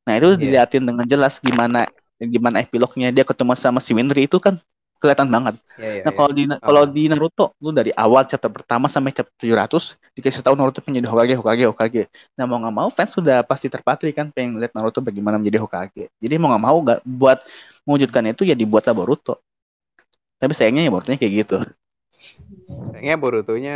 Nah 0.06 0.14
itu 0.18 0.28
Iya. 0.38 0.66
diliatin 0.66 0.84
dengan 0.86 1.06
jelas 1.06 1.38
gimana 1.42 1.86
gimana 2.18 2.62
epilognya. 2.62 3.14
Dia 3.14 3.22
ketemu 3.26 3.54
sama 3.54 3.78
si 3.78 3.94
Winry 3.94 4.26
itu 4.26 4.38
kan 4.42 4.58
kelihatan 4.98 5.26
banget 5.26 5.54
Iya, 5.78 6.02
iya, 6.02 6.02
Nah, 6.02 6.10
iya. 6.10 6.18
kalau 6.18 6.30
di 6.30 6.42
kalau 6.58 6.82
Ah. 6.82 6.90
di 6.90 7.02
Naruto 7.06 7.46
lu 7.58 7.70
dari 7.70 7.94
awal 7.94 8.26
chapter 8.26 8.50
pertama 8.50 8.86
sampai 8.86 9.14
chapter 9.14 9.30
700 9.32 9.94
dikasih 10.12 10.42
tahu 10.42 10.54
Naruto 10.54 10.82
pengen 10.82 10.98
jadi 10.98 11.08
Hokage, 11.08 11.34
Hokage, 11.34 11.64
Hokage. 11.64 12.02
Nah, 12.34 12.44
mau 12.44 12.58
nggak 12.58 12.74
mau 12.74 12.88
fans 12.88 13.14
sudah 13.14 13.40
pasti 13.42 13.66
terpatri 13.66 14.10
kan 14.10 14.28
pengen 14.28 14.58
lihat 14.58 14.74
Naruto 14.74 14.98
bagaimana 14.98 15.38
menjadi 15.38 15.62
Hokage. 15.62 16.10
Jadi 16.12 16.34
mau 16.36 16.50
nggak 16.50 16.62
mau 16.62 16.76
nggak 16.82 17.00
buat 17.04 17.38
mewujudkan 17.82 18.26
itu 18.28 18.42
ya 18.42 18.52
dibuatlah 18.52 18.90
Boruto. 18.92 19.38
Tapi 20.36 20.50
sayangnya 20.52 20.82
ya 20.82 20.90
Borutonya 20.90 21.16
kayak 21.16 21.32
gitu. 21.40 21.56
Kayaknya 22.90 23.16
Borutonya 23.16 23.74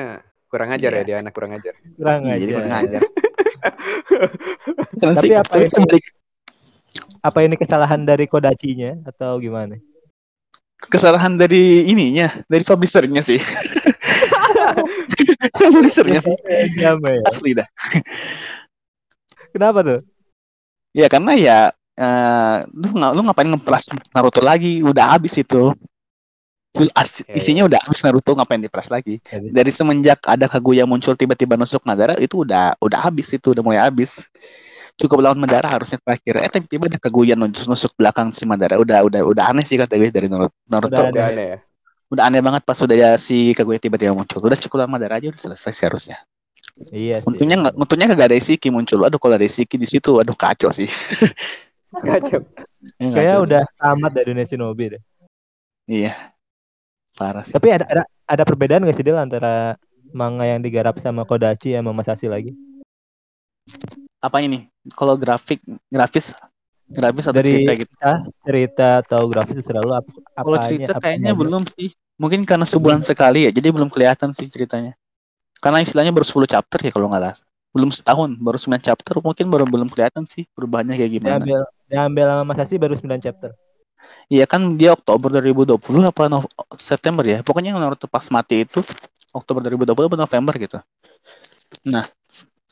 kurang 0.51 0.75
ajar 0.75 0.91
ya 0.91 0.97
Iya. 0.97 1.07
dia 1.07 1.17
anak 1.23 1.33
kurang 1.33 1.53
ajar. 1.55 1.75
Kurang 1.95 2.21
Iya, 2.25 2.35
aja. 2.35 2.41
jadi 2.43 2.53
kurang 2.53 2.75
ajar. 2.77 3.01
Tapi 4.99 5.29
apa 5.33 5.55
ini- 5.57 6.03
Apa 7.23 7.39
ini 7.41 7.55
kesalahan 7.55 8.03
dari 8.03 8.27
Kodachi-nya 8.27 8.99
atau 9.07 9.39
gimana? 9.39 9.79
Kesalahan 10.91 11.39
dari 11.39 11.87
ininya, 11.87 12.43
dari 12.51 12.67
publishernya 12.67 13.23
sih. 13.23 13.39
publishernya 15.59 16.21
sih. 16.23 16.37
Ya. 16.79 16.97
Asli 17.29 17.51
dah. 17.55 17.69
Kenapa 19.53 19.85
tuh? 19.85 20.01
Ya 20.93 21.07
karena 21.09 21.33
ya 21.37 21.59
eh 21.93 22.57
lu 22.73 22.89
lu 22.97 23.21
ngapain 23.29 23.53
ngeplas 23.53 23.93
Naruto 24.17 24.41
lagi 24.41 24.81
udah 24.81 25.13
habis 25.13 25.37
itu 25.37 25.77
as- 26.97 27.21
isinya 27.37 27.69
udah 27.69 27.85
habis 27.85 28.01
Naruto 28.01 28.33
ngapain 28.33 28.65
diplas 28.65 28.89
lagi 28.89 29.21
dari 29.29 29.69
semenjak 29.69 30.25
ada 30.25 30.49
Kaguya 30.49 30.89
muncul 30.89 31.13
tiba-tiba 31.13 31.61
nusuk 31.61 31.85
Madara 31.85 32.17
itu 32.17 32.49
udah 32.49 32.81
udah 32.81 32.97
habis 32.97 33.29
itu 33.37 33.53
udah 33.53 33.61
mulai 33.61 33.85
habis 33.85 34.25
cukup 35.01 35.19
lawan 35.25 35.41
Madara 35.41 35.67
harusnya 35.69 35.99
terakhir 35.99 36.35
eh 36.41 36.51
tiba-tiba 36.53 36.85
ada 36.87 36.99
Kaguya 37.01 37.35
nusuk, 37.35 37.67
nusuk 37.67 37.93
belakang 37.97 38.31
si 38.31 38.45
Madara 38.45 38.77
udah 38.79 39.03
udah 39.03 39.21
udah 39.25 39.45
aneh 39.51 39.65
sih 39.65 39.81
kata 39.81 39.97
gue 39.97 40.13
dari 40.13 40.29
Naruto 40.29 40.53
Udah 40.69 40.79
udah, 40.89 41.03
Udah 41.11 41.25
aneh 41.33 41.47
ya. 41.57 41.59
aneh 42.23 42.41
banget 42.45 42.63
pas 42.63 42.77
udah 42.77 43.17
si 43.17 43.57
Kaguya 43.57 43.81
tiba-tiba 43.81 44.13
muncul 44.13 44.39
udah 44.41 44.59
cukup 44.61 44.85
lawan 44.85 44.93
Madara 44.95 45.17
aja 45.19 45.33
udah 45.33 45.41
selesai 45.41 45.73
sih 45.73 45.85
harusnya 45.89 46.19
Iya 46.89 47.21
sih. 47.21 47.27
untungnya 47.29 47.57
nggak 47.69 47.75
untungnya 47.77 48.07
kagak 48.13 48.27
ada 48.33 48.37
Isiki 48.37 48.69
muncul 48.69 49.05
aduh 49.05 49.21
kalau 49.21 49.37
ada 49.37 49.45
Isiki 49.45 49.77
di 49.77 49.85
situ 49.85 50.17
aduh 50.17 50.33
kacau 50.33 50.73
sih 50.73 50.89
Kacau. 51.93 52.41
Ya, 52.97 53.09
Kayak 53.13 53.37
kacau. 53.37 53.45
udah 53.45 53.63
tamat 53.77 54.11
dari 54.17 54.27
dunia 54.33 54.47
Shinobi 54.49 54.97
deh. 54.97 55.03
iya 55.85 56.33
parah 57.13 57.45
sih 57.45 57.53
Tapi 57.53 57.69
ada 57.69 57.85
ada 57.85 58.03
ada 58.25 58.43
perbedaan 58.49 58.89
gak 58.89 58.97
sih 58.97 59.05
Del 59.05 59.21
antara 59.21 59.77
manga 60.17 60.49
yang 60.49 60.65
digarap 60.65 60.97
sama 60.97 61.29
Kodachi 61.29 61.77
sama 61.77 61.93
Masashi 61.93 62.33
lagi? 62.33 62.57
Apa 64.23 64.39
ini 64.39 64.71
kalau 64.95 65.19
grafik 65.19 65.59
grafis 65.91 66.31
grafis 66.87 67.25
atau 67.27 67.41
Dari 67.41 67.51
cerita 67.65 67.73
gitu? 67.75 67.93
ah, 67.99 68.21
cerita 68.45 68.89
atau 69.03 69.27
grafis 69.27 69.65
selalu 69.65 69.91
apa 69.93 70.09
kalau 70.33 70.55
apanya- 70.55 70.63
cerita 70.63 70.93
apanya 70.95 71.03
kayaknya 71.03 71.33
aja? 71.33 71.41
belum 71.41 71.63
sih. 71.67 71.89
Mungkin 72.21 72.41
karena 72.47 72.63
sebulan 72.63 73.01
sekali 73.03 73.45
ya 73.45 73.51
jadi 73.51 73.69
belum 73.73 73.91
kelihatan 73.91 74.31
sih 74.31 74.47
ceritanya. 74.47 74.95
Karena 75.59 75.83
istilahnya 75.83 76.11
baru 76.11 76.23
10 76.23 76.47
chapter 76.47 76.79
ya 76.79 76.91
kalau 76.91 77.11
nggak 77.11 77.19
salah. 77.19 77.35
Belum 77.73 77.91
setahun 77.91 78.31
baru 78.37 78.59
9 78.61 78.79
chapter. 78.79 79.15
Mungkin 79.19 79.47
baru 79.49 79.65
belum 79.67 79.89
kelihatan 79.89 80.23
sih 80.23 80.45
perubahannya 80.53 80.95
kayak 80.95 81.13
gimana. 81.13 81.41
Diambil 81.41 81.61
diambil 81.89 82.25
sama 82.31 82.43
Masashi 82.45 82.77
baru 82.79 82.95
9 82.95 83.19
chapter. 83.19 83.51
iya 84.29 84.45
kan 84.45 84.77
dia 84.77 84.93
Oktober 84.93 85.31
2020 85.33 85.79
apa 86.05 86.29
Nov- 86.29 86.51
September 86.77 87.25
ya. 87.25 87.41
Pokoknya 87.41 87.73
yang 87.73 87.81
Naruto 87.81 88.05
pas 88.07 88.27
mati 88.29 88.63
itu 88.63 88.85
Oktober 89.33 89.65
2020 89.65 90.07
atau 90.13 90.19
November 90.21 90.55
gitu. 90.61 90.79
Nah 91.83 92.05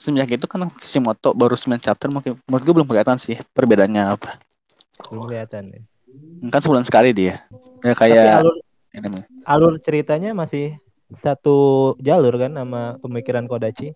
semenjak 0.00 0.40
itu 0.40 0.46
kan 0.48 0.64
Kishimoto 0.80 1.36
baru 1.36 1.52
9 1.52 1.76
chapter 1.76 2.08
mungkin 2.08 2.40
menurut 2.48 2.64
gue 2.64 2.74
belum 2.80 2.88
kelihatan 2.88 3.20
sih 3.20 3.36
perbedaannya 3.52 4.16
apa. 4.16 4.40
Belum 5.12 5.28
kelihatan 5.28 5.76
ya. 5.76 5.80
kan 6.48 6.60
sebulan 6.64 6.88
sekali 6.88 7.12
dia. 7.12 7.44
Ya 7.84 7.92
Tapi 7.92 7.96
kayak 8.00 8.40
alur 8.40 8.56
ini 8.96 9.20
alur 9.44 9.74
ceritanya 9.84 10.32
masih 10.32 10.80
satu 11.20 11.92
jalur 12.00 12.32
kan 12.40 12.56
sama 12.56 12.96
pemikiran 13.04 13.44
Kodachi? 13.44 13.92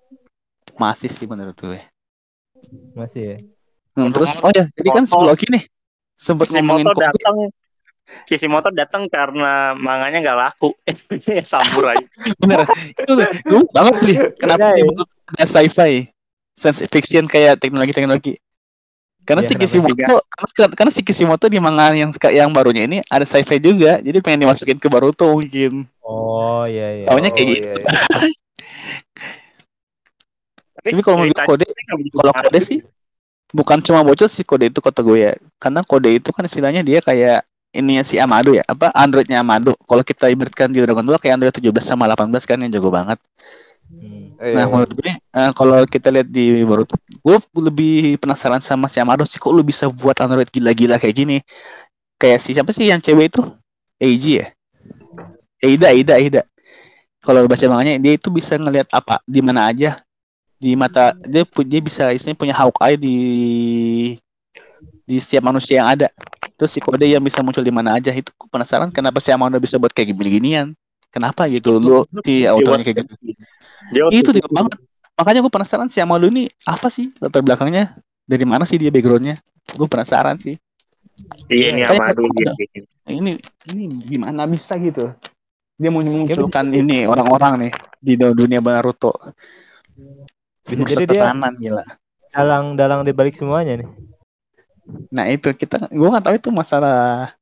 Masih 0.77 1.09
sih 1.09 1.25
menurut 1.25 1.57
gue. 1.57 1.81
Masih 2.93 3.25
ya. 3.25 3.37
Hmm, 3.97 4.13
terus 4.13 4.37
oh 4.45 4.53
ya 4.53 4.69
jadi 4.77 4.89
kan 4.93 5.05
sebelum 5.09 5.33
lagi 5.33 5.47
nih 5.49 5.65
sempet 6.19 6.51
ngomongin 6.53 6.91
datang 6.93 7.49
Kishimoto 8.25 8.69
datang 8.69 9.09
karena 9.09 9.73
manganya 9.73 10.21
nggak 10.21 10.39
laku 10.39 10.77
samurai 11.53 11.99
bener 12.37 12.69
itu 12.95 13.13
tuh 13.43 13.65
banget 13.73 13.95
sih 14.05 14.15
kenapa 14.37 14.61
Iya, 14.61 14.69
dia 14.71 14.81
iya. 14.81 14.85
bentuk 14.93 15.09
ada 15.25 15.45
sci-fi 15.45 15.93
science 16.53 16.81
fiction 16.87 17.25
kayak 17.25 17.59
teknologi-teknologi 17.59 18.37
karena 19.25 19.41
Iya, 19.41 19.49
si 19.49 19.55
kenapa? 19.57 19.65
Kishimoto 19.65 20.15
karena, 20.29 20.67
karena 20.77 20.91
si 20.93 21.01
Kishimoto 21.01 21.47
di 21.49 21.57
manga 21.57 21.97
yang 21.97 22.13
yang 22.29 22.53
barunya 22.53 22.85
ini 22.85 23.01
ada 23.09 23.25
sci-fi 23.25 23.57
juga 23.57 23.97
jadi 23.99 24.21
pengen 24.21 24.45
dimasukin 24.45 24.77
ke 24.77 24.89
Baruto 24.89 25.33
mungkin 25.33 25.89
Oh 26.05 26.69
iya 26.69 27.03
iya. 27.03 27.07
Taunya 27.09 27.33
kayak 27.33 27.49
Oh, 27.49 27.53
gitu. 27.57 27.69
iya, 27.81 27.89
iya. 27.89 28.29
tapi 30.75 31.01
kalau 31.01 31.25
menurut 31.25 31.41
kode 31.41 31.65
begitu 31.97 32.17
kalau 32.21 32.33
kode 32.37 32.61
sih 32.61 32.79
bukan 33.55 33.79
cuma 33.81 34.05
bocil 34.05 34.29
sih 34.29 34.45
kode 34.45 34.69
itu 34.69 34.85
kata 34.85 35.01
gue 35.01 35.17
ya 35.17 35.33
karena 35.57 35.81
kode 35.81 36.11
itu 36.13 36.29
kan 36.29 36.45
istilahnya 36.45 36.85
dia 36.85 37.01
kayak 37.01 37.49
ininya 37.75 38.07
si 38.07 38.17
Amado 38.23 38.55
ya 38.55 38.63
apa 38.65 38.95
Androidnya 38.95 39.43
Amado 39.43 39.75
kalau 39.85 40.07
kita 40.07 40.31
ibaratkan 40.31 40.71
di 40.71 40.79
Dragon 40.79 41.03
Ball 41.03 41.19
kayak 41.19 41.43
Android 41.43 41.55
17 41.59 41.75
sama 41.83 42.07
18 42.07 42.31
kan 42.47 42.59
yang 42.63 42.71
jago 42.71 42.89
banget 42.89 43.19
Hmm. 43.85 44.33
Nah, 44.41 44.65
iya. 44.65 44.69
menurut 44.69 44.93
gue 44.97 45.13
eh, 45.13 45.51
kalau 45.53 45.79
kita 45.85 46.09
lihat 46.09 46.29
di 46.33 46.65
Boruto, 46.65 46.97
gue 46.97 47.37
lebih 47.61 48.17
penasaran 48.17 48.61
sama 48.65 48.89
si 48.89 48.99
Amado 48.99 49.23
sih 49.29 49.37
kok 49.37 49.53
lu 49.53 49.61
bisa 49.61 49.87
buat 49.93 50.17
Android 50.19 50.49
gila-gila 50.49 50.97
kayak 50.97 51.17
gini. 51.17 51.39
Kayak 52.17 52.41
si 52.41 52.57
siapa 52.57 52.73
sih 52.73 52.89
yang 52.89 53.05
cewek 53.05 53.29
itu? 53.35 53.43
Eiji 54.01 54.41
ya? 54.41 54.47
Eida, 55.61 55.93
Eida, 55.93 56.15
Eida. 56.17 56.43
Kalau 57.25 57.45
baca 57.49 57.65
manganya 57.69 57.97
dia 58.01 58.13
itu 58.17 58.29
bisa 58.29 58.61
ngelihat 58.61 58.89
apa 58.93 59.21
di 59.25 59.41
mana 59.41 59.69
aja 59.73 59.97
di 60.61 60.77
mata 60.77 61.17
dia 61.25 61.45
dia 61.45 61.81
bisa 61.81 62.13
istilahnya 62.13 62.41
punya 62.41 62.55
Hawkeye 62.57 62.97
di 63.01 63.17
di 65.05 65.21
setiap 65.21 65.45
manusia 65.45 65.85
yang 65.85 65.89
ada. 65.93 66.09
Terus 66.57 66.71
si 66.73 66.81
kode 66.81 67.05
yang 67.05 67.21
bisa 67.21 67.45
muncul 67.45 67.61
di 67.61 67.73
mana 67.73 67.97
aja 68.01 68.11
itu 68.13 68.33
gue 68.33 68.49
penasaran 68.49 68.89
kenapa 68.89 69.21
si 69.21 69.31
Amado 69.31 69.61
bisa 69.61 69.77
buat 69.77 69.93
kayak 69.93 70.17
gini-ginian. 70.17 70.73
Kenapa 71.13 71.47
gitu 71.47 71.79
lu 71.79 72.03
si 72.27 72.43
autonya 72.43 72.83
kayak 72.83 73.07
gitu. 73.07 73.15
dia 73.95 74.03
itu 74.11 74.31
dia 74.35 74.43
banget. 74.51 74.75
Makanya 75.15 75.41
gue 75.47 75.53
penasaran 75.53 75.87
si 75.87 76.03
Amalu 76.03 76.27
ini 76.35 76.45
apa 76.67 76.91
sih 76.91 77.07
latar 77.23 77.45
belakangnya? 77.47 77.95
Dari 78.27 78.43
mana 78.43 78.67
sih 78.67 78.81
dia 78.81 78.91
backgroundnya? 78.91 79.39
Gue 79.79 79.87
penasaran 79.87 80.35
sih. 80.43 80.59
Iya 81.47 81.71
ini 81.71 81.81
Kayak- 81.87 82.19
Amado 82.19 82.23
dia 82.35 82.53
ini 83.07 83.33
ini 83.71 83.85
gimana 84.03 84.49
bisa 84.51 84.75
gitu? 84.81 85.13
Dia 85.79 85.91
mau 85.91 86.03
memunculkan 86.03 86.71
ini 86.75 87.07
orang-orang 87.07 87.69
nih 87.69 87.73
di 87.99 88.15
dunia 88.19 88.59
Naruto. 88.59 89.15
Jadi 90.65 90.83
dia 90.83 90.97
tetanan 91.07 91.55
gila. 91.55 91.85
dalang 92.35 92.75
dalang 92.75 93.01
di 93.07 93.15
balik 93.15 93.39
semuanya 93.39 93.85
nih. 93.85 93.89
Nah 95.13 95.25
itu 95.31 95.49
kita, 95.55 95.89
gue 95.89 96.09
nggak 96.09 96.25
tahu 96.25 96.35
itu 96.37 96.51
masalah 96.53 97.33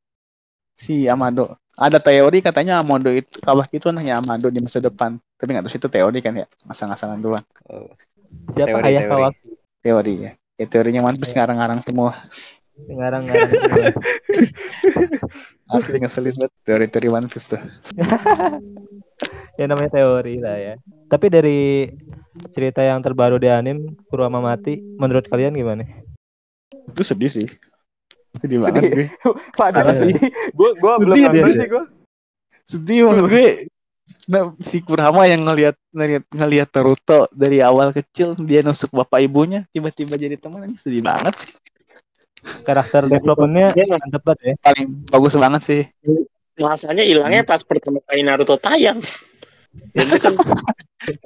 si 0.77 1.07
Amado. 1.07 1.57
Ada 1.73 1.99
teori 1.99 2.45
katanya 2.45 2.85
Amado 2.85 3.09
itu 3.09 3.41
Kawaki 3.41 3.81
itu 3.81 3.89
anaknya 3.89 4.21
Amado 4.21 4.53
di 4.53 4.61
masa 4.61 4.79
depan. 4.79 5.17
Tapi 5.41 5.57
nggak 5.57 5.65
tahu 5.67 5.79
itu 5.79 5.89
teori 5.89 6.19
kan 6.21 6.35
ya, 6.37 6.47
asal-asalan 6.69 7.23
doang. 7.23 7.45
Oh. 7.71 7.91
Siapa 8.53 8.81
Teori, 8.81 8.89
ayah 8.89 9.03
teori. 9.09 9.37
Teori 9.85 10.15
ya. 10.25 10.33
Ya 10.61 10.67
teorinya 10.69 11.01
One 11.05 11.19
Piece 11.19 11.35
ngarang-ngarang 11.37 11.81
semua. 11.85 12.13
Ngarang-ngarang. 12.89 13.53
Asli 15.73 15.97
ngeselin 16.01 16.37
banget 16.37 16.53
teori-teori 16.65 17.09
One 17.09 17.29
Piece 17.29 17.49
tuh. 17.49 17.61
ya 19.61 19.65
namanya 19.69 19.91
teori 19.97 20.41
lah 20.41 20.57
ya. 20.57 20.75
Tapi 21.09 21.27
dari 21.29 21.89
cerita 22.53 22.85
yang 22.85 23.01
terbaru 23.01 23.41
di 23.41 23.49
anim 23.49 23.97
Kurama 24.09 24.41
mati, 24.41 24.81
menurut 24.81 25.29
kalian 25.29 25.57
gimana? 25.57 25.85
Itu 26.73 27.03
sedih 27.03 27.31
sih. 27.31 27.47
Sedih 28.41 28.59
Sedih. 28.59 28.73
banget 28.73 28.83
gue. 28.91 29.07
Padahal 29.61 29.93
sih, 29.93 30.13
gue 30.53 30.71
gue 30.77 30.93
belum 31.05 31.15
Sedih 31.17 31.29
nonton 31.29 31.53
sih 31.53 31.69
gue. 31.69 31.85
Sedih 32.65 32.99
banget 33.07 33.25
gue. 33.29 33.47
Nah, 34.23 34.55
si 34.63 34.79
Kurama 34.83 35.27
yang 35.27 35.43
ngelihat 35.43 35.75
ngelihat 35.91 36.25
ngelihat 36.31 36.69
Naruto 36.75 37.27
dari 37.35 37.59
awal 37.59 37.91
kecil 37.91 38.39
dia 38.39 38.63
nusuk 38.63 38.95
bapak 38.95 39.19
ibunya 39.23 39.67
tiba-tiba 39.75 40.15
jadi 40.15 40.39
teman 40.39 40.71
sedih 40.79 41.03
banget 41.03 41.35
sih. 41.43 41.51
Karakter 42.67 43.07
developmentnya 43.07 43.71
Iya. 43.75 43.99
mantep 43.99 44.23
banget 44.27 44.41
ya. 44.43 44.55
Paling 44.63 44.87
bagus 45.11 45.35
banget 45.39 45.63
sih. 45.63 45.83
Masanya 46.59 47.03
hilangnya 47.03 47.43
pas 47.43 47.63
pertama 47.63 47.99
kali 48.07 48.23
Naruto 48.23 48.55
tayang. 48.59 48.99
Jadi 49.97 50.17
kan 50.21 50.33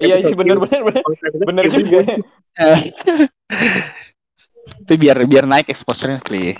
Iya 0.01 0.17
sih 0.25 0.33
bener 0.33 0.57
bener 0.57 0.81
bener 0.89 1.03
bener 1.45 1.65
juga. 1.69 2.01
ya. 4.67 4.83
Itu 4.83 4.93
biar 4.99 5.17
biar 5.25 5.45
naik 5.47 5.71
exposure-nya 5.71 6.19
kli. 6.19 6.59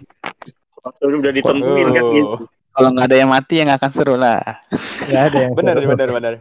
Waktu 0.81 1.03
udah 1.11 1.33
ditentuin 1.35 1.87
kan 1.91 2.05
gitu. 2.15 2.37
Kalau 2.47 2.89
nggak 2.93 3.07
ada 3.11 3.17
yang 3.17 3.31
mati 3.33 3.59
ya 3.59 3.63
nggak 3.67 3.81
akan 3.83 3.93
seru 3.93 4.15
lah. 4.15 4.41
Gak 5.09 5.23
ada 5.33 5.39
yang 5.49 5.53
Bener 5.57 5.75
seru. 5.81 5.89
bener 5.91 6.09
bener. 6.13 6.33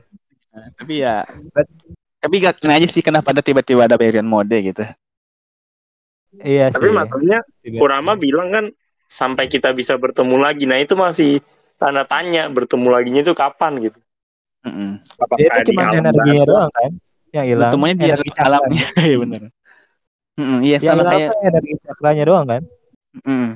Nah, 0.56 0.68
tapi 0.78 0.94
ya 1.04 1.24
tapi 2.20 2.42
gak 2.42 2.58
kena 2.64 2.80
aja 2.80 2.88
sih 2.90 3.04
kenapa 3.06 3.30
ada 3.36 3.44
tiba-tiba 3.44 3.86
ada 3.86 3.98
variant 3.98 4.26
mode 4.28 4.56
gitu. 4.58 4.84
Iya 6.42 6.74
sih. 6.74 6.76
Tapi 6.76 6.90
makanya 6.92 7.40
Tiba- 7.64 7.80
Kurama 7.80 8.14
bilang 8.20 8.50
kan 8.52 8.66
sampai 9.08 9.48
kita 9.48 9.72
bisa 9.72 9.96
bertemu 9.96 10.36
lagi. 10.42 10.66
Nah 10.68 10.82
itu 10.82 10.98
masih 10.98 11.40
tanda 11.80 12.04
tanya 12.04 12.50
bertemu 12.52 12.88
laginya 12.92 13.22
itu 13.24 13.34
kapan 13.38 13.80
gitu. 13.80 14.00
Mm-mm. 14.66 14.98
Apakah 15.22 15.38
Dia 15.38 15.48
itu 15.62 15.70
cuma 15.72 15.82
energinya 15.94 16.44
doang 16.50 16.72
kan 16.74 16.92
yang 17.32 17.46
hilang. 17.46 17.70
Bertemunya 17.70 17.96
di 17.96 18.06
Energi 18.10 18.32
alam 18.36 18.62
cakranya. 18.66 18.84
Iya 19.08 19.18
benar. 19.22 19.42
Mm-mm, 20.36 20.60
Iya 20.62 20.78
Yang 20.80 20.86
sama 20.92 21.04
kayak 21.08 21.30
tuh 21.32 21.40
energi 21.48 21.72
cakranya 21.82 22.24
doang 22.28 22.46
kan. 22.46 22.62
mm. 23.24 23.50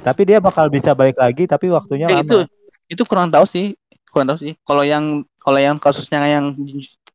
Tapi 0.00 0.20
dia 0.24 0.40
bakal 0.40 0.72
bisa 0.72 0.96
balik 0.96 1.20
lagi 1.20 1.44
tapi 1.44 1.68
waktunya 1.68 2.08
Eh, 2.08 2.24
itu 2.24 2.38
lama. 2.40 2.48
itu 2.88 3.02
kurang 3.04 3.28
tahu 3.28 3.44
sih 3.44 3.76
kurang 4.08 4.32
tahu 4.32 4.40
sih 4.40 4.52
kalau 4.64 4.80
yang 4.80 5.20
kalau 5.36 5.60
yang 5.60 5.76
kasusnya 5.76 6.24
yang 6.24 6.56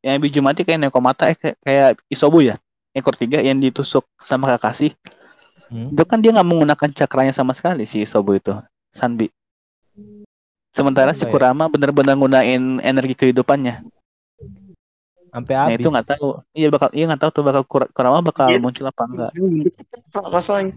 yang 0.05 0.22
biju 0.22 0.45
mati 0.45 0.61
kayak 0.61 0.86
Nekomata 0.86 1.34
eh, 1.34 1.38
kayak, 1.38 1.57
kayak 1.66 1.89
Isobu 2.05 2.45
ya 2.45 2.61
ekor 2.93 3.18
tiga 3.18 3.41
yang 3.41 3.57
ditusuk 3.57 4.05
sama 4.22 4.53
Kakashi 4.53 4.93
Hmm. 5.74 5.89
itu 5.89 6.03
kan 6.05 6.22
dia 6.22 6.30
nggak 6.30 6.45
menggunakan 6.45 6.89
cakranya 6.93 7.34
sama 7.34 7.49
sekali 7.57 7.89
si 7.89 8.05
Isobu 8.05 8.38
itu 8.38 8.53
Sanbi 8.93 9.34
sementara 10.70 11.18
si 11.18 11.26
Apa 11.26 11.30
ya? 11.30 11.34
Kurama 11.34 11.66
benar-benar 11.66 12.14
gunain 12.14 12.78
energi 12.78 13.18
kehidupannya 13.18 13.82
Sampai 15.34 15.53
nah 15.57 15.65
habis. 15.65 15.81
itu 15.81 15.88
nggak 15.89 16.07
tahu 16.13 16.27
iya 16.53 16.67
bakal 16.69 16.89
iya 16.93 17.03
nggak 17.09 17.21
tahu 17.25 17.31
tuh 17.34 17.43
bakal 17.43 17.63
Kur- 17.65 17.89
Kurama 17.89 18.19
bakal 18.21 18.53
Iya. 18.53 18.59
muncul 18.61 18.86
apa 18.86 19.03
enggak 19.09 19.31
Pak, 20.13 20.25
masalahnya. 20.29 20.73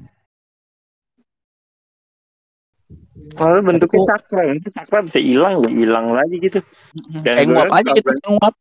Kalau 3.36 3.60
bentuknya 3.60 4.16
cakra, 4.16 4.40
itu 4.56 4.68
cakra 4.72 4.98
bisa 5.04 5.20
hilang, 5.20 5.60
hilang 5.68 6.16
lagi 6.16 6.40
gitu. 6.40 6.64
Dan 7.20 7.36
kayak 7.36 7.46
nguap 7.52 7.68
aja 7.68 7.90
gitu 7.92 8.10
nguap 8.32 8.54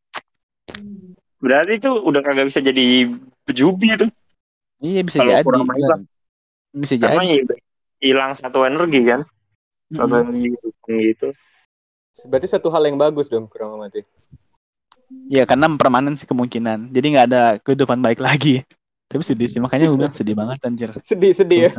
Berarti 1.40 1.72
itu 1.80 1.92
udah 1.94 2.22
kagak 2.26 2.48
bisa 2.52 2.60
jadi 2.60 3.08
bejubi 3.48 3.96
itu. 3.96 4.06
iya 4.84 5.00
bisa 5.06 5.24
Kalau 5.24 5.32
jadi 5.32 5.46
Kurama 5.48 5.74
hilang. 5.80 6.02
bisa 6.76 6.94
Karena 7.00 7.24
jadi 7.24 7.56
hilang 8.04 8.32
satu 8.36 8.68
energi 8.68 9.00
kan. 9.08 9.22
Satu 9.96 10.14
Mm-mm. 10.20 10.28
energi 10.28 10.50
gitu. 11.16 11.28
Berarti 12.28 12.48
satu 12.52 12.68
hal 12.74 12.84
yang 12.90 12.98
bagus 13.00 13.32
dong 13.32 13.48
kurang 13.48 13.80
mati. 13.80 14.04
Ya 15.30 15.44
karena 15.46 15.70
permanen 15.74 16.14
sih 16.16 16.26
kemungkinan. 16.26 16.90
Jadi 16.92 17.06
nggak 17.14 17.26
ada 17.32 17.44
kehidupan 17.62 18.02
baik 18.02 18.20
lagi. 18.20 18.62
Tapi 19.06 19.22
sedih 19.22 19.46
sih 19.46 19.62
makanya 19.62 19.90
gue 19.90 19.98
bilang 19.98 20.16
sedih 20.16 20.34
banget 20.34 20.58
anjir. 20.66 20.90
Sedih 21.02 21.34
sedih 21.34 21.70
ya. 21.70 21.72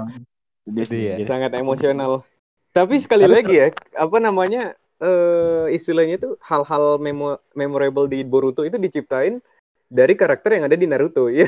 Sedih, 0.67 0.85
Sedih 0.87 1.03
ya. 1.15 1.27
sangat 1.27 1.51
emosional. 1.55 2.23
Tapi 2.71 2.99
sekali 2.99 3.25
Tapi 3.25 3.35
lagi 3.35 3.55
ya, 3.57 3.67
apa 3.97 4.17
namanya 4.19 4.75
eh 4.97 5.67
istilahnya 5.71 6.17
tuh 6.17 6.33
hal-hal 6.41 6.97
memo 6.99 7.37
memorable 7.53 8.09
di 8.09 8.25
Boruto 8.25 8.65
itu 8.65 8.77
diciptain 8.77 9.39
dari 9.87 10.19
karakter 10.19 10.59
yang 10.59 10.65
ada 10.67 10.75
di 10.75 10.87
Naruto. 10.87 11.29
Iya? 11.35 11.47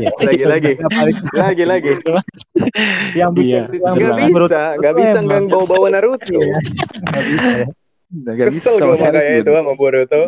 Iya. 0.00 0.10
Lagi-lagi. 0.24 0.72
Lagi-lagi. 1.36 1.92
yang 3.12 3.32
bikin 3.36 3.48
Iya. 3.48 3.62
yang 3.76 3.94
Nggak 3.96 4.18
bisa, 4.32 4.60
nggak 4.80 4.94
bisa 4.96 5.16
nggak 5.24 5.40
bawa-bawa 5.52 5.86
Naruto. 5.92 6.38
nggak 7.04 7.24
bisa 7.28 7.48
ya. 7.64 7.66
Nggak 8.08 8.48
bisa 8.56 8.68
Kesel 8.72 8.74
gue 8.80 8.96
makanya 8.96 9.32
itu 9.44 9.50
sama 9.52 9.72
Boruto. 9.76 10.20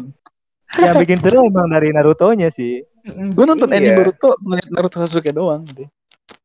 Yang 0.78 0.94
bikin 1.02 1.18
seru 1.18 1.42
emang 1.42 1.66
dari 1.66 1.90
Naruto-nya 1.90 2.48
sih. 2.48 2.84
Gue 3.34 3.44
nonton 3.44 3.66
Iya. 3.66 3.80
anime 3.80 3.92
Boruto 3.98 4.30
ngeliat 4.38 4.68
Naruto 4.70 4.96
Sasuke 5.00 5.32
doang. 5.32 5.66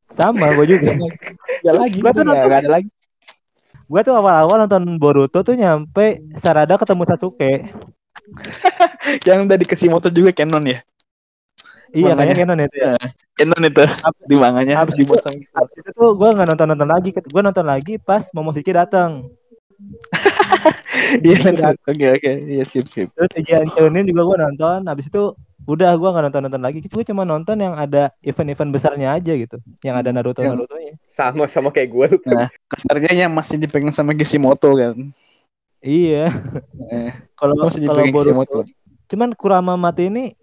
Sama 0.09 0.49
gue 0.55 0.65
juga. 0.65 0.95
Gak 1.61 1.75
lagi, 1.75 1.97
Gua 2.01 2.09
tuh 2.09 2.23
gak, 2.23 2.33
nonton- 2.33 2.49
gak 2.49 2.59
ada 2.65 2.71
lagi. 2.79 2.89
Gue 3.85 4.01
tuh 4.01 4.15
awal-awal 4.17 4.65
nonton 4.65 4.83
Boruto 4.97 5.45
tuh 5.45 5.53
nyampe 5.53 6.25
Sarada 6.41 6.73
ketemu 6.73 7.03
Sasuke. 7.05 7.69
Yang 9.27 9.37
udah 9.45 9.57
di 9.59 9.65
Kishimoto 9.67 10.09
juga 10.09 10.33
canon 10.33 10.65
ya. 10.65 10.79
Iya 11.95 12.11
kayaknya 12.11 12.35
canon 12.43 12.59
itu 12.59 12.77
ya. 12.81 12.91
Canon 13.37 13.61
itu 13.61 13.83
di 14.25 14.35
manganya 14.35 14.75
Habis 14.83 14.95
itu- 14.99 15.15
itu 15.15 15.89
tuh 15.93 16.09
gue 16.17 16.29
nggak 16.33 16.47
nonton 16.49 16.67
nonton 16.73 16.89
lagi. 16.89 17.09
Gue 17.13 17.41
nonton 17.45 17.63
lagi 17.63 18.01
pas 18.01 18.25
Momoshiki 18.33 18.73
datang. 18.73 19.29
Iya 21.21 21.37
benar. 21.43 21.73
Oke 21.85 22.05
oke. 22.17 22.31
Iya 22.49 22.63
sip 22.65 22.87
sip. 22.87 23.11
Terus 23.13 23.31
Ijian 23.37 23.67
Chunin 23.73 24.07
juga 24.07 24.21
gue 24.25 24.37
nonton. 24.41 24.79
Habis 24.87 25.07
itu 25.11 25.35
udah 25.65 25.91
gue 25.97 26.09
nggak 26.09 26.25
nonton 26.29 26.41
nonton 26.49 26.63
lagi. 26.63 26.79
Gue 26.85 27.03
cuma 27.05 27.23
nonton 27.23 27.57
yang 27.59 27.75
ada 27.75 28.09
event-event 28.21 28.71
besarnya 28.71 29.13
aja 29.13 29.33
gitu. 29.35 29.57
Yang 29.81 29.95
ada 30.01 30.09
Naruto 30.15 30.39
Yang- 30.41 30.55
Narutonya. 30.57 30.93
Sama 31.05 31.45
sama 31.45 31.69
kayak 31.69 31.89
gue. 31.91 32.07
Nah, 32.29 32.47
kasarnya 32.69 33.11
yang 33.27 33.31
masih 33.33 33.59
dipegang 33.59 33.93
sama 33.93 34.15
Kishimoto 34.15 34.73
kan. 34.75 34.95
Iya. 35.85 36.33
Eh, 36.89 37.11
Kalau 37.37 37.53
masih 37.59 37.85
kalau 37.85 38.01
dipegang 38.01 38.13
Kishimoto. 38.13 38.57
Boruto. 38.65 38.71
Cuman 39.05 39.29
Kurama 39.37 39.77
mati 39.77 40.09
ini 40.09 40.33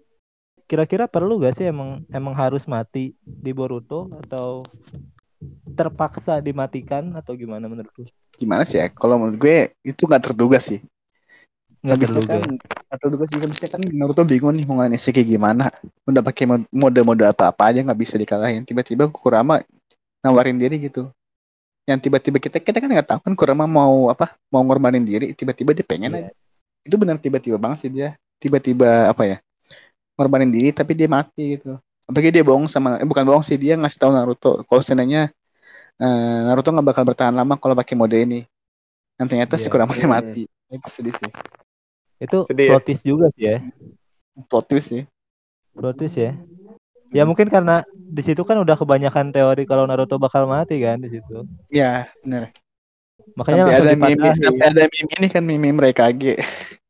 kira-kira 0.63 1.11
perlu 1.11 1.43
gak 1.43 1.59
sih 1.59 1.67
emang 1.67 2.07
emang 2.07 2.31
harus 2.33 2.63
mati 2.65 3.11
di 3.19 3.51
Boruto 3.51 4.07
atau 4.23 4.63
terpaksa 5.73 6.37
dimatikan 6.39 7.13
atau 7.17 7.33
gimana 7.33 7.65
menurut 7.65 7.93
lu? 7.97 8.05
Gimana 8.37 8.63
sih 8.65 8.77
ya? 8.81 8.87
Kalau 8.91 9.17
menurut 9.17 9.37
gue 9.41 9.57
itu 9.85 10.01
nggak 10.05 10.23
terduga 10.31 10.59
sih. 10.61 10.79
Nggak 11.83 11.97
terduga. 12.07 12.37
kan 12.39 12.51
atau 12.93 13.07
juga 13.09 13.25
sih 13.25 13.37
habisnya 13.41 13.69
kan 13.73 13.81
Naruto 13.91 14.21
bingung 14.23 14.53
nih 14.53 14.63
mau 14.69 14.77
ngalahin 14.77 15.01
kayak 15.01 15.25
gimana 15.25 15.73
udah 16.05 16.21
pakai 16.21 16.45
mod- 16.45 16.69
mode-mode 16.69 17.25
apa-apa 17.25 17.73
aja 17.73 17.81
nggak 17.81 17.99
bisa 17.99 18.15
dikalahin 18.21 18.61
tiba-tiba 18.63 19.09
Kurama 19.09 19.57
nawarin 20.21 20.61
diri 20.61 20.77
gitu 20.77 21.09
yang 21.89 21.97
tiba-tiba 21.99 22.37
kita 22.39 22.61
kita 22.61 22.77
kan 22.79 22.87
nggak 22.87 23.07
tahu 23.09 23.19
kan 23.25 23.33
Kurama 23.33 23.65
mau 23.65 24.13
apa 24.13 24.37
mau 24.53 24.61
ngorbanin 24.61 25.01
diri 25.03 25.33
tiba-tiba 25.33 25.73
dia 25.73 25.83
pengen 25.83 26.13
Iya. 26.13 26.29
aja 26.29 26.31
itu 26.85 26.95
benar 27.01 27.17
tiba-tiba 27.17 27.57
banget 27.57 27.87
sih 27.87 27.91
dia 27.91 28.13
tiba-tiba 28.37 29.09
apa 29.09 29.23
ya 29.25 29.37
ngorbanin 30.15 30.53
diri 30.53 30.69
tapi 30.69 30.93
dia 30.93 31.09
mati 31.09 31.57
gitu 31.57 31.81
apalagi 32.03 32.29
dia 32.35 32.43
bohong 32.43 32.67
sama 32.67 32.99
eh, 32.99 33.07
bukan 33.07 33.23
bohong 33.23 33.43
sih 33.43 33.55
dia 33.55 33.79
ngasih 33.79 33.99
tahu 33.99 34.11
Naruto 34.11 34.61
kalau 34.67 34.81
seandainya 34.83 35.31
eh, 35.97 36.39
Naruto 36.45 36.69
nggak 36.71 36.87
bakal 36.91 37.03
bertahan 37.07 37.33
lama 37.33 37.55
kalau 37.55 37.73
pakai 37.73 37.95
mode 37.95 38.17
ini 38.17 38.43
dan 39.15 39.29
ternyata 39.29 39.55
si 39.55 39.67
Iya. 39.67 39.71
Kuramanya 39.71 40.05
Hmm. 40.07 40.15
mati 40.19 40.43
itu 40.49 40.87
sedih 40.89 41.13
sih 41.15 41.31
Itu 42.17 42.47
Sedih 42.47 42.65
ya? 42.65 42.69
plot 42.75 42.83
twist 42.87 43.03
juga 43.03 43.25
sih 43.35 43.43
ya. 43.45 43.57
plot 44.47 44.65
twist 44.67 44.87
sih 44.91 45.03
Plot 45.73 45.97
twist 45.97 46.17
ya. 46.17 46.37
Ya 47.13 47.23
mungkin 47.29 47.45
karena 47.45 47.81
di 47.93 48.21
situ 48.25 48.41
kan 48.41 48.57
udah 48.57 48.73
kebanyakan 48.73 49.29
teori 49.29 49.69
kalau 49.69 49.85
Naruto 49.85 50.17
bakal 50.17 50.49
mati 50.49 50.81
kan 50.81 50.97
di 50.97 51.13
situ. 51.13 51.45
Ya, 51.69 52.09
bener. 52.25 52.49
Makanya 53.37 53.69
sampai 53.69 53.77
ada 53.77 53.85
langsung 53.93 54.17
meme, 54.17 54.29
sampai 54.33 54.65
ada 54.69 54.83
meme 54.89 55.11
ini 55.21 55.27
kan 55.29 55.43
meme 55.45 55.69
mereka 55.73 56.09
G. 56.09 56.37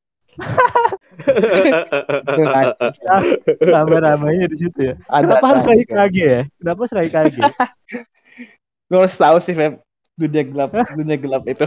Rame-ramenya 3.64 4.46
di 4.50 4.58
situ 4.58 4.80
ya. 4.92 4.94
Ada 5.10 5.38
Kenapa 5.38 5.46
harus 5.54 5.66
lagi 5.66 5.86
kage 5.86 6.24
ya? 6.24 6.42
Kenapa 6.60 6.80
harus 6.86 6.96
lagi 6.96 7.10
kage? 7.12 7.42
Gue 8.90 9.00
harus 9.00 9.18
tahu 9.18 9.38
sih, 9.42 9.56
Feb. 9.58 9.82
Dunia 10.14 10.44
gelap, 10.46 10.70
dunia 11.00 11.18
gelap 11.18 11.44
itu. 11.50 11.66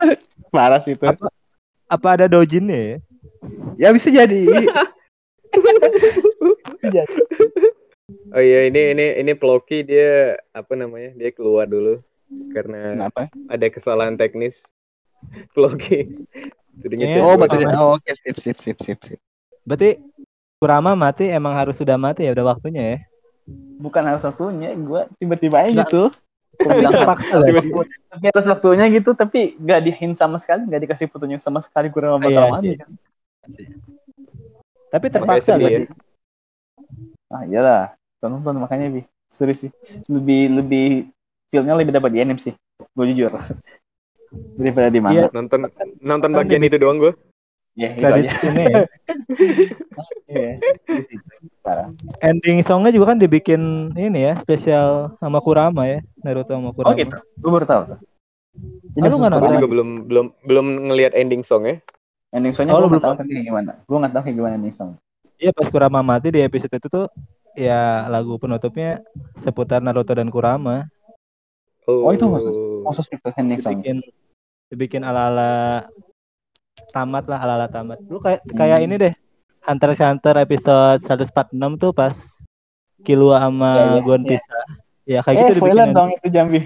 Parah 0.54 0.80
sih 0.80 0.96
itu. 0.96 1.04
Apa? 1.04 1.28
Apa 1.92 2.08
ada 2.16 2.26
dojinnya 2.28 2.76
ya? 2.76 2.96
Ya 3.76 3.88
bisa 3.92 4.08
jadi. 4.08 4.48
Jadi. 4.48 4.66
Oh 8.32 8.32
Oh 8.32 8.40
iya 8.40 8.64
ini 8.68 8.96
ini 8.96 9.06
ini 9.20 9.32
Ploki 9.36 9.84
dia 9.84 10.40
apa 10.56 10.72
namanya? 10.72 11.12
Dia 11.16 11.28
keluar 11.36 11.68
dulu 11.68 12.00
karena 12.56 12.96
Kenapa? 12.96 13.28
ada 13.52 13.66
kesalahan 13.68 14.16
teknis. 14.16 14.64
Ploki. 15.52 16.08
Jadinya 16.80 17.06
Iya. 17.06 17.20
chat 17.20 17.24
Oh, 17.28 17.34
gua. 17.36 17.40
betul. 17.42 17.60
Oh, 17.76 17.88
oke, 18.00 18.10
sip, 18.16 18.36
sip, 18.40 18.56
sip, 18.56 18.78
sip, 18.80 18.98
sip. 19.04 19.20
Berarti 19.68 20.00
Kurama 20.62 20.94
mati 20.94 21.26
emang 21.26 21.58
harus 21.58 21.74
sudah 21.74 21.98
mati 21.98 22.22
ya 22.22 22.30
udah 22.30 22.54
waktunya 22.54 22.82
ya. 22.94 22.98
Bukan 23.82 23.98
harus 24.06 24.22
waktunya, 24.22 24.70
gue 24.78 25.02
tiba-tiba 25.18 25.58
aja 25.58 25.82
gitu. 25.82 26.06
Gua 26.54 26.70
bilang 26.78 26.94
Terpaksa 26.94 27.34
lah. 27.42 27.46
tapi 28.14 28.24
harus 28.30 28.46
waktunya 28.46 28.84
gitu, 28.94 29.10
tapi 29.18 29.58
gak 29.58 29.82
di 29.82 29.90
hint 29.90 30.14
sama 30.14 30.38
sekali, 30.38 30.70
gak 30.70 30.86
dikasih 30.86 31.10
petunjuk 31.10 31.42
sama 31.42 31.58
sekali 31.58 31.90
kurang 31.90 32.22
Iya 32.22 32.30
bakal 32.30 32.46
sih. 32.46 32.54
mati 32.54 32.70
kan. 32.78 32.90
Tapi 34.94 35.06
terpaksa 35.10 35.50
sedih 35.50 35.58
ya. 35.58 35.66
berarti. 35.66 35.84
Ah 37.26 37.42
iyalah, 37.42 37.84
tonton 38.22 38.54
makanya 38.62 38.86
bi, 38.86 39.02
serius 39.26 39.66
sih. 39.66 39.70
Lebih 40.06 40.62
lebih 40.62 40.86
feelnya 41.50 41.74
lebih 41.74 41.90
dapat 41.90 42.14
di 42.14 42.22
anime 42.22 42.38
sih, 42.38 42.54
gue 42.78 43.04
jujur. 43.10 43.34
Daripada 44.54 44.88
di 44.88 44.98
Iya. 44.98 45.04
manga. 45.04 45.24
Nonton 45.30 45.60
nonton 46.00 46.30
bagian 46.32 46.62
itu 46.62 46.76
doang 46.76 46.96
gua. 46.96 47.12
Ya, 47.72 47.88
itu 47.88 48.04
Kredit 48.04 48.24
aja. 48.28 48.36
ini 48.46 48.64
ya. 50.28 50.48
Parah. 51.62 51.88
Ending 52.20 52.60
songnya 52.60 52.90
juga 52.90 53.12
kan 53.12 53.18
dibikin 53.18 53.62
ini 53.94 54.20
ya 54.22 54.36
spesial 54.36 55.16
sama 55.16 55.40
Kurama 55.40 55.86
ya 55.86 55.98
Naruto 56.20 56.52
sama 56.52 56.70
Kurama. 56.70 56.92
Oh 56.92 56.96
gitu, 56.96 57.16
gue 57.16 57.50
baru 57.50 57.64
tahu 57.64 57.82
tuh. 57.88 57.98
Ah, 58.94 59.08
lu 59.08 59.16
nggak 59.16 59.30
Gua 59.30 59.40
nonton? 59.40 59.56
juga 59.56 59.68
belum 59.70 59.88
belum 60.04 60.26
belum 60.44 60.66
ngelihat 60.90 61.12
ending 61.14 61.40
song 61.40 61.64
ya. 61.64 61.76
Ending 62.30 62.52
songnya 62.52 62.72
Oh, 62.72 62.80
lu 62.80 62.86
gue 62.86 62.92
nggak 62.92 63.00
belum 63.00 63.04
tahu 63.06 63.14
kan 63.16 63.26
kayak 63.26 63.44
gimana. 63.46 63.70
Gue 63.82 63.96
nggak 63.96 64.12
tahu 64.12 64.22
kayak 64.22 64.36
gimana 64.36 64.54
ending 64.54 64.74
song. 64.74 64.90
Iya 65.38 65.50
pas 65.50 65.68
Kurama 65.68 66.00
mati 66.00 66.28
di 66.28 66.40
episode 66.40 66.70
itu 66.70 66.88
tuh 66.88 67.06
ya 67.52 68.04
lagu 68.06 68.36
penutupnya 68.36 69.00
seputar 69.38 69.80
Naruto 69.80 70.12
dan 70.12 70.28
Kurama. 70.28 70.91
Oh, 71.84 72.10
itu 72.10 72.22
khusus. 72.22 72.54
Khusus 72.86 73.06
itu 73.10 73.28
ending 73.34 73.58
song. 73.58 73.78
Dibikin 73.78 73.98
dibikin 74.68 75.02
ala-ala 75.02 75.84
tamat 76.90 77.24
lah 77.26 77.38
ala-ala 77.38 77.66
tamat. 77.66 77.98
Lu 78.06 78.18
kayak 78.18 78.42
kayak 78.48 78.78
Hmm. 78.78 78.86
ini 78.86 78.94
deh. 78.98 79.14
Hunter 79.62 79.90
x 79.90 80.00
Hunter 80.00 80.34
episode 80.38 81.00
146 81.06 81.78
tuh 81.78 81.90
pas 81.90 82.14
Killua 83.00 83.38
sama 83.40 83.70
Iya, 83.72 83.84
iya, 83.88 84.00
Gon 84.00 84.22
iya. 84.22 84.30
pisah. 84.30 84.64
Ya 85.02 85.20
kayak 85.20 85.36
Eh, 85.36 85.42
gitu 85.48 85.58
spoiler 85.58 85.86
dong 85.90 86.10
itu 86.12 86.28
Jambi. 86.28 86.60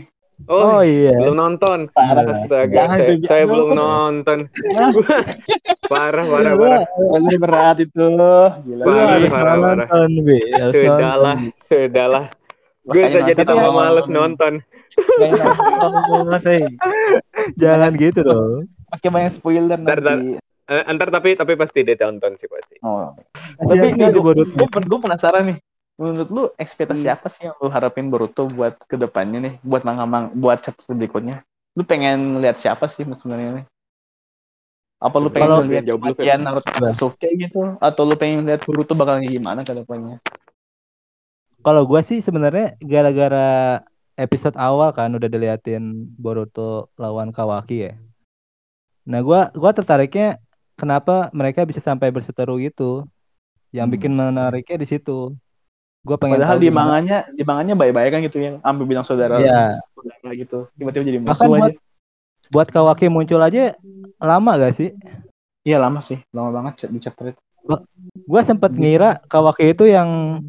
Oh, 0.45 0.61
Oh 0.77 0.81
iya. 0.81 1.17
belum 1.17 1.33
nonton. 1.35 1.79
Parah. 1.91 2.29
Astaga, 2.29 2.69
Jangan 2.69 2.99
saya, 3.01 3.09
saya 3.09 3.17
jangan. 3.25 3.49
belum 3.49 3.69
nonton. 3.73 4.39
parah, 5.93 6.25
parah, 6.25 6.53
parah. 6.55 6.83
Spoiler 6.85 7.37
berat 7.39 7.77
itu. 7.81 8.05
Gila. 8.05 8.85
Parah, 8.85 9.17
parah, 9.27 9.55
parah. 9.57 9.87
nonton, 9.89 10.11
Sudahlah, 10.73 11.37
sudahlah. 11.59 12.25
Gue 12.85 13.03
Makanya 13.03 13.21
jadi 13.27 13.43
tambah 13.43 13.73
males 13.73 14.07
nonton. 14.07 14.53
Jangan 17.61 17.91
gitu 17.97 18.21
dong. 18.23 18.71
Pakai 18.89 19.09
banyak 19.11 19.33
spoiler 19.33 19.77
Ntar, 19.77 19.99
nanti. 20.01 20.39
Eh, 20.67 20.83
Ntar 20.91 21.09
tapi 21.11 21.35
tapi 21.35 21.53
pasti 21.55 21.83
dia 21.83 21.95
tonton 21.95 22.35
sih 22.39 22.49
pasti. 22.49 22.77
Oh. 22.83 23.15
Tapi 23.61 23.95
Tapi 23.95 24.19
gue 24.19 24.35
gue 24.65 25.01
penasaran 25.01 25.55
nih. 25.55 25.59
Menurut 25.97 26.29
lu 26.29 26.43
ekspektasi 26.61 27.09
Hmm. 27.09 27.17
apa 27.17 27.27
sih 27.33 27.49
yang 27.49 27.57
lu 27.57 27.73
harapin 27.73 28.13
Boruto 28.13 28.45
buat 28.53 28.77
ke 28.85 29.01
depannya 29.01 29.39
nih? 29.41 29.55
Buat 29.65 29.83
manga 29.89 30.05
mang 30.05 30.29
buat 30.37 30.61
chapter 30.61 30.93
berikutnya? 30.93 31.41
Lu 31.73 31.89
pengen 31.89 32.37
lihat 32.41 32.61
siapa 32.61 32.85
sih 32.85 33.09
sebenarnya 33.09 33.63
nih? 33.63 33.67
Apa 35.01 35.17
lu 35.17 35.33
pengen 35.33 35.49
Kalau- 35.49 35.65
lihat 35.65 35.85
kematian 35.89 36.41
Naruto 36.45 36.69
Sasuke 36.69 37.29
gitu? 37.33 37.81
Atau 37.81 38.05
lu 38.05 38.13
pengen 38.17 38.45
lihat 38.45 38.61
Boruto 38.69 38.93
bakal 38.93 39.25
gimana 39.25 39.65
ke 39.65 39.73
depannya? 39.73 40.21
Kalau 41.65 41.83
gua 41.89 42.05
sih 42.05 42.21
sebenarnya 42.21 42.77
gara-gara 42.79 43.81
episode 44.17 44.57
awal 44.57 44.91
kan 44.91 45.13
udah 45.13 45.29
diliatin 45.29 46.09
Boruto 46.17 46.89
lawan 46.97 47.31
Kawaki 47.31 47.93
ya. 47.93 47.93
Nah, 49.07 49.21
gua 49.23 49.53
gua 49.55 49.71
tertariknya 49.71 50.41
kenapa 50.75 51.29
mereka 51.31 51.63
bisa 51.63 51.79
sampai 51.79 52.11
berseteru 52.11 52.59
gitu. 52.59 53.05
Yang 53.71 53.87
Hmm. 53.87 53.95
bikin 53.95 54.13
menariknya 54.17 54.77
di 54.81 54.89
situ. 54.89 55.37
Gua 56.03 56.17
pengen 56.17 56.39
Padahal 56.41 56.57
di 56.59 56.71
manganya 56.73 57.19
di 57.31 57.43
manganya 57.43 57.75
baik-baik 57.77 58.11
kan 58.11 58.21
gitu 58.25 58.39
ya, 58.41 58.57
ambil 58.65 58.85
bilang 58.89 59.05
saudara 59.05 59.37
Iya. 59.39 59.75
saudara 59.93 60.31
gitu. 60.35 60.67
Tiba-tiba 60.75 61.03
jadi 61.05 61.19
Bahkan 61.21 61.35
musuh 61.35 61.49
buat 61.51 61.63
aja. 61.71 61.79
buat 62.51 62.69
Kawaki 62.71 63.07
muncul 63.11 63.43
aja 63.43 63.75
lama 64.17 64.51
gak 64.59 64.75
sih? 64.75 64.91
Iya 65.67 65.83
lama 65.83 65.99
sih, 65.99 66.23
lama 66.31 66.55
banget 66.55 66.87
di 66.89 66.99
chapter 67.03 67.35
itu. 67.35 67.41
Gua 68.27 68.41
sempet 68.47 68.71
ngira 68.71 69.19
Kawaki 69.27 69.75
itu 69.75 69.85
yang 69.87 70.41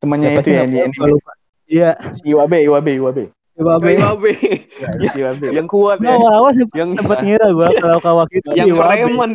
Temannya 0.00 0.36
itu 0.36 0.50
ya 0.52 0.64
Gua 0.64 0.84
anime. 0.88 1.20
Iya, 1.66 1.98
Si 2.14 2.30
Iwabe, 2.30 2.62
Iwabe, 2.62 2.90
Iwabe. 2.94 3.24
Iwabe. 3.56 3.90
Iwabe. 3.96 4.32
Ya, 5.00 5.08
si 5.10 5.18
Iwabe. 5.18 5.46
yang 5.50 5.66
kuat 5.66 5.98
ya. 5.98 6.14
awal-awal 6.14 6.52
sempet, 6.52 6.76
Yang 6.76 6.90
sempet 7.00 7.18
ngira 7.24 7.46
gua 7.50 7.68
kalau 7.74 7.98
Kawaki 7.98 8.34
itu 8.38 8.48
si 8.52 8.58
yang 8.58 8.68
Iwabe. 8.70 9.02
preman. 9.02 9.30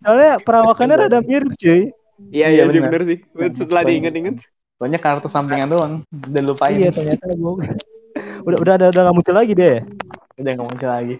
Soalnya 0.00 0.32
perawakannya 0.42 0.96
rada 0.98 1.18
mirip 1.20 1.52
cuy. 1.54 1.92
Iya 2.30 2.46
Iya, 2.46 2.46
iya 2.50 2.64
sih 2.68 2.78
benar. 2.78 2.90
bener 2.90 3.02
sih. 3.06 3.18
Setelah 3.54 3.82
diinget-inget. 3.84 4.36
Soalnya 4.76 4.98
karakter 4.98 5.30
sampingan 5.30 5.68
doang, 5.68 5.92
dan 6.10 6.42
lupain. 6.44 6.74
Iya 6.74 6.90
ternyata 6.90 7.30
gua 7.34 7.62
udah 8.44 8.58
udah 8.60 8.74
ada 8.76 8.86
udah 8.90 9.02
nggak 9.02 9.16
muncul 9.16 9.34
lagi 9.34 9.52
deh. 9.52 9.76
Udah 10.36 10.50
nggak 10.52 10.68
muncul 10.68 10.90
lagi. 10.90 11.16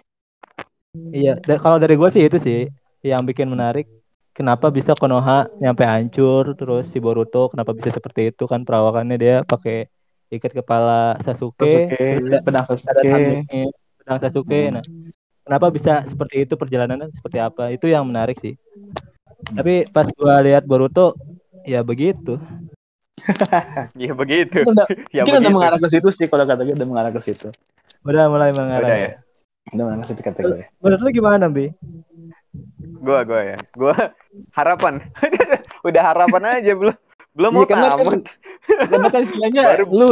Iya, 1.11 1.33
da- 1.41 1.59
kalau 1.59 1.77
dari 1.77 1.95
gue 1.95 2.07
sih 2.09 2.23
itu 2.23 2.39
sih 2.39 2.61
yang 3.01 3.23
bikin 3.23 3.49
menarik. 3.49 3.89
Kenapa 4.35 4.67
bisa 4.75 4.99
Konoha 4.99 5.47
nyampe 5.63 5.87
hancur, 5.87 6.59
terus 6.59 6.91
si 6.91 6.99
Boruto 6.99 7.47
kenapa 7.55 7.71
bisa 7.71 7.95
seperti 7.95 8.35
itu 8.35 8.51
kan 8.51 8.67
perawakannya 8.67 9.15
dia 9.15 9.37
pakai 9.47 9.87
ikat 10.27 10.59
kepala 10.59 11.15
Sasuke, 11.23 11.95
Sasuke, 11.95 12.43
pedang 12.43 12.67
Sasuke. 12.67 13.47
pedang 14.03 14.19
Sasuke. 14.19 14.61
Nah, 14.75 14.83
kenapa 15.47 15.71
bisa 15.71 16.03
seperti 16.03 16.51
itu 16.51 16.59
perjalanannya 16.59 17.15
seperti 17.15 17.39
apa? 17.39 17.71
Itu 17.71 17.87
yang 17.87 18.11
menarik 18.11 18.43
sih. 18.43 18.59
Tapi 19.55 19.87
pas 19.95 20.11
gua 20.19 20.43
lihat 20.43 20.67
Boruto 20.67 21.15
ya 21.63 21.87
begitu. 21.87 22.35
Iya 23.95 24.13
begitu. 24.21 24.67
Udah, 24.67 24.91
Ya 25.15 25.23
mungkin 25.23 25.47
udah 25.47 25.53
mengarah 25.55 25.79
ke 25.79 25.89
situ 25.95 26.11
sih 26.11 26.27
kalau 26.27 26.43
kata 26.43 26.67
gue 26.67 26.75
udah 26.75 26.89
mengarah 26.91 27.13
ke 27.15 27.23
situ. 27.23 27.55
Udah 28.03 28.27
mulai 28.27 28.51
mengarah. 28.51 28.83
Udah 28.83 28.99
ya. 28.99 29.13
Udah 29.73 29.85
mengarah 29.87 30.03
ke 30.03 30.09
situ 30.11 30.21
kata 30.27 30.41
gue. 30.43 30.67
Menurut 30.83 31.01
lu 31.07 31.11
gimana, 31.15 31.47
Bi? 31.47 31.71
Gua 33.05 33.21
gua 33.23 33.41
ya. 33.45 33.59
Gua 33.77 33.95
harapan. 34.53 34.95
Udah 35.89 36.03
harapan 36.03 36.43
aja 36.59 36.73
belum 36.73 36.97
belum 37.35 37.51
mau 37.51 37.63
Iya, 37.63 37.69
karena 37.69 37.87
kan- 37.87 37.99
tamat. 38.01 38.23
Karena 38.89 39.09
kan 39.13 39.21
istilahnya 39.23 39.63
Baru- 39.77 39.91
lu 39.93 40.09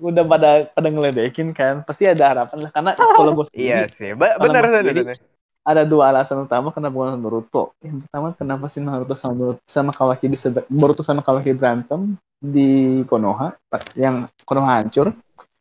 udah 0.00 0.24
pada 0.24 0.50
pada 0.72 0.88
ngeledekin 0.88 1.52
kan, 1.52 1.84
pasti 1.84 2.08
ada 2.08 2.32
harapan 2.32 2.64
lah. 2.64 2.70
Karena 2.72 2.90
kalau 2.96 3.36
gue 3.36 3.44
Iya 3.52 3.84
sendiri, 3.84 3.92
sih. 3.92 4.10
Ba- 4.16 4.40
benar 4.40 4.64
gua 4.64 4.80
benar. 4.80 5.16
ada 5.60 5.82
dua 5.84 6.08
alasan 6.08 6.40
utama 6.40 6.72
kenapa 6.72 6.96
nonton 6.96 7.20
Naruto. 7.20 7.76
Yang 7.84 8.08
pertama 8.08 8.32
kenapa 8.32 8.64
sih 8.66 8.80
Naruto 8.80 9.12
sama 9.12 9.34
Boruto 9.36 9.60
sama 9.68 9.92
Kawaki 9.92 10.26
bisa 10.32 10.48
Boruto 10.72 11.04
sama 11.04 11.20
Kawaki 11.20 11.52
berantem 11.52 12.16
di 12.40 13.04
Konoha 13.04 13.52
yang 13.92 14.24
Konoha 14.48 14.80
hancur. 14.80 15.12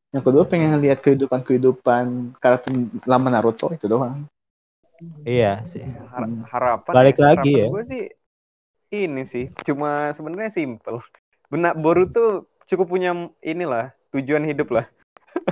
Yang 0.09 0.23
kedua 0.23 0.43
pengen 0.47 0.79
lihat 0.79 1.03
kehidupan-kehidupan 1.03 2.33
karakter 2.39 2.71
lama 3.03 3.27
Naruto 3.27 3.69
itu 3.69 3.85
doang. 3.85 4.23
Iya 5.23 5.63
sih. 5.63 5.83
Har- 5.83 6.45
harapan 6.51 6.93
Balik 6.93 7.15
ya, 7.17 7.23
lagi 7.23 7.51
harapan 7.53 7.63
ya. 7.63 7.67
Gue 7.71 7.83
sih 7.85 8.03
ini 8.89 9.23
sih 9.23 9.45
cuma 9.63 10.11
sebenarnya 10.11 10.51
simple. 10.51 10.99
Benak 11.47 11.77
Boruto 11.77 12.45
cukup 12.65 12.89
punya 12.89 13.11
inilah 13.39 13.93
tujuan 14.11 14.45
hidup 14.45 14.69
lah. 14.73 14.85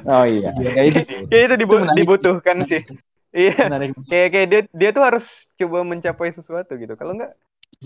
Oh 0.04 0.26
iya, 0.26 0.52
ya 0.58 0.84
itu 0.84 1.00
sih. 1.06 1.20
Kayak 1.30 1.44
itu 1.48 1.56
dibu- 1.64 1.82
Itu 1.82 1.94
dibutuhkan 1.96 2.58
sih. 2.66 2.82
Iya. 3.38 3.70
Kayak 4.10 4.30
kayak 4.34 4.48
dia 4.50 4.62
dia 4.72 4.90
tuh 4.90 5.04
harus 5.04 5.46
coba 5.60 5.84
mencapai 5.86 6.32
sesuatu 6.32 6.74
gitu. 6.74 6.96
Kalau 6.98 7.14
enggak 7.14 7.38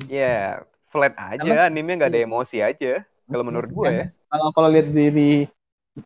ya 0.08 0.64
flat 0.88 1.12
aja 1.18 1.42
Karena- 1.44 1.68
anime 1.68 1.98
nggak 1.98 2.14
ada 2.14 2.24
emosi 2.24 2.64
aja. 2.64 3.04
Kalau 3.28 3.44
menurut 3.44 3.68
gue 3.68 3.90
ya. 3.90 4.06
Kalau 4.32 4.54
kalau 4.56 4.70
lihat 4.72 4.88
dari 4.94 5.50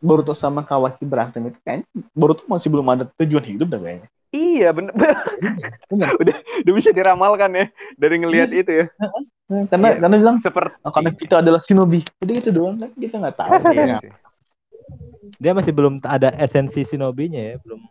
Boruto 0.01 0.33
sama 0.33 0.65
Kawaki 0.65 1.05
berantem 1.05 1.45
itu 1.45 1.59
kayaknya 1.61 1.85
Boruto 2.15 2.41
masih 2.49 2.73
belum 2.73 2.87
ada 2.89 3.05
tujuan 3.21 3.45
hidup 3.45 3.69
dah 3.69 3.77
kayaknya. 3.77 4.09
Iya 4.35 4.69
bener. 4.69 4.91
Bener. 5.87 6.11
udah 6.17 6.35
udah 6.35 6.73
bisa 6.73 6.91
diramalkan 6.91 7.51
ya 7.51 7.65
dari 7.95 8.15
ngelihat 8.17 8.51
itu 8.51 8.71
ya. 8.73 8.85
Karena 9.65 9.87
Iya. 9.89 9.99
karena 10.01 10.15
bilang 10.17 10.37
Seperti 10.37 10.75
"Oh, 10.81 10.91
karena 10.91 11.11
kita 11.13 11.35
adalah 11.39 11.57
shinobi. 11.57 12.03
Jadi 12.19 12.33
itu 12.35 12.49
doang 12.49 12.75
kan 12.75 12.91
kita 12.91 13.15
nggak 13.15 13.35
tahu. 13.35 13.49
Iya 13.71 13.83
ya. 14.01 14.13
Dia 15.37 15.51
masih 15.51 15.71
belum 15.71 16.03
ada 16.03 16.29
esensi 16.35 16.81
shinobi-nya 16.81 17.41
ya, 17.41 17.55
belum. 17.59 17.81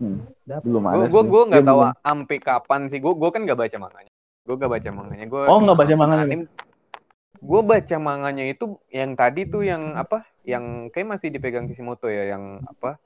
Hmm, 0.00 0.18
Dapet. 0.42 0.64
belum 0.64 0.82
ada. 0.82 1.04
gue 1.06 1.22
gue 1.22 1.42
nggak 1.46 1.60
tahu 1.62 1.80
belum- 1.84 2.00
ampe 2.02 2.36
kapan 2.38 2.88
sih 2.88 2.96
gue 2.96 3.12
gue 3.12 3.28
kan 3.28 3.44
nggak 3.44 3.60
baca 3.60 3.76
manganya 3.78 4.12
gue 4.40 4.54
nggak 4.56 4.72
baca 4.72 4.88
manganya 4.90 5.26
gue 5.28 5.42
Oh 5.44 5.58
nggak 5.60 5.76
baca 5.76 5.94
manganya. 5.94 6.36
gue 7.36 7.60
baca 7.62 7.96
manganya 7.98 8.44
itu 8.46 8.64
yang 8.88 9.12
tadi 9.12 9.44
tuh 9.44 9.60
yang 9.60 9.92
apa 9.94 10.24
yang 10.42 10.88
kayak 10.88 11.04
masih 11.10 11.28
dipegang 11.28 11.68
Kishimoto 11.68 12.08
ya 12.08 12.32
yang 12.32 12.64
apa 12.64 12.96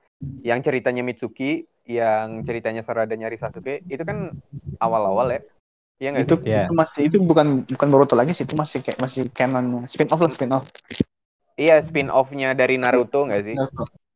yang 0.40 0.59
ceritanya 0.61 1.03
Mitsuki 1.03 1.66
yang 1.85 2.41
ceritanya 2.43 2.80
Sarada 2.80 3.12
nyari 3.12 3.37
Sasuke 3.37 3.85
itu 3.87 4.03
kan 4.03 4.32
awal-awal 4.80 5.37
ya 5.37 5.41
Iya 6.03 6.09
nggak 6.11 6.24
itu 6.26 6.35
sih? 6.35 6.51
Iya. 6.51 6.62
itu 6.66 6.74
masih 6.74 7.01
itu 7.07 7.16
bukan 7.22 7.47
bukan 7.70 7.89
Boruto 7.93 8.14
lagi 8.18 8.35
sih 8.35 8.43
itu 8.43 8.59
masih 8.59 8.82
kayak 8.82 8.99
masih 8.99 9.22
canon 9.30 9.87
spin 9.87 10.11
off 10.11 10.20
lah 10.20 10.32
spin 10.32 10.51
off 10.51 10.66
Iya 11.55 11.78
spin 11.87 12.11
off-nya 12.11 12.51
dari 12.59 12.74
Naruto 12.82 13.30
nggak 13.30 13.43
sih? 13.47 13.57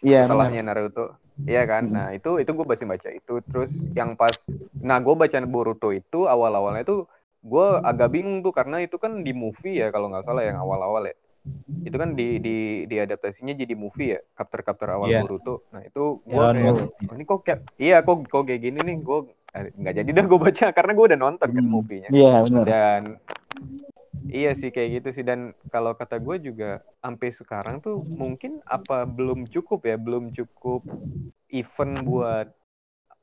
iya 0.03 0.27
Setelahnya 0.27 0.63
Naruto. 0.67 1.15
Iya 1.47 1.63
kan? 1.71 1.87
Nah 1.87 2.11
itu 2.11 2.43
itu 2.43 2.51
gue 2.51 2.67
masih 2.67 2.87
baca 2.91 3.09
itu. 3.15 3.35
Terus 3.47 3.87
yang 3.95 4.19
pas, 4.19 4.35
nah 4.83 4.99
gue 4.99 5.15
baca 5.15 5.39
Boruto 5.47 5.95
itu 5.95 6.27
awal-awalnya 6.27 6.83
itu 6.83 7.07
gue 7.39 7.67
agak 7.87 8.11
bingung 8.11 8.43
tuh 8.43 8.51
karena 8.51 8.83
itu 8.83 8.99
kan 8.99 9.23
di 9.23 9.31
movie 9.31 9.79
ya 9.79 9.95
kalau 9.95 10.11
nggak 10.11 10.27
salah 10.27 10.43
yang 10.43 10.59
awal-awal 10.59 11.07
ya. 11.07 11.15
Itu 11.85 11.97
kan 11.97 12.13
di 12.17 12.37
di 12.41 12.57
diadaptasinya 12.85 13.53
jadi 13.53 13.75
movie 13.77 14.17
ya, 14.17 14.21
chapter-chapter 14.37 14.89
awal 14.89 15.09
Iya. 15.09 15.21
Boruto. 15.25 15.65
Nah 15.73 15.83
itu 15.85 16.21
gue 16.23 16.43
Ya, 16.45 16.53
kayak, 16.53 16.75
oh, 16.75 17.15
ini 17.17 17.23
kok 17.25 17.41
kayak, 17.45 17.61
iya 17.81 17.97
kok 18.05 18.17
kok 18.29 18.43
kayak 18.45 18.61
gini 18.61 18.79
nih 18.83 18.97
gue 19.01 19.19
eh, 19.57 19.73
nggak 19.73 19.95
jadi 20.05 20.11
dah 20.13 20.25
gue 20.29 20.39
baca 20.41 20.67
karena 20.77 20.93
gue 20.93 21.05
udah 21.09 21.21
nonton 21.21 21.49
kan 21.49 21.65
Hmm. 21.65 21.73
movie-nya. 21.73 22.11
iya 22.11 22.35
benar 22.45 22.65
Dan 22.69 23.03
iya 24.29 24.53
sih 24.53 24.69
kayak 24.69 25.01
gitu 25.01 25.09
sih 25.17 25.25
dan 25.25 25.57
kalau 25.73 25.97
kata 25.97 26.21
gue 26.21 26.37
juga 26.43 26.85
sampai 27.01 27.29
sekarang 27.33 27.81
tuh 27.81 28.05
mungkin 28.05 28.61
apa 28.69 29.09
belum 29.09 29.49
cukup 29.49 29.89
ya, 29.89 29.97
belum 29.97 30.37
cukup 30.37 30.85
event 31.49 31.95
buat 32.05 32.49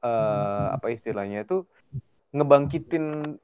eh 0.02 0.68
apa 0.74 0.88
istilahnya 0.90 1.46
itu 1.46 1.66
ngebangkitin 2.34 3.38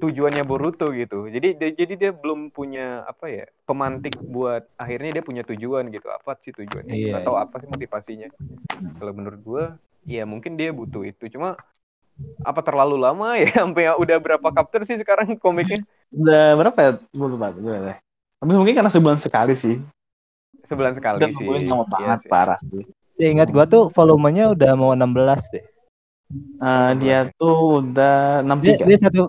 tujuannya 0.00 0.42
Boruto 0.42 0.90
gitu. 0.90 1.26
Jadi 1.28 1.54
dia- 1.58 1.74
jadi 1.76 1.94
dia 1.98 2.10
belum 2.14 2.50
punya 2.50 3.06
apa 3.06 3.28
ya 3.30 3.44
pemantik 3.64 4.18
buat 4.18 4.66
akhirnya 4.74 5.20
dia 5.20 5.24
punya 5.24 5.42
tujuan 5.46 5.88
gitu. 5.90 6.08
Apa 6.08 6.38
sih 6.40 6.50
tujuannya? 6.50 6.94
Iya. 6.94 7.12
Atau 7.22 7.34
apa 7.38 7.60
sih 7.62 7.68
motivasinya? 7.68 8.28
Kalau 8.98 9.12
menurut 9.14 9.40
gue, 9.42 9.64
ya 10.06 10.22
mungkin 10.26 10.54
dia 10.58 10.70
butuh 10.70 11.06
itu. 11.06 11.26
Cuma 11.30 11.54
apa 12.44 12.60
terlalu 12.60 13.00
lama 13.00 13.34
ya 13.40 13.48
sampai 13.64 13.94
udah 13.96 14.16
berapa 14.20 14.46
chapter 14.52 14.84
sih 14.84 14.98
sekarang 15.00 15.34
komiknya? 15.40 15.80
udah 16.12 16.60
berapa 16.60 16.78
ya 16.78 16.90
gue 17.00 17.28
lupa 17.32 17.48
gue 17.56 17.96
tapi 18.36 18.52
mungkin 18.52 18.74
karena 18.76 18.92
sebulan 18.92 19.16
sekali 19.16 19.56
sih 19.56 19.80
Sebulan 20.68 20.92
sekali 20.92 21.24
dan 21.24 21.32
sih. 21.32 21.46
lama 21.48 21.56
Iya 21.64 21.88
banget 21.88 22.18
sih. 22.20 22.28
parah 22.30 22.60
sih 22.68 22.84
Ingat 23.16 23.48
gua 23.48 23.64
tuh 23.64 23.88
volumenya 23.92 24.50
udah 24.50 24.72
mau 24.74 24.92
16 24.92 25.46
deh. 25.54 25.64
Eh, 26.58 26.90
dia 26.98 27.28
tuh 27.38 27.80
udah 27.80 28.42
Dia, 28.42 28.76
63 28.76 28.84
dia 28.88 28.98
satu 28.98 29.22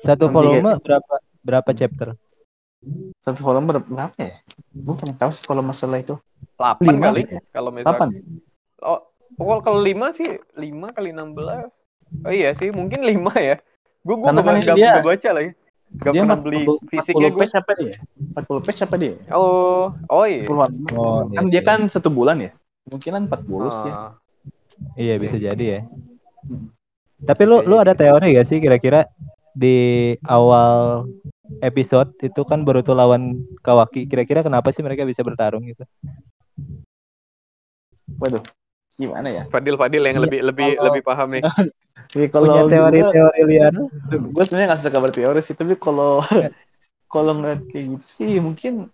satu 0.00 0.24
63. 0.26 0.32
volume 0.32 0.70
berapa 0.78 1.14
berapa 1.40 1.70
chapter? 1.72 2.08
satu 3.18 3.40
volume 3.42 3.66
ber- 3.66 3.82
berapa 3.84 4.14
ya 4.16 4.38
gue 4.70 4.94
kurang 4.94 5.16
tahu 5.16 5.30
sih 5.30 5.42
kalau 5.42 5.58
masalah 5.60 5.98
itu 5.98 6.14
8 6.54 6.86
Lima 6.86 7.10
kali 7.10 7.22
ya? 7.24 7.40
kalau 7.50 7.70
misalnya. 7.70 7.98
8 7.98 8.14
ya? 8.14 8.20
Oh, 8.78 9.00
kalau 9.34 9.60
kalau 9.60 9.80
5 9.80 9.90
sih 10.12 10.28
5 10.54 10.62
kali 10.90 11.10
16. 11.10 11.66
Oh 12.22 12.30
iya 12.30 12.54
sih, 12.54 12.70
mungkin 12.70 13.02
5 13.02 13.18
ya. 13.36 13.58
Gue 14.00 14.14
gue 14.14 14.24
Karena 14.24 14.40
kan 14.40 14.54
gak, 14.62 14.76
dia- 14.78 15.02
baca 15.02 15.30
lagi. 15.32 15.50
Gak 15.96 16.12
dia 16.12 16.22
pernah 16.22 16.38
beli 16.38 16.62
40 16.62 16.78
fisiknya 16.88 17.28
40 17.28 17.30
gue. 17.30 17.40
page 17.40 17.54
apa 17.56 17.72
dia 17.74 17.94
40 18.36 18.66
page 18.66 18.80
apa 18.80 18.94
dia 18.96 19.14
Oh, 19.30 19.84
oh 20.06 20.24
iya. 20.24 20.44
40 20.44 20.94
Oh, 20.94 21.20
kan 21.26 21.44
iya, 21.44 21.50
dia 21.50 21.56
iya. 21.56 21.62
kan 21.64 21.78
satu 21.86 22.08
bulan 22.08 22.36
ya 22.38 22.50
kemungkinan 22.84 23.22
40 23.26 23.70
sih 23.72 23.90
Ah, 23.90 24.12
Iya 24.94 25.14
bisa 25.16 25.36
jadi 25.38 25.64
ya. 25.64 25.80
Hmm. 26.42 26.70
Tapi 27.18 27.42
lu 27.42 27.62
lu 27.62 27.76
ada 27.76 27.92
teori 27.92 28.34
gak 28.34 28.44
sih 28.44 28.58
kira-kira 28.58 29.06
di 29.56 29.76
awal 30.22 31.08
episode 31.64 32.12
itu 32.20 32.44
kan 32.44 32.60
Boruto 32.60 32.92
lawan 32.92 33.40
Kawaki. 33.64 34.04
Kira-kira 34.04 34.44
kenapa 34.44 34.68
sih 34.68 34.84
mereka 34.84 35.08
bisa 35.08 35.24
bertarung 35.24 35.64
gitu? 35.64 35.82
waduh 38.16 38.40
gimana 38.96 39.28
ya 39.28 39.42
Fadil 39.50 39.76
Fadil 39.76 40.00
yang 40.00 40.16
Iya, 40.16 40.24
lebih 40.24 40.40
lebih 40.40 40.68
kalau- 40.72 40.84
lebih 40.88 41.02
paham 41.04 41.28
nih. 41.36 41.42
Punya 42.12 42.28
kalau 42.30 42.46
gue 42.46 42.70
teori-teori 42.70 43.40
liar. 43.44 43.72
gue 44.08 44.44
sebenarnya 44.46 44.68
nggak 44.72 44.82
suka 44.84 44.98
berteori 45.02 45.40
sih 45.42 45.52
tapi 45.52 45.74
kalau 45.76 46.22
kalau 47.12 47.32
ngeliat 47.34 47.60
kayak 47.68 47.98
gitu 47.98 48.06
sih 48.06 48.32
mungkin 48.38 48.88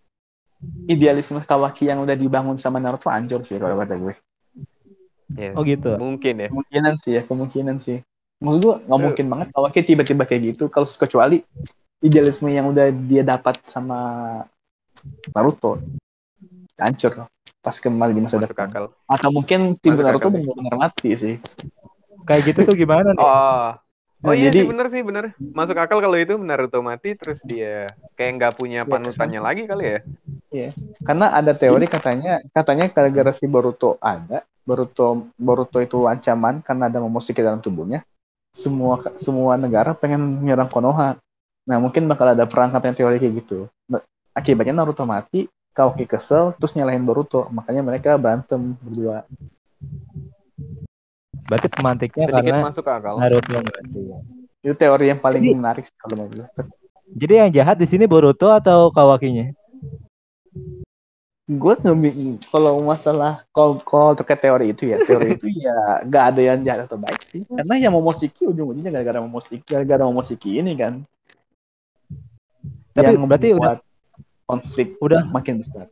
idealisme 0.87 1.39
Kawaki 1.43 1.87
yang 1.87 2.03
udah 2.03 2.15
dibangun 2.15 2.57
sama 2.57 2.79
Naruto 2.79 3.11
hancur 3.11 3.43
sih 3.43 3.59
kalau 3.59 3.79
kata 3.79 3.99
gue 3.99 4.15
Ya, 5.33 5.57
Oh 5.57 5.65
gitu. 5.65 5.97
Mungkin 5.97 6.45
ya. 6.45 6.49
kemungkinan 6.53 6.95
sih 7.01 7.13
ya 7.17 7.23
kemungkinan 7.25 7.81
sih 7.81 8.05
maksud 8.43 8.61
gue 8.61 8.75
nggak 8.83 8.99
Eh. 8.99 9.05
mungkin 9.05 9.27
banget 9.29 9.49
Kawaki 9.51 9.81
tiba-tiba 9.83 10.23
kayak 10.25 10.43
gitu 10.51 10.65
kalau 10.67 10.85
kecuali 10.85 11.41
idealisme 11.99 12.49
yang 12.49 12.69
udah 12.69 12.91
dia 12.91 13.23
dapat 13.23 13.63
sama 13.63 13.99
Naruto 15.31 15.79
hancur 16.77 17.27
pas 17.59 17.77
kembali 17.77 18.13
di 18.13 18.21
masa 18.21 18.37
Masuk 18.37 18.51
depan 18.51 18.69
akal. 18.69 18.85
atau 19.07 19.29
mungkin 19.31 19.73
tim 19.77 19.95
Naruto 19.95 20.29
benar-benar 20.29 20.75
mati 20.77 21.15
sih 21.15 21.37
Kayak 22.23 22.43
gitu 22.49 22.61
tuh 22.65 22.77
gimana 22.77 23.11
nih? 23.11 23.19
Oh. 23.19 23.75
Oh 24.23 24.31
Nah, 24.31 24.39
iya 24.39 24.47
jadi- 24.47 24.63
sih 24.63 24.71
bener 24.71 24.87
sih 24.87 25.03
bener. 25.03 25.25
Masuk 25.37 25.75
akal 25.75 25.99
kalau 25.99 26.15
itu 26.15 26.39
Naruto 26.39 26.79
mati 26.79 27.19
terus 27.19 27.43
dia 27.43 27.91
kayak 28.15 28.31
nggak 28.39 28.53
punya 28.55 28.81
Iya. 28.81 28.87
panutannya 28.87 29.41
lagi 29.41 29.67
kali 29.67 29.99
ya. 30.53 30.69
karena 31.03 31.33
ada 31.33 31.51
teori 31.51 31.89
katanya 31.89 32.39
katanya 32.49 32.87
gara-gara 32.87 33.33
si 33.33 33.49
Boruto 33.49 33.99
ada 33.99 34.45
Boruto 34.63 35.27
Boruto 35.35 35.81
itu 35.81 36.05
ancaman 36.05 36.61
karena 36.61 36.87
ada 36.87 37.01
Momoshiki 37.01 37.41
dalam 37.41 37.59
tubuhnya 37.59 38.05
semua 38.53 39.01
semua 39.17 39.57
negara 39.57 39.91
pengen 39.93 40.21
menyerang 40.39 40.69
Konoha 40.69 41.17
nah 41.65 41.77
mungkin 41.81 42.05
bakal 42.05 42.31
ada 42.31 42.45
perang 42.45 42.69
katanya 42.71 42.95
teori 42.95 43.17
kayak 43.17 43.35
gitu 43.43 43.67
Nah, 43.89 44.05
akibatnya 44.33 44.77
Naruto 44.77 45.03
mati 45.03 45.49
Kawaki 45.73 46.05
kesel 46.05 46.53
terus 46.55 46.77
nyalahin 46.77 47.01
Boruto 47.01 47.49
makanya 47.49 47.81
mereka 47.81 48.15
berantem 48.15 48.77
berdua 48.79 49.25
Berarti 51.43 51.69
pemantiknya 51.69 52.25
Sedikit 52.29 52.39
karena 52.45 52.65
masuk 52.65 52.87
akal. 52.87 53.15
Naruto 53.19 53.51
mati. 53.51 54.01
itu 54.63 54.75
teori 54.79 55.11
yang 55.11 55.19
paling 55.19 55.43
Jadi- 55.43 55.57
menarik 55.57 55.85
sih 55.85 55.97
kalau 55.99 56.15
menurut 56.23 56.47
Jadi 57.13 57.33
yang 57.35 57.51
jahat 57.51 57.77
di 57.77 57.85
sini 57.85 58.05
Boruto 58.07 58.47
atau 58.49 58.89
Kawakinya? 58.89 59.53
Gue 61.57 61.75
ngebi 61.85 62.11
kalau 62.49 62.81
masalah 62.81 63.45
kalau 63.53 63.77
kalau 63.85 64.17
terkait 64.17 64.41
teori 64.41 64.73
itu 64.73 64.89
ya 64.89 65.01
teori 65.05 65.37
itu 65.37 65.47
ya 65.53 66.03
nggak 66.05 66.25
ada 66.33 66.41
yang 66.41 66.59
jahat 66.65 66.89
atau 66.89 66.97
baik 66.97 67.21
sih. 67.29 67.45
Karena 67.47 67.75
yang 67.79 67.93
Momoshiki 67.93 68.49
ujung-ujungnya 68.49 68.91
gara-gara 68.91 69.21
Momoshiki 69.21 69.65
gara-gara 69.65 70.03
Momoshiki 70.09 70.59
ini 70.59 70.73
kan. 70.75 71.05
Tapi 72.93 73.17
yang 73.17 73.25
berarti 73.29 73.57
membuat 73.57 73.81
konflik 74.45 74.97
Udah 75.01 75.25
makin 75.29 75.61
besar. 75.65 75.89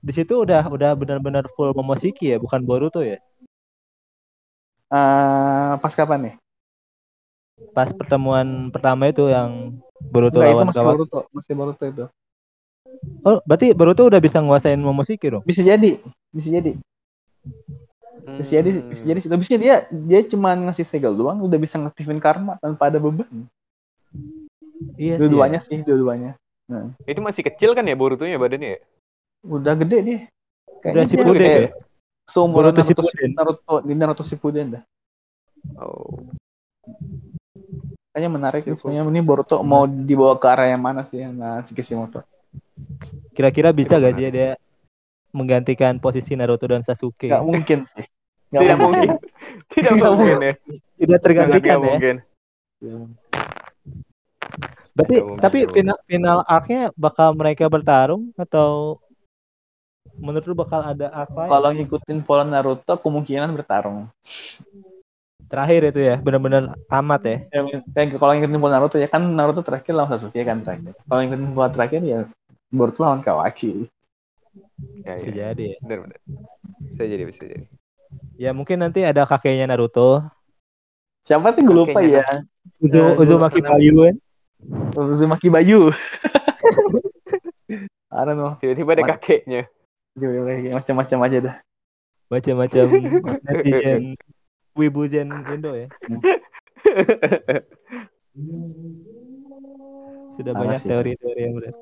di 0.00 0.12
situ 0.16 0.32
udah 0.32 0.64
udah 0.64 0.96
benar-benar 0.96 1.44
full 1.52 1.76
Momoshiki 1.76 2.32
ya, 2.32 2.40
bukan 2.40 2.64
Boruto 2.64 3.04
ya. 3.04 3.20
Eh, 4.88 5.72
pas 5.76 5.92
kapan 5.92 6.18
nih? 6.24 6.34
Pas 7.76 7.92
pertemuan 7.92 8.72
pertama 8.72 9.12
itu 9.12 9.28
yang 9.28 9.76
Boruto 10.00 10.40
Enggak, 10.40 10.48
itu 10.48 10.56
lawan 10.56 10.66
masih 10.72 10.80
Kawaki. 10.80 10.96
Boruto 10.96 11.18
masih 11.36 11.52
Boruto 11.52 11.84
itu 11.84 12.04
Oh, 13.20 13.38
berarti 13.42 13.72
Boruto 13.72 14.04
udah 14.04 14.18
bisa 14.18 14.38
nguasain 14.38 14.76
Momoshiki 14.76 15.28
dong. 15.28 15.42
bisa 15.42 15.60
jadi 15.60 15.98
bisa 16.28 16.48
jadi 16.50 16.72
bisa 18.28 18.52
jadi 18.52 18.70
Hmm. 18.70 18.88
bisa 18.88 19.02
jadi 19.02 19.20
tapi 19.24 19.42
dia 19.56 19.76
dia 19.88 20.20
cuma 20.22 20.52
ngasih 20.52 20.84
segel 20.84 21.12
doang 21.12 21.40
udah 21.40 21.56
bisa 21.56 21.76
ngaktifin 21.76 22.18
karma 22.18 22.54
tanpa 22.56 22.86
ada 22.86 22.98
beban 22.98 23.24
Iya 24.94 25.16
sih. 25.16 25.20
dua-duanya 25.20 25.56
ya. 25.56 25.64
sih 25.64 25.78
dua-duanya 25.80 26.30
Itu 27.02 27.18
masih 27.18 27.42
kecil 27.42 27.72
kan 27.72 27.82
ya 27.82 27.94
Borutonya 27.94 28.36
badannya 28.36 28.76
ya? 28.76 28.80
udah 29.40 29.74
gede 29.76 29.98
dia 30.02 30.18
Udah 30.84 30.92
dia 30.94 31.08
Shippuden 31.08 31.40
kayak 31.40 31.58
ya. 31.58 31.70
seumuran 32.26 32.54
Boruto 32.68 32.76
Naruto, 32.76 33.02
Shippuden. 33.02 33.30
Naruto 33.32 33.74
Naruto 33.86 34.22
Shippuden 34.22 34.66
dah 34.76 34.82
Oh. 35.74 36.20
kayaknya 38.10 38.30
menarik 38.30 38.62
sebenarnya 38.68 39.02
ini 39.06 39.20
Boruto 39.20 39.56
mau 39.60 39.84
dibawa 39.84 40.36
ke 40.36 40.46
arah 40.46 40.68
yang 40.68 40.80
mana 40.80 41.02
sih 41.02 41.18
sama 41.18 41.62
si 41.62 41.72
Kishimoto 41.72 42.20
Kira-kira 43.34 43.70
bisa 43.70 43.98
gak 44.00 44.14
sih 44.18 44.24
ya 44.26 44.30
dia 44.30 44.50
menggantikan 45.34 46.00
posisi 46.00 46.34
Naruto 46.34 46.64
dan 46.66 46.82
Sasuke? 46.82 47.28
nggak 47.28 47.44
mungkin 47.44 47.78
sih 47.84 48.06
Nggak 48.48 48.62
Tidak 48.64 48.78
mungkin. 48.80 49.08
Tidak 49.68 49.92
Nggak 49.92 50.12
mungkin 50.16 50.38
ya. 50.40 50.54
Tidak 50.96 51.18
tergantikan 51.20 51.60
Tidak 51.60 51.76
ya. 51.76 51.84
mungkin. 51.84 52.16
Berarti 54.96 55.14
Tidak 55.14 55.26
mungkin, 55.28 55.42
tapi 55.44 55.58
tidak 55.68 55.74
final 55.76 55.96
final 56.08 56.38
arc-nya 56.48 56.82
bakal 56.96 57.28
mereka 57.36 57.68
bertarung 57.68 58.32
atau 58.34 58.98
menurut 60.18 60.46
lu 60.48 60.56
bakal 60.56 60.82
ada 60.82 61.12
arc 61.14 61.30
lain? 61.30 61.50
kalau 61.52 61.70
ngikutin 61.76 62.18
pola 62.26 62.42
Naruto 62.42 62.98
kemungkinan 62.98 63.54
bertarung 63.54 64.10
Terakhir 65.48 65.80
itu 65.88 66.00
ya, 66.04 66.16
benar-benar 66.20 66.76
tamat 66.92 67.20
ya. 67.24 67.36
Ya, 67.48 67.80
kayak 67.96 68.20
kalau 68.20 68.32
ngikutin 68.36 68.60
pola 68.60 68.72
Naruto 68.76 69.00
ya 69.00 69.08
kan 69.08 69.24
Naruto 69.32 69.64
terakhir 69.64 69.96
lawan 69.96 70.12
Sasuke 70.12 70.44
kan 70.44 70.60
terakhir 70.60 70.92
kalau 71.08 71.20
ngikutin 71.24 71.56
pola 71.56 71.68
terakhir 71.72 72.00
ya 72.04 72.18
Boruto 72.68 73.00
lawan 73.04 73.24
Kawaki 73.24 73.88
Ya, 75.02 75.16
Bisa 75.16 75.28
ya. 75.32 75.34
jadi 75.52 75.64
ya. 75.72 75.76
Benar, 75.80 75.98
benar. 76.04 76.18
Bisa 76.92 77.02
jadi, 77.08 77.22
bisa 77.24 77.42
jadi. 77.48 77.64
Ya 78.36 78.50
mungkin 78.52 78.76
nanti 78.84 79.00
ada 79.02 79.24
kakeknya 79.24 79.64
Naruto, 79.72 80.20
siapa 81.24 81.52
tuh 81.56 81.64
gue 81.64 81.74
lupa 81.76 81.96
Kakeknya 81.96 82.20
ya 82.20 82.26
Uzu, 82.78 82.92
Ya, 82.96 83.04
gua 83.12 83.20
Uzumaki 83.24 83.60
Bayu 83.64 83.92
kan. 84.04 84.16
Uzumaki 84.94 85.48
Bayu 85.48 85.80
I 88.08 88.20
don't 88.24 88.36
know 88.40 88.56
Tiba-tiba 88.60 88.90
ada 88.96 89.04
kakeknya. 89.16 89.62
macam-macam 90.76 91.18
aja 91.24 91.38
dah 91.40 91.56
Macam-macam 92.28 92.84
netizen 93.48 94.02
Wibu 94.78 95.10
Gen 95.10 95.34
Indo 95.50 95.74
ya. 95.74 95.90
Sudah 100.38 100.52
Sama 100.54 100.60
banyak 100.62 100.80
teori-teori 100.86 101.40
yang 101.42 101.54
benar. 101.58 101.74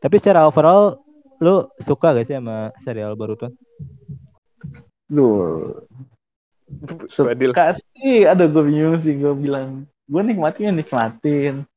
Tapi 0.00 0.14
secara 0.16 0.48
overall 0.48 1.04
lu 1.44 1.68
suka 1.76 2.16
gak 2.16 2.24
sih 2.24 2.40
sama 2.40 2.72
serial 2.80 3.12
Boruto? 3.12 3.52
Lu 5.12 5.28
suka 7.04 7.76
sih, 7.76 8.24
aduh 8.24 8.48
gue 8.48 8.64
bingung 8.64 8.96
sih 8.96 9.20
gue 9.20 9.36
bilang. 9.36 9.84
Gue 10.08 10.22
nikmatin 10.24 10.72
ya 10.72 10.72
nikmatin. 10.72 11.68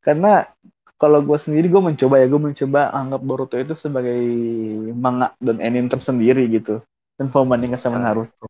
Karena 0.00 0.48
kalau 0.96 1.20
gue 1.22 1.36
sendiri 1.36 1.68
gue 1.68 1.82
mencoba 1.84 2.16
ya 2.18 2.26
gue 2.26 2.40
mencoba 2.40 2.90
anggap 2.96 3.20
Boruto 3.20 3.60
itu 3.60 3.76
sebagai 3.76 4.18
manga 4.96 5.36
dan 5.38 5.60
anime 5.60 5.92
tersendiri 5.92 6.48
gitu. 6.48 6.80
Dan 7.20 7.28
membandingkan 7.28 7.76
sama 7.76 8.00
Ah. 8.00 8.10
Naruto. 8.10 8.48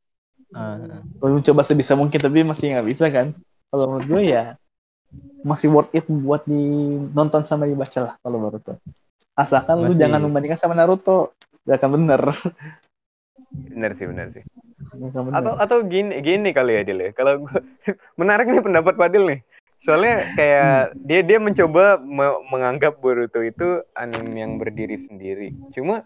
Ah, 0.53 0.81
Gue 1.19 1.29
mencoba 1.31 1.61
sebisa 1.61 1.93
mungkin 1.93 2.19
tapi 2.19 2.41
masih 2.41 2.73
nggak 2.73 2.89
bisa 2.89 3.07
kan. 3.13 3.37
Kalau 3.69 3.85
menurut 3.91 4.07
gue 4.09 4.23
ya 4.33 4.57
masih 5.45 5.69
worth 5.69 5.93
it 5.93 6.05
buat 6.05 6.45
dinonton 6.45 7.45
sama 7.45 7.65
dibaca 7.65 8.01
lah 8.01 8.15
kalau 8.21 8.39
Boruto. 8.41 8.77
Asalkan 9.33 9.81
lu 9.81 9.93
Masih- 9.93 10.01
jangan 10.03 10.21
membandingkan 10.25 10.59
sama 10.59 10.75
Naruto. 10.75 11.33
Gak 11.69 11.79
akan 11.79 12.01
bener. 12.01 12.23
Bener 13.69 13.93
sih, 13.93 14.09
bener 14.09 14.29
sih. 14.33 14.43
Bener. 14.93 15.33
Atau 15.33 15.53
atau 15.57 15.79
gini 15.85 16.19
gini 16.21 16.51
kali 16.51 16.81
ya 16.81 16.83
Dil 16.83 17.01
ya. 17.01 17.11
Kalau 17.13 17.45
menarik 18.21 18.49
nih 18.49 18.65
pendapat 18.65 18.97
Fadil 18.97 19.25
nih. 19.29 19.41
Soalnya 19.79 20.27
kayak 20.35 20.99
dia 21.07 21.21
dia 21.23 21.39
mencoba 21.39 22.01
me- 22.03 22.41
menganggap 22.51 22.99
Boruto 22.99 23.39
itu 23.41 23.85
anime 23.95 24.35
yang 24.35 24.53
berdiri 24.59 24.99
sendiri. 24.99 25.55
Cuma 25.71 26.03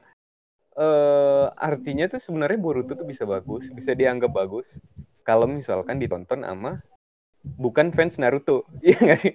eh 0.73 1.47
artinya 1.57 2.09
tuh 2.09 2.20
sebenarnya 2.23 2.59
Boruto 2.59 2.97
tuh 2.97 3.05
bisa 3.05 3.29
bagus, 3.29 3.68
bisa 3.73 3.93
dianggap 3.93 4.33
bagus 4.33 4.66
kalau 5.23 5.45
misalkan 5.47 6.01
ditonton 6.01 6.43
sama 6.43 6.81
bukan 7.43 7.91
fans 7.93 8.16
Naruto. 8.18 8.64
Iya 8.87 8.97
nggak 8.99 9.18
sih? 9.20 9.35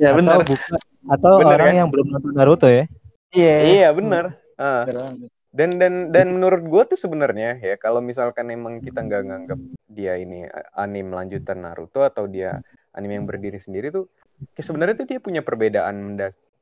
ya 0.00 0.16
atau 0.16 0.18
bener. 0.24 0.40
bukan 0.48 0.78
atau 1.10 1.32
Bener, 1.44 1.56
orang 1.60 1.68
kan? 1.68 1.78
yang 1.84 1.88
belum 1.92 2.06
nonton 2.12 2.32
Naruto 2.32 2.68
ya? 2.68 2.84
Iya. 3.32 3.56
Iya 3.64 3.88
benar. 3.92 4.24
Banget. 4.60 5.28
dan 5.50 5.70
dan 5.82 5.94
dan 6.14 6.26
menurut 6.30 6.62
gue 6.62 6.82
tuh 6.94 6.98
sebenarnya 7.00 7.58
ya 7.58 7.74
kalau 7.74 7.98
misalkan 7.98 8.52
emang 8.54 8.78
kita 8.78 9.02
nggak 9.02 9.22
nganggap 9.26 9.58
dia 9.90 10.14
ini 10.14 10.46
anime 10.78 11.10
lanjutan 11.10 11.64
Naruto 11.64 12.06
atau 12.06 12.30
dia 12.30 12.62
anime 12.94 13.18
yang 13.18 13.26
berdiri 13.26 13.58
sendiri 13.58 13.90
tuh 13.90 14.06
sebenarnya 14.54 15.02
tuh 15.02 15.08
dia 15.10 15.18
punya 15.18 15.42
perbedaan 15.42 16.14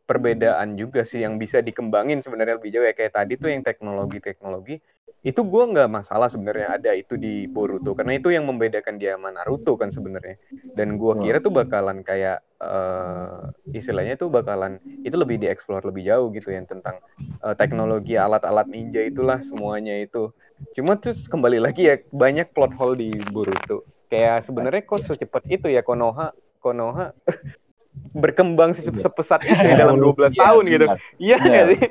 perbedaan 0.09 0.73
juga 0.81 1.05
sih 1.05 1.21
yang 1.21 1.37
bisa 1.37 1.61
dikembangin 1.61 2.25
sebenarnya 2.25 2.57
lebih 2.57 2.73
jauh 2.73 2.87
ya. 2.89 2.97
Kayak 2.97 3.13
tadi 3.21 3.37
tuh 3.37 3.53
yang 3.53 3.61
teknologi 3.61 4.19
teknologi 4.25 4.81
itu 5.19 5.43
gue 5.43 5.65
nggak 5.75 5.91
masalah 5.91 6.31
sebenarnya 6.31 6.79
ada 6.79 6.95
itu 6.95 7.19
di 7.19 7.51
Boruto 7.51 7.91
karena 7.93 8.15
itu 8.15 8.31
yang 8.31 8.47
membedakan 8.47 9.03
dia 9.03 9.19
sama 9.19 9.35
Naruto 9.35 9.75
kan 9.77 9.93
sebenarnya. 9.93 10.41
Dan 10.73 10.97
gue 10.97 11.13
kira 11.21 11.43
tuh 11.43 11.53
bakalan 11.53 12.07
kayak 12.07 12.41
eh, 12.63 13.77
istilahnya 13.77 14.15
tuh 14.15 14.31
bakalan 14.31 14.79
itu 15.03 15.19
lebih 15.19 15.43
dieksplor 15.43 15.85
lebih 15.85 16.07
jauh 16.09 16.33
gitu 16.33 16.55
yang 16.55 16.65
tentang 16.65 17.03
eh, 17.19 17.55
teknologi 17.59 18.15
alat-alat 18.15 18.71
ninja 18.71 19.03
itulah 19.05 19.43
semuanya 19.45 19.99
itu. 19.99 20.33
Cuma 20.73 20.95
terus 20.97 21.27
kembali 21.27 21.59
lagi 21.61 21.91
ya 21.91 22.01
banyak 22.15 22.55
plot 22.55 22.73
hole 22.79 22.97
di 22.97 23.11
Boruto. 23.29 23.83
Kayak 24.09 24.47
sebenarnya 24.47 24.83
kok 24.87 25.03
secepat 25.03 25.45
itu 25.51 25.67
ya 25.69 25.83
Konoha 25.83 26.33
Konoha 26.63 27.13
berkembang 28.15 28.73
se- 28.75 28.89
sepesat 28.89 29.45
itu 29.45 29.55
ya 29.55 29.77
dalam 29.79 29.97
12 30.03 30.35
tahun 30.35 30.63
gitu. 30.67 30.87
Iya. 31.19 31.37
Iya. 31.37 31.37
nggak 31.39 31.67
sih? 31.69 31.81
Iya 31.83 31.89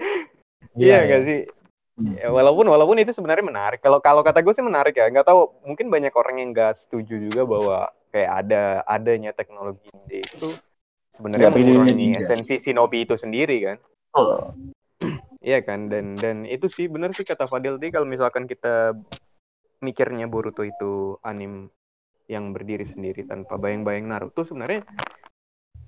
Iya, 0.78 0.98
nggak 1.06 1.24
sih? 1.26 1.40
Ya, 1.98 2.30
walaupun 2.30 2.70
walaupun 2.70 3.02
itu 3.02 3.10
sebenarnya 3.10 3.42
menarik. 3.42 3.82
Kalau 3.82 3.98
kalau 3.98 4.22
kata 4.22 4.46
gue 4.46 4.54
sih 4.54 4.62
menarik 4.62 4.94
ya. 4.94 5.10
Nggak 5.10 5.26
tahu 5.26 5.50
mungkin 5.66 5.90
banyak 5.90 6.14
orang 6.14 6.36
yang 6.38 6.50
nggak 6.54 6.78
setuju 6.78 7.18
juga 7.18 7.42
bahwa 7.50 7.90
kayak 8.14 8.32
ada 8.46 8.64
adanya 8.86 9.34
teknologi 9.34 9.90
ninja 9.90 10.22
itu 10.22 10.54
sebenarnya 11.10 11.50
mengurangi 11.50 12.14
esensi 12.22 12.62
shinobi 12.62 13.10
itu 13.10 13.18
sendiri 13.18 13.58
kan? 13.66 13.78
Betul. 14.14 14.38
Iya 15.42 15.60
kan? 15.66 15.90
Dan 15.90 16.14
dan 16.22 16.46
itu 16.46 16.70
sih 16.70 16.86
benar 16.86 17.18
sih 17.18 17.26
kata 17.26 17.50
Fadil 17.50 17.82
tadi 17.82 17.90
kalau 17.90 18.06
misalkan 18.06 18.46
kita 18.46 18.94
mikirnya 19.82 20.30
Boruto 20.30 20.62
itu 20.62 21.18
anim 21.26 21.70
yang 22.28 22.52
berdiri 22.54 22.86
sendiri 22.86 23.24
tanpa 23.26 23.58
bayang-bayang 23.58 24.06
Naruto 24.06 24.44
sebenarnya 24.44 24.84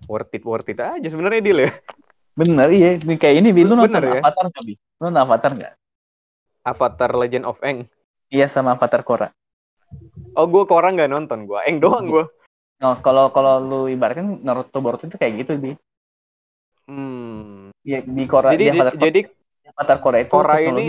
worth 0.09 0.33
it 0.33 0.41
worth 0.41 0.65
it 0.65 0.81
aja 0.81 1.05
sebenarnya 1.05 1.39
deal 1.39 1.59
ya. 1.61 1.71
Bener 2.33 2.67
iya. 2.73 2.97
Ini 2.97 3.15
kayak 3.15 3.35
ini 3.37 3.49
Bi, 3.53 3.61
lu 3.61 3.77
nonton 3.77 4.01
Bener 4.01 4.17
ya? 4.17 4.21
Avatar 4.25 4.45
nggak 4.49 4.63
Bi? 4.65 4.73
Lu 4.73 5.01
nonton 5.05 5.21
Avatar 5.21 5.51
nggak? 5.53 5.73
Avatar 6.65 7.11
Legend 7.13 7.45
of 7.45 7.61
Aang. 7.61 7.85
Iya 8.27 8.49
sama 8.49 8.73
Avatar 8.73 9.05
Korra. 9.05 9.29
Oh 10.33 10.45
gue 10.45 10.63
korang 10.65 10.97
nggak 10.97 11.09
nonton 11.09 11.45
gue, 11.45 11.59
Aang 11.61 11.77
doang 11.77 12.05
gue. 12.07 12.25
Nah, 12.79 12.95
kalau 12.99 13.27
kalau 13.29 13.59
lu 13.59 13.79
ibaratkan 13.85 14.39
Naruto 14.39 14.79
Boruto 14.79 15.03
itu 15.03 15.15
kayak 15.15 15.43
gitu 15.43 15.53
di 15.55 15.71
Hmm. 16.87 17.69
ya, 17.85 18.01
di 18.01 18.23
Korra 18.25 18.57
Jadi 18.57 18.65
di 18.65 18.69
Avatar 18.73 18.93
Korra, 18.95 19.05
jadi 19.05 19.21
Avatar 19.69 19.97
Korra 20.01 20.17
itu 20.19 20.31
Korra 20.31 20.55
teknologi 20.57 20.81
ini 20.81 20.87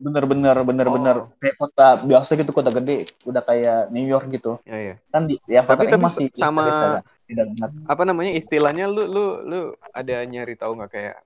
bener-bener 0.00 0.56
bener-bener 0.62 1.16
Oh. 1.20 1.28
kayak 1.36 1.56
kota 1.58 1.86
biasa 2.00 2.30
gitu 2.38 2.50
kota 2.54 2.70
gede 2.70 3.04
udah 3.26 3.42
kayak 3.42 3.90
New 3.90 4.06
York 4.06 4.30
gitu 4.30 4.56
ya 4.62 4.78
ya. 4.80 4.94
kan 5.10 5.26
di, 5.26 5.36
di 5.42 5.54
Avatar 5.58 5.84
Tapi- 5.84 5.92
tapi 5.92 6.00
masih 6.00 6.26
sama-. 6.32 7.02
Tidak 7.30 7.46
benar 7.48 7.68
apa 7.86 8.02
namanya 8.02 8.32
istilahnya 8.32 8.84
lu 8.86 9.06
lu 9.06 9.24
lu 9.42 9.58
ada 9.88 10.14
nyari 10.22 10.54
tahu 10.54 10.74
nggak 10.74 10.90
kayak 10.90 11.16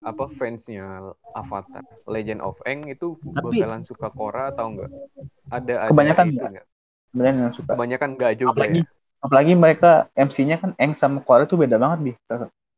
apa 0.00 0.24
fansnya 0.30 1.12
Avatar 1.30 1.84
Legend 2.06 2.40
of 2.40 2.56
Aang 2.64 2.88
itu 2.88 3.20
Tapi- 3.20 3.60
bakalan 3.60 3.82
suka 3.82 4.08
Korra 4.08 4.48
atau 4.48 4.72
enggak? 4.72 4.88
Ada 5.46 5.72
ada 5.76 5.90
Kebanyakan 5.92 6.24
itu 6.26 6.34
nggak. 6.34 6.50
nggak? 6.50 6.66
beneran 7.10 7.34
yang 7.36 7.52
suka 7.52 7.70
Kebanyakan 7.70 8.08
enggak 8.10 8.32
juga 8.34 8.50
apalagi 8.54 8.80
ya. 8.80 8.86
apalagi 9.20 9.52
mereka 9.54 9.90
MC-nya 10.14 10.56
kan 10.56 10.70
Eng 10.74 10.94
sama 10.94 11.20
Korra 11.20 11.44
itu 11.44 11.54
beda 11.54 11.76
banget 11.76 11.98
bi 12.00 12.12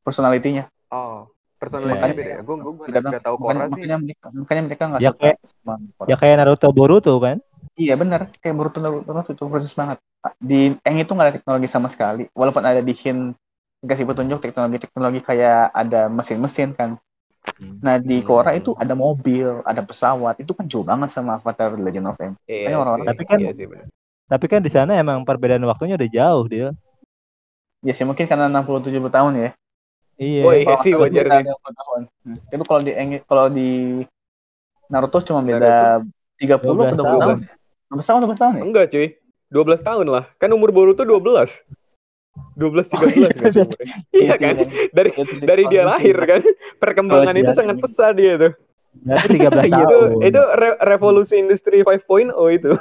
personalitinya 0.00 0.66
Oh, 0.88 1.24
personalnya 1.56 1.94
Iya. 1.96 2.12
beda 2.12 2.22
ya. 2.26 2.38
Gue 2.42 2.56
gue 2.58 2.72
beda 2.74 2.90
nggak 2.90 3.02
banget 3.06 3.22
tahu 3.22 3.36
makanya, 3.38 3.46
Korra 3.46 3.62
sih. 3.62 3.72
makanya 3.72 3.96
mereka 3.98 4.26
makanya 4.34 4.62
mereka 4.66 4.82
nggak 4.84 5.00
Ya, 5.00 5.08
suka 5.08 5.20
kayak- 5.22 5.38
sama 5.46 5.72
Korra. 5.94 6.08
Ya 6.10 6.16
kayak 6.18 6.34
Naruto 6.36 6.68
Boruto 6.68 7.14
kan? 7.16 7.36
Iya 7.82 7.94
benar, 7.98 8.30
kayak 8.38 8.54
Boruto 8.54 8.78
Naruto 8.78 9.32
itu 9.32 9.44
persis 9.44 9.74
banget. 9.74 9.98
Di 10.38 10.60
Eng 10.78 10.98
itu 10.98 11.10
nggak 11.10 11.26
ada 11.26 11.34
teknologi 11.34 11.66
sama 11.66 11.90
sekali, 11.90 12.30
walaupun 12.30 12.62
ada 12.62 12.78
di 12.78 12.94
Hin 12.94 13.34
dikasih 13.82 14.06
petunjuk 14.06 14.38
teknologi-teknologi 14.38 15.20
kayak 15.20 15.74
ada 15.74 16.06
mesin-mesin 16.06 16.70
kan. 16.72 16.94
Nah 17.82 17.98
di 17.98 18.22
Hmm. 18.22 18.26
Korra 18.30 18.54
itu 18.54 18.70
ada 18.78 18.94
mobil, 18.94 19.58
ada 19.66 19.82
pesawat, 19.82 20.38
itu 20.38 20.54
kan 20.54 20.70
jauh 20.70 20.86
banget 20.86 21.10
sama 21.10 21.42
Avatar 21.42 21.74
The 21.74 21.82
Legend 21.82 22.06
of 22.06 22.18
Aang. 22.22 22.34
Iya 22.46 22.70
Makanya 22.70 22.78
orang-orang- 22.78 23.02
sih, 23.02 23.10
Tapi 23.10 23.22
kan- 23.26 23.40
iya 23.42 23.50
sih. 23.50 23.66
Tapi 24.30 24.44
kan 24.46 24.60
di 24.62 24.70
sana 24.70 24.92
emang 24.94 25.26
perbedaan 25.26 25.66
waktunya 25.66 25.98
udah 25.98 26.08
jauh 26.08 26.44
dia. 26.46 26.68
Ya 27.82 27.92
sih 27.92 28.06
mungkin 28.06 28.30
karena 28.30 28.46
60-70 28.46 29.10
tahun 29.10 29.32
ya. 29.34 29.48
Iya. 30.14 30.42
Oh, 30.46 30.54
iya 30.54 30.74
sih 30.78 30.94
wajar 30.94 31.26
beda 31.26 31.42
sih. 31.42 31.50
60 31.50 31.74
tahun. 31.74 32.00
Hmm. 32.22 32.36
Tapi 32.46 32.62
kalau 32.62 32.80
di 32.80 32.92
kalau 33.26 33.46
di 33.50 33.70
Naruto 34.86 35.18
cuma 35.26 35.42
beda 35.42 35.98
30 36.38 36.62
atau 36.62 36.70
12 36.70 36.94
20 36.94 37.02
tahun. 37.02 37.18
tahun. 37.18 37.38
12 37.93 38.09
tahun, 38.09 38.18
12 38.24 38.40
tahun 38.40 38.53
ya? 38.57 38.62
Enggak, 38.64 38.84
cuy. 38.88 39.07
12 39.53 39.84
tahun 39.84 40.07
lah. 40.09 40.24
Kan 40.40 40.51
umur 40.51 40.72
Boruto 40.72 41.05
12. 41.05 41.20
12 42.57 42.88
13 42.88 42.97
Oh, 42.97 43.09
iya, 43.12 43.28
kan 43.28 43.49
sih 43.53 43.61
umurnya. 43.61 43.95
Iya 44.11 44.34
kan? 44.40 44.55
Dari 44.90 45.11
dari 45.45 45.64
dia 45.68 45.82
lahir 45.84 46.16
kan. 46.24 46.40
Perkembangan 46.80 47.36
Oh, 47.36 47.40
itu 47.45 47.53
iya. 47.53 47.59
sangat 47.61 47.76
pesat 47.76 48.16
dia 48.16 48.40
tuh. 48.40 48.53
Berarti 48.93 49.36
13 49.36 49.68
itu 49.68 49.76
tahun. 49.76 50.09
itu 50.24 50.40
re- 50.57 50.80
revolusi 50.80 51.34
industri 51.36 51.84
5.0 51.84 52.32
itu. 52.51 52.72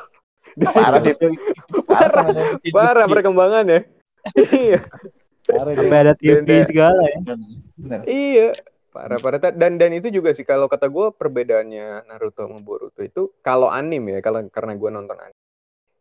Di 0.56 0.66
Parah 0.72 1.00
situ. 1.00 1.04
sih 1.04 1.14
itu. 1.14 1.28
Itu 1.68 1.80
parah. 1.84 2.26
Parah 2.72 3.06
perkembangannya. 3.08 3.80
Iya. 4.56 4.80
Parah 5.44 5.74
Sampai 5.76 6.00
ada 6.00 6.14
TV 6.16 6.48
segala 6.64 7.02
ya. 7.04 7.18
Bener. 7.76 8.00
Iya, 8.06 8.48
parah 8.92 9.18
parah 9.18 9.40
dan 9.40 9.80
dan 9.80 9.92
itu 9.96 10.12
juga 10.12 10.36
sih 10.36 10.44
kalau 10.44 10.68
kata 10.68 10.92
gue 10.92 11.16
perbedaannya 11.16 12.12
Naruto 12.12 12.44
sama 12.44 12.60
Boruto 12.60 13.00
itu 13.00 13.32
kalau 13.40 13.72
anime 13.72 14.20
ya 14.20 14.20
kalau 14.20 14.44
karena 14.52 14.76
gue 14.76 14.90
nonton 14.92 15.16
anime 15.16 15.42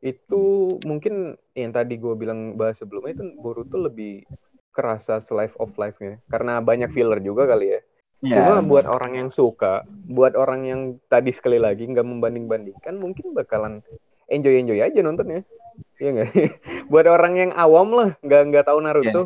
itu 0.01 0.75
mungkin 0.89 1.37
yang 1.53 1.71
tadi 1.77 2.01
gue 2.01 2.15
bilang 2.17 2.57
bahas 2.57 2.81
sebelumnya 2.81 3.21
itu 3.21 3.25
Boruto 3.37 3.77
lebih 3.77 4.25
kerasa 4.73 5.21
slice 5.21 5.53
of 5.61 5.77
life-nya 5.77 6.25
karena 6.33 6.63
banyak 6.65 6.89
filler 6.89 7.21
juga 7.21 7.45
kali 7.45 7.77
ya. 7.77 7.81
Iya. 8.21 8.37
Cuma 8.37 8.61
buat 8.61 8.85
orang 8.85 9.17
yang 9.17 9.29
suka, 9.33 9.85
buat 9.89 10.37
orang 10.37 10.69
yang 10.69 10.81
tadi 11.09 11.33
sekali 11.33 11.57
lagi 11.57 11.89
nggak 11.89 12.05
membanding-bandingkan 12.05 12.97
mungkin 13.01 13.33
bakalan 13.33 13.81
enjoy 14.29 14.61
enjoy 14.61 14.81
aja 14.81 15.01
nontonnya. 15.01 15.45
Iya 16.01 16.09
nggak? 16.17 16.29
buat 16.93 17.07
orang 17.09 17.33
yang 17.37 17.51
awam 17.57 17.89
lah, 17.93 18.11
nggak 18.21 18.43
nggak 18.53 18.65
tahu 18.69 18.79
Naruto. 18.81 19.23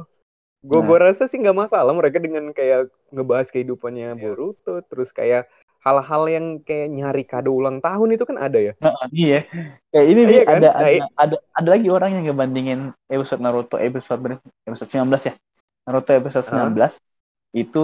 Gue 0.65 0.81
Nah. 0.81 0.87
gue 0.89 0.99
rasa 1.13 1.29
sih 1.29 1.37
nggak 1.37 1.69
masalah 1.69 1.93
mereka 1.93 2.17
dengan 2.17 2.49
kayak 2.57 2.89
ngebahas 3.13 3.53
kehidupannya 3.53 4.17
Boruto, 4.17 4.81
terus 4.89 5.13
kayak 5.13 5.45
hal-hal 5.85 6.23
yang 6.33 6.47
kayak 6.65 6.89
nyari 6.89 7.25
kado 7.29 7.53
ulang 7.53 7.85
tahun 7.85 8.17
itu 8.17 8.25
kan 8.25 8.41
ada 8.41 8.57
ya. 8.57 8.73
Heeh, 8.81 9.07
iya. 9.13 9.39
Kayak 9.93 10.07
ini 10.09 10.21
Iya 10.25 10.29
Bi, 10.33 10.37
kan? 10.41 10.57
ada, 10.57 10.69
Nah, 10.73 10.81
ada 10.81 11.05
ada 11.21 11.37
ada 11.53 11.69
lagi 11.69 11.89
orang 11.93 12.11
yang 12.17 12.25
ngebandingin 12.33 12.81
episode 13.13 13.45
Naruto 13.45 13.77
episode 13.77 14.41
episode 14.65 14.89
19 14.89 15.29
ya. 15.29 15.35
Naruto 15.85 16.11
episode 16.17 16.49
Hah? 16.49 16.73
19 16.73 16.97
itu 17.53 17.83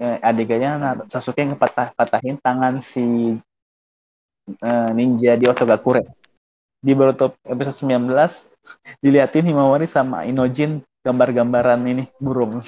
eh, 0.00 0.16
adegannya 0.24 1.04
Sasuke 1.12 1.44
ngepatah 1.44 1.92
patahin 1.92 2.40
tangan 2.40 2.80
si 2.80 3.36
eh, 4.48 4.90
ninja 4.96 5.36
di 5.36 5.44
Otogakure. 5.44 6.08
Di 6.82 6.96
Boruto 6.96 7.36
episode 7.44 7.76
19 7.84 8.08
diliatin 9.04 9.44
Himawari 9.46 9.84
sama 9.84 10.24
Inojin 10.24 10.80
gambar-gambaran 11.02 11.80
ini 11.84 12.04
burung. 12.16 12.62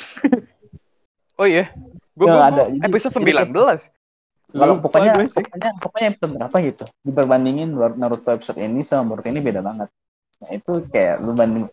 Oh 1.35 1.47
iya. 1.47 1.71
Gue 2.15 2.27
Nggak 2.31 2.47
ada. 2.47 2.63
Jadi- 2.71 2.83
episode 2.87 3.15
19. 3.19 3.91
Kalau 4.55 4.79
Lupa 4.79 4.87
pokoknya, 4.87 5.13
sih. 5.19 5.35
pokoknya 5.35 5.71
pokoknya 5.83 6.07
episode 6.15 6.33
berapa 6.39 6.57
gitu. 6.63 6.85
Diperbandingin 7.03 7.69
Naruto 7.75 8.31
episode 8.31 8.59
ini 8.63 8.87
sama 8.87 9.03
Boruto 9.11 9.27
ini 9.27 9.43
beda 9.43 9.59
banget. 9.59 9.91
Nah, 10.39 10.51
itu 10.55 10.73
kayak 10.91 11.19
lu 11.19 11.35
banding 11.35 11.67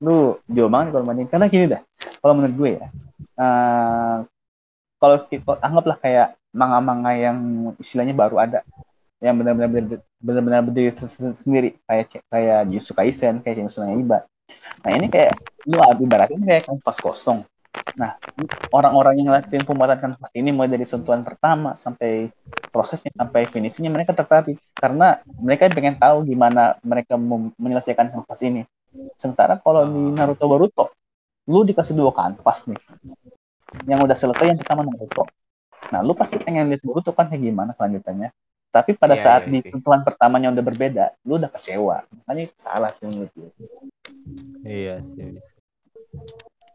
lu 0.00 0.40
jauh 0.48 0.72
banget 0.72 0.96
kalau 0.96 1.04
banding 1.04 1.28
karena 1.28 1.46
gini 1.46 1.64
dah. 1.76 1.80
Kalau 2.24 2.32
menurut 2.32 2.54
gue 2.56 2.70
ya. 2.80 2.86
eh, 3.32 4.16
kalau 4.96 5.16
kita 5.28 5.60
anggaplah 5.60 5.98
kayak 5.98 6.28
manga-manga 6.52 7.12
yang 7.12 7.36
istilahnya 7.76 8.12
baru 8.12 8.36
ada 8.40 8.60
yang 9.20 9.36
benar-benar 9.36 10.00
benar-benar 10.18 10.60
berdiri 10.64 10.90
se- 10.96 11.12
se- 11.12 11.36
sendiri 11.36 11.76
kayak 11.84 12.22
kayak 12.28 12.58
Jujutsu 12.68 12.92
Kaisen 12.96 13.44
kayak 13.44 13.60
no 13.60 13.68
Yaiba. 13.68 14.24
Nah 14.82 14.90
ini 14.94 15.06
kayak 15.12 15.32
lu 15.68 15.78
ibaratin 15.78 16.42
kayak 16.42 16.66
kanvas 16.68 16.98
kosong. 16.98 17.44
Nah 17.96 18.16
orang-orang 18.72 19.20
yang 19.20 19.26
ngeliatin 19.32 19.64
pembuatan 19.64 19.98
kanvas 20.00 20.30
ini 20.36 20.50
mulai 20.52 20.70
dari 20.72 20.84
sentuhan 20.84 21.24
pertama 21.24 21.72
sampai 21.76 22.28
prosesnya 22.72 23.12
sampai 23.14 23.48
finishnya 23.48 23.88
mereka 23.92 24.12
tertarik 24.16 24.58
karena 24.76 25.20
mereka 25.40 25.68
pengen 25.72 25.96
tahu 25.96 26.24
gimana 26.28 26.76
mereka 26.84 27.16
menyelesaikan 27.60 28.12
kanvas 28.12 28.40
ini. 28.44 28.62
Sementara 29.16 29.56
kalau 29.56 29.88
di 29.88 30.12
Naruto 30.12 30.44
Boruto, 30.44 30.84
lu 31.48 31.64
dikasih 31.64 31.96
dua 31.96 32.12
kanvas 32.12 32.68
nih. 32.68 32.80
Yang 33.88 34.00
udah 34.04 34.16
selesai 34.18 34.46
yang 34.52 34.58
pertama 34.60 34.84
Naruto. 34.84 35.24
Nah, 35.92 36.00
lu 36.04 36.12
pasti 36.16 36.36
pengen 36.40 36.68
lihat 36.72 36.82
Boruto 36.84 37.12
kan 37.16 37.28
kayak 37.32 37.42
gimana 37.42 37.72
kelanjutannya. 37.76 38.28
Tapi 38.72 38.96
pada 38.96 39.16
Iya, 39.16 39.22
saat 39.24 39.42
iya 39.48 39.52
di 39.52 39.58
sih. 39.60 39.72
sentuhan 39.72 40.00
pertamanya 40.04 40.48
udah 40.52 40.64
berbeda, 40.64 41.04
lu 41.28 41.36
udah 41.40 41.50
kecewa. 41.52 42.04
Makanya 42.24 42.44
salah 42.56 42.90
sih 42.96 43.04
menurut 43.04 43.32
gue. 43.36 43.50
Iya 44.62 45.02
sih. 45.14 45.38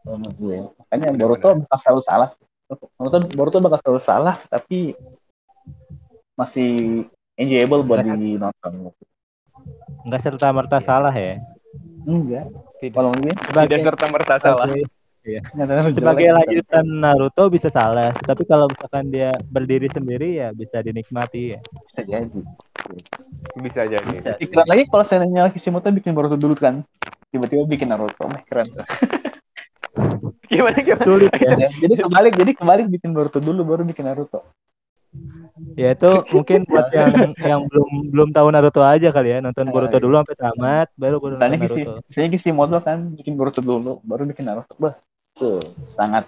Menurut 0.08 0.36
gue. 0.40 0.58
Makanya 0.80 1.08
Boruto 1.16 1.50
bakal 1.64 1.78
selalu 1.84 2.02
salah. 2.04 2.30
Boruto, 3.00 3.18
Boruto 3.36 3.58
bakal 3.64 3.80
selalu 3.84 4.02
salah, 4.04 4.36
tapi 4.52 4.96
masih 6.38 7.04
enjoyable 7.40 7.84
buat 7.84 8.04
Nggak 8.04 8.20
dinonton. 8.20 8.74
Enggak 10.06 10.22
serta 10.24 10.48
merta 10.54 10.78
salah 10.80 11.12
ya. 11.12 11.42
Enggak. 12.08 12.48
Tidak, 12.80 12.96
Kalau 12.96 13.12
tidak 13.68 13.82
serta 13.84 14.06
merta 14.08 14.36
salah. 14.40 14.66
Sebagai, 14.70 14.97
nyatanya 15.56 15.92
sebagai 15.92 16.28
lanjutan 16.32 16.86
Naruto 16.88 17.44
bisa 17.52 17.68
salah, 17.68 18.16
tapi 18.24 18.48
kalau 18.48 18.72
misalkan 18.72 19.12
dia 19.12 19.36
berdiri 19.52 19.92
sendiri 19.92 20.40
ya 20.40 20.56
bisa 20.56 20.80
dinikmati 20.80 21.58
ya. 21.58 21.60
Bisa 21.64 22.02
jadi. 22.08 22.42
Bisa 23.60 23.82
jadi. 23.86 24.08
Bisa. 24.08 24.30
Pikiran 24.40 24.68
lagi 24.68 24.84
kalau 24.88 25.04
seandainya 25.04 25.52
Kishimoto 25.52 25.92
bikin 25.92 26.16
Boruto 26.16 26.40
dulu 26.40 26.56
kan. 26.56 26.86
Tiba-tiba 27.28 27.68
bikin 27.68 27.92
Naruto. 27.92 28.24
Wah, 28.24 28.42
keren 28.48 28.68
tuh. 28.72 28.88
Gimana 30.52 30.78
gimana? 30.80 31.04
Sulit 31.04 31.32
ya. 31.36 31.70
jadi 31.74 31.94
kebalik, 32.06 32.34
jadi 32.38 32.52
kebalik 32.56 32.86
bikin 32.88 33.12
Boruto 33.12 33.40
dulu 33.44 33.62
baru 33.68 33.84
bikin 33.84 34.08
Naruto. 34.08 34.46
Ya 35.74 35.94
itu 35.94 36.12
mungkin 36.34 36.66
buat 36.70 36.90
yang 36.94 37.34
yang 37.42 37.62
belum 37.66 37.90
belum 38.14 38.30
tahu 38.34 38.48
Naruto 38.54 38.82
aja 38.86 39.10
kali 39.10 39.34
ya, 39.34 39.38
nonton 39.42 39.70
Boruto 39.74 39.98
iya. 39.98 40.04
dulu 40.04 40.14
sampai 40.22 40.38
tamat 40.38 40.88
baru 40.94 41.16
baru 41.18 41.34
Misalnya 41.38 41.58
Naruto. 41.66 41.94
misalnya 42.06 42.30
Kishimoto 42.34 42.78
kan 42.86 42.98
bikin 43.18 43.34
Boruto 43.34 43.62
dulu 43.66 43.98
baru 44.06 44.30
bikin 44.30 44.46
Naruto. 44.46 44.74
Bah, 44.78 44.96
tuh 45.38 45.62
sangat 45.86 46.26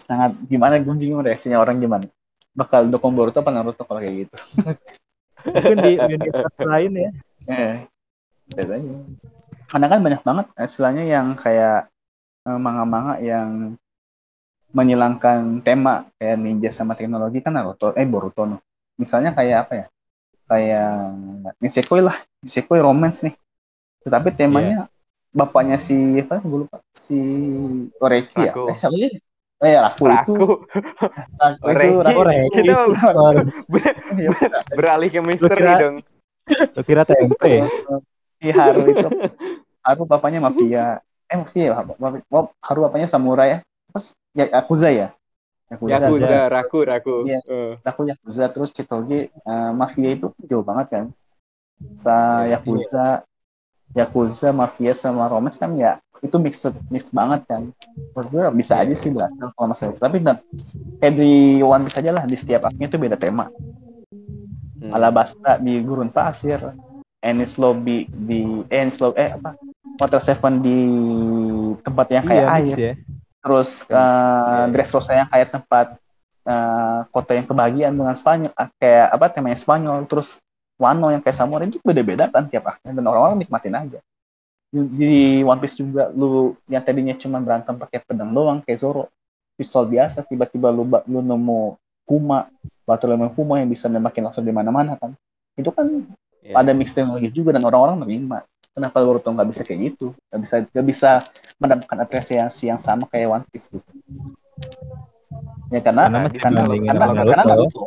sangat 0.00 0.34
gimana 0.50 0.82
gue 0.82 0.94
bingung 0.98 1.22
reaksinya 1.22 1.62
orang 1.62 1.78
gimana. 1.78 2.06
Bakal 2.52 2.90
dukung 2.90 3.14
Boruto 3.14 3.40
apa 3.40 3.54
Naruto 3.54 3.86
kalau 3.86 4.02
kayak 4.02 4.26
gitu. 4.26 4.36
Mungkin 5.46 5.78
di 5.78 5.92
universe 5.96 6.60
lain 6.60 6.92
ya. 6.96 7.10
Eh. 7.48 7.74
Karena 9.70 9.86
kan 9.88 10.00
banyak 10.04 10.22
banget 10.22 10.46
istilahnya 10.60 11.04
yang 11.08 11.32
kayak 11.38 11.88
eh, 12.44 12.58
manga-manga 12.58 13.16
yang 13.22 13.78
menghilangkan 14.72 15.60
tema 15.60 16.08
kayak 16.16 16.36
ninja 16.40 16.70
sama 16.72 16.96
teknologi 16.96 17.44
kan 17.44 17.56
Naruto 17.56 17.92
eh 17.96 18.04
Boruto 18.04 18.44
no. 18.44 18.58
Misalnya 19.00 19.32
kayak 19.32 19.68
apa 19.68 19.72
ya? 19.74 19.86
Kayak 20.52 20.92
Nisekoi 21.64 22.04
lah, 22.04 22.16
Nisekoi 22.44 22.80
romance 22.84 23.24
nih. 23.24 23.32
Tetapi 24.04 24.28
temanya 24.36 24.91
bapaknya 25.32 25.80
si 25.80 25.96
apa 26.20 26.38
gue 26.38 26.58
lupa 26.64 26.78
si 26.92 27.18
Oreki 27.98 28.36
ya. 28.38 28.52
Raku. 28.52 28.62
Eh 28.68 28.76
siapa 28.76 28.96
sih? 28.96 29.12
Eh 29.62 29.72
Raku, 29.74 30.04
itu 30.04 30.12
Raku. 30.12 30.34
Raku 31.40 31.66
itu. 31.72 31.88
Raku. 31.98 32.20
Kita 32.52 32.74
Sorry. 33.00 33.40
ber- 33.72 33.96
Ya, 34.12 34.28
beralih 34.76 35.08
ke 35.08 35.20
misteri 35.20 35.56
kira- 35.56 35.80
dong. 35.80 35.96
Lu 36.76 36.82
kira 36.84 37.02
tempe? 37.02 37.64
si 38.36 38.50
Haru 38.50 38.82
itu 38.84 39.08
Haru 39.80 40.02
bapaknya 40.04 40.42
mafia 40.42 40.98
eh 41.26 41.36
mafia 41.38 41.70
ya 41.70 41.72
Haru 42.60 42.80
bapaknya 42.82 43.06
samurai 43.06 43.48
ya 43.48 43.58
terus 43.88 44.06
ya 44.34 44.50
Yakuza 44.50 44.90
ya 44.90 45.08
Yakuza, 45.70 45.94
Yakuza, 45.96 46.36
Raku, 46.52 46.78
Raku. 46.84 47.16
Iya. 47.24 47.38
Eh. 47.48 47.72
Aku 47.80 48.04
Yakuza 48.04 48.44
terus 48.52 48.74
Chitoge 48.74 49.30
eh, 49.30 49.70
mafia 49.72 50.12
itu 50.12 50.28
jauh 50.44 50.60
banget 50.60 50.86
kan 50.92 51.04
sa 51.96 52.44
Iya, 52.44 52.58
Yakuza 52.60 53.22
Yakuza 53.92 54.54
mafia 54.54 54.96
sama 54.96 55.28
romance 55.28 55.60
kan 55.60 55.74
ya 55.76 56.00
itu 56.22 56.38
mix 56.38 56.62
mix 56.88 57.10
banget 57.10 57.42
kan. 57.50 57.74
Menurut 58.14 58.28
gue 58.30 58.42
bisa 58.62 58.78
aja 58.78 58.94
sih 58.94 59.10
bahas 59.10 59.34
kalau 59.34 59.68
masalah 59.74 59.90
itu 59.92 60.00
tapi 60.00 60.16
nggak 60.22 60.38
kayak 61.02 61.14
di 61.18 61.60
One 61.60 61.82
Piece 61.84 61.98
aja 61.98 62.10
lah 62.14 62.24
di 62.24 62.36
setiap 62.38 62.70
arc 62.70 62.78
itu 62.78 62.96
beda 62.96 63.18
tema. 63.18 63.50
Hmm. 64.82 64.92
Alabasta 64.94 65.58
di 65.58 65.82
gurun 65.82 66.10
pasir, 66.14 66.58
Ennis 67.22 67.58
Lobby 67.58 68.06
di 68.10 68.62
eh, 68.70 68.82
Ennis 68.86 68.98
Lobby, 69.02 69.18
eh 69.18 69.30
apa? 69.34 69.54
Water 69.98 70.22
Seven 70.22 70.62
di 70.62 70.78
tempat 71.86 72.06
yang 72.10 72.24
kayak 72.26 72.46
Iya, 72.48 72.56
air, 72.58 72.76
ya. 72.78 72.94
terus 73.44 73.86
uh, 73.92 74.66
Dressrosa 74.72 75.12
yang 75.14 75.28
kayak 75.30 75.54
tempat 75.54 75.86
uh, 76.46 77.06
kota 77.14 77.38
yang 77.38 77.46
kebahagiaan 77.46 77.94
dengan 77.94 78.14
Spanyol, 78.18 78.50
ah, 78.58 78.66
kayak 78.78 79.06
apa 79.14 79.26
temanya 79.30 79.58
Spanyol, 79.58 80.02
terus 80.10 80.42
Wano 80.82 81.14
yang 81.14 81.22
kayak 81.22 81.38
samurai 81.38 81.70
itu 81.70 81.78
beda-beda 81.78 82.26
kan 82.26 82.50
tiap 82.50 82.66
arc 82.66 82.82
dan 82.82 83.06
orang-orang 83.06 83.38
nikmatin 83.38 83.78
aja. 83.78 83.98
Di 84.72 85.44
One 85.46 85.60
Piece 85.62 85.78
juga 85.78 86.10
lu 86.10 86.58
yang 86.66 86.82
tadinya 86.82 87.14
cuma 87.14 87.38
berantem 87.38 87.78
pakai 87.78 88.02
pedang 88.02 88.34
doang 88.34 88.58
kayak 88.64 88.82
Zoro, 88.82 89.06
pistol 89.54 89.86
biasa 89.86 90.26
tiba-tiba 90.26 90.74
lu 90.74 90.82
lu 91.06 91.20
nemu 91.22 91.78
Kuma, 92.02 92.50
batu 92.82 93.06
lemon 93.06 93.30
Kuma 93.30 93.62
yang 93.62 93.70
bisa 93.70 93.86
nembakin 93.86 94.26
langsung 94.26 94.42
di 94.42 94.50
mana-mana 94.50 94.98
kan. 94.98 95.14
Itu 95.54 95.70
kan 95.70 95.86
Iya. 96.42 96.58
ada 96.58 96.74
mix 96.74 96.90
teknologi 96.90 97.30
juga 97.30 97.54
dan 97.54 97.62
orang-orang 97.62 98.02
menerima. 98.02 98.42
Kenapa 98.74 98.98
Boruto 99.06 99.30
nggak 99.30 99.46
bisa 99.46 99.62
kayak 99.62 99.94
gitu? 99.94 100.10
Nggak 100.26 100.40
bisa 100.42 100.54
nggak 100.74 100.86
bisa 100.90 101.10
mendapatkan 101.62 101.98
apresiasi 102.02 102.66
yang 102.66 102.82
sama 102.82 103.06
kayak 103.06 103.30
One 103.30 103.46
Piece 103.46 103.70
gitu. 103.70 103.86
Ya 105.70 105.78
karena 105.78 106.10
Karena 106.10 106.18
masih 106.26 106.40
karena 106.42 106.60
dibandingin 106.66 106.88
karena, 106.90 107.04
sama 107.06 107.14
karena 107.22 107.44
Naruto. 107.46 107.54
Naruto. 107.54 107.82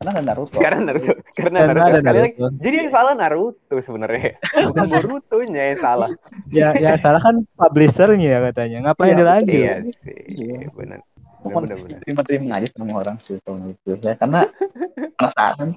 Karena 0.00 0.16
ada 0.16 0.32
Naruto. 0.32 0.56
Karena 0.56 0.80
Naruto, 0.80 1.12
karena 1.36 1.58
Karena 1.60 1.76
Naruto 1.76 1.84
ada 1.84 1.98
sekali 2.00 2.18
lagi. 2.24 2.34
Naruto. 2.40 2.56
Jadi 2.64 2.74
yang 2.80 2.88
salah 2.88 3.12
Naruto 3.12 3.76
sebenarnya, 3.84 4.30
bukan 4.72 4.86
Borutonya 4.88 5.62
yang 5.68 5.78
salah. 5.78 6.10
Ya, 6.48 6.68
yang 6.72 6.96
salah 6.96 7.20
kan 7.20 7.44
publishernya 7.52 8.28
ya 8.32 8.40
katanya. 8.48 8.76
Ngapain 8.88 9.12
Iya, 9.12 9.18
dilanjut? 9.20 9.52
Iya 9.52 9.74
sih, 9.84 10.20
Iya. 10.40 10.72
benar. 10.72 11.04
Benar-benar. 11.44 12.00
terima-terima 12.00 12.52
aja 12.56 12.66
sama 12.72 12.96
orang 12.96 13.16
sih 13.20 13.36
kalau 13.44 13.60
gitu 13.60 14.00
ya. 14.00 14.16
Karena 14.16 14.48
penasaran. 15.20 15.76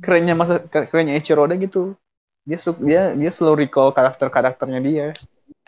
Kerennya 0.00 0.32
masa 0.32 0.64
kerennya 0.64 1.20
Ichiroda 1.20 1.60
gitu. 1.60 1.92
Dia 2.48 2.56
su- 2.56 2.80
dia 2.80 3.12
dia 3.12 3.28
selalu 3.28 3.68
recall 3.68 3.92
karakter-karakternya 3.92 4.80
dia. 4.80 5.06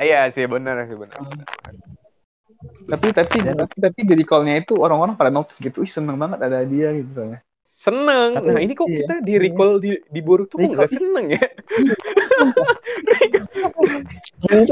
Iya 0.00 0.32
sih, 0.32 0.48
benar 0.48 0.88
sih 0.88 0.96
benar. 0.96 1.20
Tapi 2.88 3.06
tapi 3.12 3.36
Ya. 3.44 3.52
tapi, 3.52 3.76
tapi 3.76 4.00
di 4.08 4.14
recall-nya 4.16 4.56
itu 4.56 4.72
orang-orang 4.80 5.20
pada 5.20 5.28
notice 5.28 5.60
gitu. 5.60 5.84
Ih 5.84 5.92
seneng 5.92 6.16
banget 6.16 6.40
ada 6.40 6.64
dia 6.64 6.96
gitu 6.96 7.12
soalnya. 7.12 7.44
Seneng. 7.78 8.34
Tapi- 8.34 8.48
Nah 8.48 8.58
ini 8.58 8.74
kok 8.74 8.90
iya. 8.90 8.96
kita 9.00 9.14
di 9.22 9.34
recall 9.38 9.78
di 9.78 9.94
di 10.02 10.18
Boruto 10.18 10.58
kok 10.58 10.66
nggak 10.66 10.90
seneng 10.90 11.26
ya? 11.30 11.46
Dan 14.42 14.66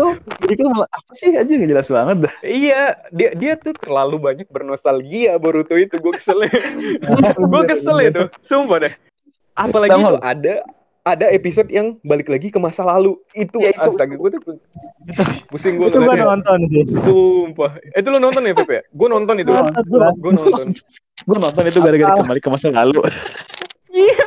itu 0.47 0.63
malah, 0.67 0.91
apa 0.91 1.11
sih 1.15 1.31
aja 1.31 1.47
nggak 1.47 1.71
jelas 1.71 1.87
banget 1.87 2.17
dah. 2.27 2.35
Iya, 2.43 2.83
dia 3.11 3.31
dia 3.35 3.53
tuh 3.55 3.75
terlalu 3.75 4.17
banyak 4.19 4.47
bernostalgia 4.49 5.39
Boruto 5.39 5.75
itu 5.75 5.97
gue 5.97 6.13
kesel. 6.13 6.51
gue 7.53 7.63
kesel 7.65 7.97
itu, 8.05 8.23
sumpah 8.41 8.83
deh. 8.83 8.93
Apalagi 9.55 9.97
lu. 9.97 10.19
ada 10.19 10.67
ada 11.07 11.31
episode 11.31 11.71
yang 11.71 11.97
balik 12.03 12.27
lagi 12.27 12.51
ke 12.51 12.59
masa 12.59 12.83
lalu. 12.83 13.15
Itu, 13.33 13.63
Ya, 13.63 13.71
itu. 13.71 13.87
astaga 13.87 14.19
gue 14.19 14.31
tuh 14.35 14.41
pusing 15.47 15.79
gue 15.79 15.87
Itu 15.87 16.03
ngeliatnya. 16.03 16.27
nonton 16.35 16.59
sih. 16.67 16.83
Sumpah. 16.91 17.79
Eh, 17.87 18.03
Itu 18.03 18.11
lo 18.11 18.19
nonton 18.19 18.43
ya, 18.43 18.53
Pepe? 18.53 18.83
Gue 18.91 19.07
nonton 19.07 19.39
itu. 19.39 19.55
Gue 20.19 20.31
nonton. 20.35 20.75
Gue 21.27 21.37
nonton 21.37 21.65
itu 21.67 21.79
gara-gara 21.83 22.13
kembali 22.15 22.41
ke 22.41 22.49
masa 22.49 22.71
lalu. 22.71 23.03
Iya. 23.91 24.25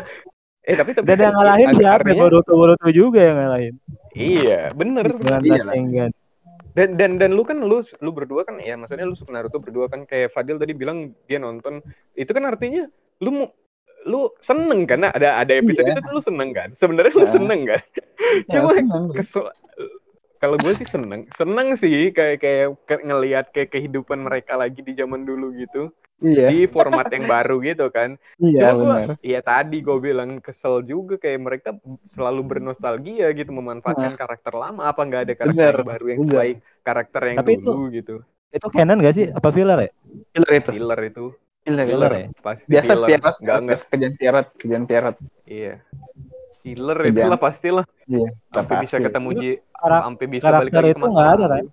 Eh 0.61 0.75
tapi 0.75 0.91
tapi 0.93 1.07
Dan 1.07 1.17
yang 1.23 1.33
ngalahin 1.33 1.69
siapa? 1.73 2.11
Boruto 2.11 2.51
Boruto 2.53 2.87
juga 2.91 3.19
yang 3.23 3.37
ngalahin. 3.39 3.73
Iya, 4.13 4.75
bener. 4.75 5.05
Dengan 5.15 5.41
Iya. 5.41 6.05
Dan 6.69 6.95
dan 6.95 7.11
dan 7.17 7.31
lu 7.33 7.41
kan 7.41 7.57
lu 7.57 7.81
lu 7.81 8.11
berdua 8.13 8.45
kan 8.45 8.61
ya 8.61 8.77
maksudnya 8.77 9.03
lu 9.03 9.17
suka 9.17 9.33
Naruto 9.33 9.57
berdua 9.57 9.89
kan 9.89 10.05
kayak 10.05 10.29
Fadil 10.29 10.61
tadi 10.61 10.77
bilang 10.77 11.17
dia 11.25 11.41
nonton 11.41 11.81
itu 12.13 12.29
kan 12.29 12.45
artinya 12.45 12.85
lu 13.19 13.29
mau 13.33 13.47
lu 14.05 14.31
seneng 14.39 14.85
kan 14.85 15.01
ada 15.03 15.41
ada 15.41 15.53
episode 15.57 15.83
Iya. 15.83 15.97
itu 15.97 16.01
tuh 16.05 16.13
lu 16.13 16.21
seneng 16.21 16.49
kan 16.53 16.69
sebenarnya 16.71 17.11
lu 17.11 17.25
Ya. 17.25 17.31
seneng 17.35 17.59
kan 17.65 17.81
cuma 18.47 18.69
seneng. 18.77 19.03
kesel 19.11 19.43
kalau 20.39 20.55
gue 20.55 20.73
sih 20.73 20.87
seneng, 20.87 21.27
seneng 21.29 21.75
sih 21.75 22.09
kayak 22.09 22.39
kayak 22.39 22.67
ngelihat 23.03 23.45
kayak 23.51 23.69
kehidupan 23.69 24.19
mereka 24.19 24.55
lagi 24.55 24.79
di 24.79 24.95
zaman 24.95 25.23
dulu 25.23 25.51
gitu 25.53 25.91
Iya, 26.19 26.51
di 26.51 26.67
format 26.67 27.07
yang 27.15 27.31
baru 27.31 27.63
gitu 27.63 27.87
kan. 27.87 28.19
iya 28.43 28.75
benar. 28.75 29.15
Iya 29.23 29.39
tadi 29.39 29.79
gue 29.79 29.97
bilang 29.99 30.43
kesel 30.43 30.83
juga 30.83 31.15
kayak 31.15 31.39
mereka 31.39 31.69
selalu 32.11 32.43
bernostalgia 32.43 33.31
gitu 33.31 33.55
memanfaatkan 33.55 34.19
karakter 34.19 34.51
lama 34.51 34.83
apa 34.83 34.99
nggak 34.99 35.21
ada 35.23 35.33
karakter 35.35 35.55
Bener, 35.55 35.75
yang 35.79 35.87
baru 35.87 36.05
yang 36.11 36.19
bener. 36.19 36.31
sebaik 36.35 36.57
karakter 36.83 37.21
yang 37.23 37.37
Tapi 37.39 37.51
itu- 37.55 37.63
dulu 37.63 37.83
gitu. 37.91 38.15
Itu 38.49 38.67
canon 38.67 38.99
gak 38.99 39.13
sih? 39.13 39.29
Apa 39.29 39.53
filler 39.53 39.79
ya? 39.79 39.89
Filler 40.33 40.51
itu. 40.57 40.69
Filler 40.73 41.01
itu 41.05 41.25
Filler, 41.61 41.85
Filler 41.85 42.09
filler. 42.09 42.11
ya? 42.11 42.27
pasti 42.41 42.65
Biasa 42.67 42.91
filler. 42.91 43.07
piarat, 43.07 43.35
Nggak 43.39 43.57
nggak 43.61 43.77
kejadian 43.85 44.13
piarat, 44.17 44.45
kejadian 44.57 44.85
piarat. 44.89 45.15
iya. 45.45 45.73
Filler 46.59 46.97
itu 47.03 47.19
lah 47.21 47.37
pastilah. 47.37 47.85
Iya, 48.03 48.29
Sampai 48.49 48.75
bisa 48.83 48.95
ketemu 48.97 49.29
Ji, 49.33 49.51
sampai 49.73 50.25
bisa 50.27 50.47
balik 50.49 50.71
lagi 50.71 50.83
ke 50.83 50.91
itu 50.91 50.99
masa 50.99 51.09
nggak 51.09 51.29
ada, 51.29 51.35
lalu. 51.39 51.49
kan? 51.49 51.65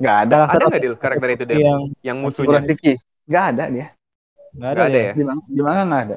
Nggak 0.00 0.16
ada. 0.16 0.36
Karakter 0.36 0.56
Ada 0.56 0.64
nggak 0.66 0.80
Dil 0.80 0.94
karakter 0.96 1.28
itu 1.30 1.44
Dil? 1.44 1.58
Yang 1.58 1.80
Yang 2.00 2.16
musuhnya? 2.18 2.60
sedikit. 2.60 2.96
Nggak 3.26 3.44
ada 3.46 3.64
dia. 3.68 3.86
nggak 4.50 4.70
ada, 4.72 4.82
ada 4.82 4.98
ya? 4.98 5.12
Di 5.14 5.22
mana, 5.22 5.40
di 5.46 5.62
mana 5.62 5.80
nggak 5.84 6.02
ada. 6.02 6.16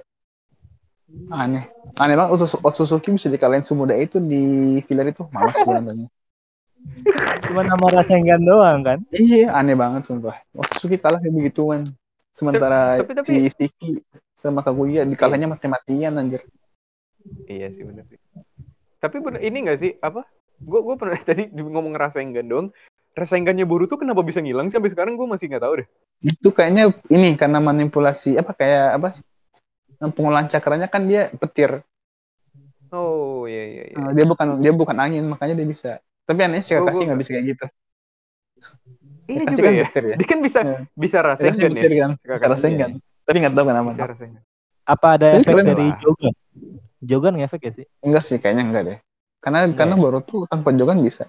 Aneh. 1.30 1.64
Aneh 1.94 2.16
banget 2.18 2.32
Otsus- 2.34 2.58
Otsutsuki 2.58 3.10
bisa 3.12 3.30
dikalahin 3.30 3.62
semudah 3.62 3.94
itu 3.94 4.18
di 4.18 4.44
filler 4.84 5.06
itu. 5.08 5.28
Malas 5.30 5.54
gue 5.56 5.70
nontonnya. 5.70 6.10
Cuma 7.46 7.62
nama 7.62 7.86
Rasengan 7.92 8.42
doang 8.42 8.80
kan? 8.82 9.00
Iya, 9.10 9.54
aneh 9.54 9.76
banget 9.76 10.04
sumpah. 10.04 10.42
Otsutsuki 10.52 10.98
kalah 10.98 11.20
kayak 11.20 11.32
begituan. 11.32 11.94
Sementara 12.34 12.98
Tapi- 12.98 13.14
tapi- 13.14 13.30
si 13.30 13.46
Stiki 13.46 13.92
sama 14.34 14.66
Kaguya 14.66 15.06
dikalahnya 15.06 15.46
mati-matian 15.46 16.18
anjir. 16.18 16.42
Iya 17.46 17.68
sih 17.72 17.84
benar 17.84 18.06
sih. 18.06 18.20
Tapi 18.98 19.18
bener, 19.20 19.40
ini 19.40 19.58
nggak 19.64 19.80
sih 19.80 19.92
apa? 20.00 20.24
Gue 20.60 20.80
gue 20.80 20.96
pernah 20.96 21.16
tadi 21.24 21.48
ngomong 21.50 21.94
Rasengan 21.94 22.46
dong. 22.46 22.68
Rasengannya 23.14 23.64
Boruto 23.64 23.94
kenapa 23.94 24.26
bisa 24.26 24.42
ngilang 24.42 24.68
sih 24.68 24.76
sampai 24.76 24.90
sekarang 24.90 25.14
gue 25.14 25.28
masih 25.28 25.46
nggak 25.46 25.62
tahu 25.62 25.74
deh. 25.84 25.88
Itu 26.20 26.50
kayaknya 26.50 26.90
ini 27.08 27.38
karena 27.38 27.60
manipulasi 27.60 28.36
apa 28.36 28.52
kayak 28.52 28.98
apa 28.98 29.08
sih? 29.14 29.24
Pengolahan 30.00 30.50
cakranya 30.50 30.90
kan 30.90 31.06
dia 31.06 31.30
petir. 31.32 31.86
Oh 32.90 33.46
iya 33.46 33.64
iya 33.64 33.84
iya. 33.90 33.96
Eh, 33.96 34.12
dia 34.14 34.26
bukan 34.26 34.48
dia 34.60 34.72
bukan 34.72 34.98
angin 34.98 35.24
makanya 35.26 35.56
dia 35.56 35.68
bisa. 35.68 35.92
Tapi 36.26 36.40
anehnya 36.42 36.62
si 36.62 36.74
Oh, 36.74 36.84
Kakashi 36.84 37.04
gua- 37.04 37.08
nggak 37.14 37.20
bisa 37.22 37.30
kayak 37.32 37.46
gitu. 37.54 37.66
Iya 39.24 39.44
juga 39.48 39.62
kan 39.64 39.74
ya. 39.74 39.86
petir 39.88 40.04
ya. 40.04 40.16
Dia 40.20 40.28
kan 40.28 40.40
bisa 40.42 40.60
Iya. 40.60 40.78
bisa 40.94 41.18
Rasengan 41.22 41.54
ya. 41.54 41.70
petir 41.70 41.92
kan. 41.96 42.12
Bisa. 42.18 42.46
Rasengan. 42.46 42.92
Tapi 43.24 43.36
nggak 43.40 43.54
tahu 43.54 43.66
kenapa. 43.66 43.90
Bisa 43.90 44.06
Rasengan. 44.10 44.42
Apa 44.84 45.08
ada 45.16 45.28
efek 45.38 45.54
dari 45.56 45.88
lah. 45.88 46.34
Jogan? 47.04 47.36
Ngefek 47.36 47.62
ya 47.62 47.72
sih? 47.74 47.86
Enggak 48.00 48.24
sih, 48.24 48.40
kayaknya 48.40 48.64
enggak 48.64 48.84
deh. 48.86 48.98
Karena 49.38 49.68
Enggak 49.68 49.78
karena 49.78 49.96
ya? 49.96 50.02
Boruto 50.02 50.38
tanpa 50.48 50.72
Jogan 50.72 51.04
bisa. 51.04 51.28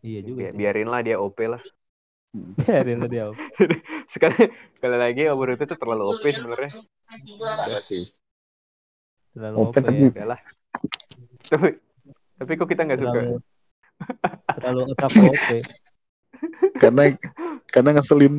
Iya 0.00 0.20
juga 0.24 0.48
Ya, 0.48 0.52
biarinlah 0.56 1.00
dia 1.04 1.16
OP 1.16 1.36
lah. 1.44 1.60
Biarin 2.32 2.98
lah 2.98 3.08
dia. 3.08 3.24
Sekali 4.12 4.48
sekali 4.74 4.96
lagi 4.96 5.28
Boruto 5.30 5.62
itu 5.62 5.76
terlalu 5.76 6.04
OP 6.08 6.24
sebenarnya. 6.24 6.72
Enggak 7.36 7.82
sih. 7.84 8.08
Terlalu 9.30 9.56
OP 9.58 9.66
OP 9.66 9.74
ya. 9.74 9.82
tapi- 9.84 10.08
Udah 10.08 10.26
lah. 10.26 10.40
Tapi 11.44 11.68
tapi 12.40 12.52
kok 12.56 12.66
kita 12.66 12.82
nggak 12.82 12.98
suka? 12.98 13.20
Terlalu 14.56 14.80
otaku 14.88 15.20
OP. 15.36 15.48
karena 16.80 17.02
karena 17.68 17.90
ngeselin. 17.92 18.34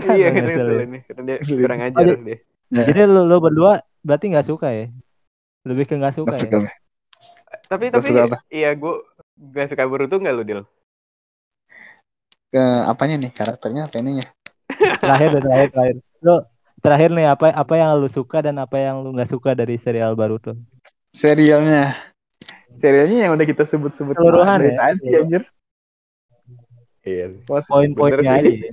iya, 0.00 0.32
kita 0.32 0.48
ngeselin. 0.48 0.90
Karena 1.04 1.22
dia 1.28 1.36
kurang 1.44 1.80
ajar 1.84 2.04
Oh, 2.08 2.16
dia. 2.18 2.38
Jadi 2.72 3.00
lu, 3.04 3.28
lu 3.28 3.36
berdua 3.38 3.84
berarti 4.06 4.24
nggak 4.32 4.46
suka 4.50 4.68
ya? 4.78 4.86
Lebih 5.68 5.84
ke 5.88 5.94
nggak 6.00 6.14
suka 6.18 6.36
Nggak 6.36 6.40
ya? 6.40 6.50
suka. 6.52 6.70
Tapi 7.70 7.84
Nggak 7.88 7.94
tapi 7.96 8.08
suka 8.08 8.20
apa? 8.28 8.38
iya 8.52 8.68
gue 8.76 8.94
nggak 9.52 9.68
suka 9.72 9.84
Boruto 9.90 10.16
nggak 10.20 10.34
lu 10.36 10.42
Dil? 10.48 10.60
Ke 12.52 12.62
apanya 12.92 13.16
nih 13.22 13.30
karakternya 13.38 13.82
apa 13.90 13.96
ininya? 14.02 14.24
Terakhir 15.02 15.30
terakhir 15.42 15.68
terakhir. 15.74 15.96
Lu 16.24 16.34
terakhir 16.84 17.10
nih 17.16 17.26
apa 17.34 17.46
apa 17.62 17.74
yang 17.80 17.90
lu 18.00 18.08
suka 18.12 18.38
dan 18.46 18.56
apa 18.64 18.76
yang 18.78 18.96
lu 19.04 19.08
nggak 19.14 19.30
suka 19.34 19.50
dari 19.58 19.74
serial 19.80 20.12
Baruto? 20.20 20.52
Serialnya. 21.14 21.94
Serialnya 22.82 23.18
yang 23.28 23.32
udah 23.38 23.46
kita 23.46 23.64
sebut-sebut 23.70 24.14
Keseluruhan 24.18 24.58
ya? 24.60 24.74
tadi 24.78 25.08
anjir. 25.14 25.42
Iya. 27.04 27.26
Poin-poinnya 27.68 28.30
aja. 28.40 28.50
ya? 28.50 28.72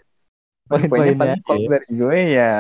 Poinnya 0.88 1.14
Poin-poinnya 1.14 1.36
kalau 1.46 1.62
ya. 1.64 1.70
dari 1.70 1.88
gue 1.92 2.18
ya 2.38 2.52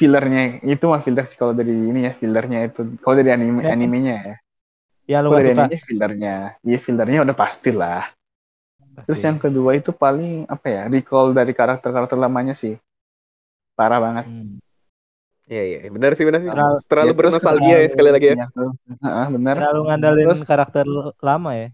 fillernya 0.00 0.40
itu 0.64 0.80
mah 0.82 0.98
filler 0.98 1.24
sih 1.24 1.36
kalau 1.36 1.52
dari 1.52 1.68
ini 1.70 2.08
ya 2.08 2.12
fillernya 2.12 2.58
itu 2.66 2.96
kalau 2.98 3.14
dari 3.14 3.30
anime 3.30 3.60
Ya. 3.60 3.70
animenya 3.70 4.14
ya 4.18 4.34
Yang 5.06 5.20
lu 5.20 5.28
kalau 5.28 5.36
dari 5.36 5.46
suka. 5.46 5.60
animenya 5.60 5.80
fillernya 5.84 6.34
iya 6.62 6.78
fillernya 6.78 7.18
udah 7.20 7.36
pasti 7.36 7.70
lah 7.70 8.08
terus 9.04 9.16
Pasti. 9.16 9.28
yang 9.28 9.36
kedua 9.36 9.70
itu 9.72 9.92
paling 9.92 10.44
apa 10.46 10.66
ya 10.66 10.82
recall 10.86 11.30
dari 11.30 11.52
karakter-karakter 11.52 12.16
lamanya 12.16 12.52
sih 12.52 12.80
parah 13.72 14.00
banget 14.00 14.24
Hmm. 14.24 14.56
Iya 15.44 15.62
iya 15.66 15.90
benar 15.90 16.14
sih 16.14 16.22
benar 16.22 16.40
sih. 16.40 16.46
Terlalu- 16.48 16.82
Terlalu 16.86 17.10
Ya, 17.10 17.16
bernostalgia 17.18 17.76
ya 17.76 17.88
sekali 17.90 18.10
lagi 18.14 18.26
ya. 18.30 18.46
Heeh, 19.02 19.26
bener 19.34 19.54
Terlalu 19.58 19.80
ngandalin 19.82 20.24
Terus- 20.24 20.46
karakter 20.46 20.84
lama 21.18 21.50
ya. 21.52 21.68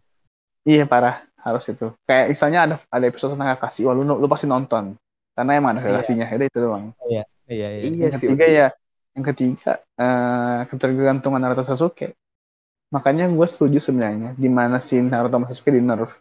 iya 0.64 0.82
parah 0.82 1.20
harus 1.36 1.68
itu 1.68 1.92
kayak 2.02 2.32
misalnya 2.32 2.58
ada 2.64 2.74
ada 2.88 3.04
episode 3.04 3.36
tentang 3.36 3.52
Kakashi 3.52 3.84
wah 3.84 3.92
lu, 3.92 4.02
lu 4.02 4.26
pasti 4.26 4.48
nonton 4.48 4.96
karena 5.30 5.50
emang 5.52 5.76
ada 5.76 5.84
Iya. 5.84 5.92
Kakashinya 5.92 6.24
udah 6.26 6.46
itu 6.48 6.58
doang 6.58 6.84
Iya 7.04 7.22
iya. 7.50 7.66
Iya 7.86 8.08
yang 8.10 8.20
sih. 8.20 8.26
ketiga 8.26 8.46
ya 8.46 8.66
yang 9.16 9.24
ketiga 9.24 9.70
eh, 9.96 10.60
ketergantungan 10.70 11.40
Naruto 11.40 11.64
Sasuke 11.64 12.12
makanya 12.94 13.26
gue 13.30 13.46
setuju 13.48 13.78
sebenarnya 13.82 14.34
di 14.38 14.48
mana 14.50 14.76
si 14.78 14.98
Naruto 15.02 15.36
sama 15.36 15.46
Sasuke 15.50 15.70
di 15.74 15.82
nerf 15.82 16.12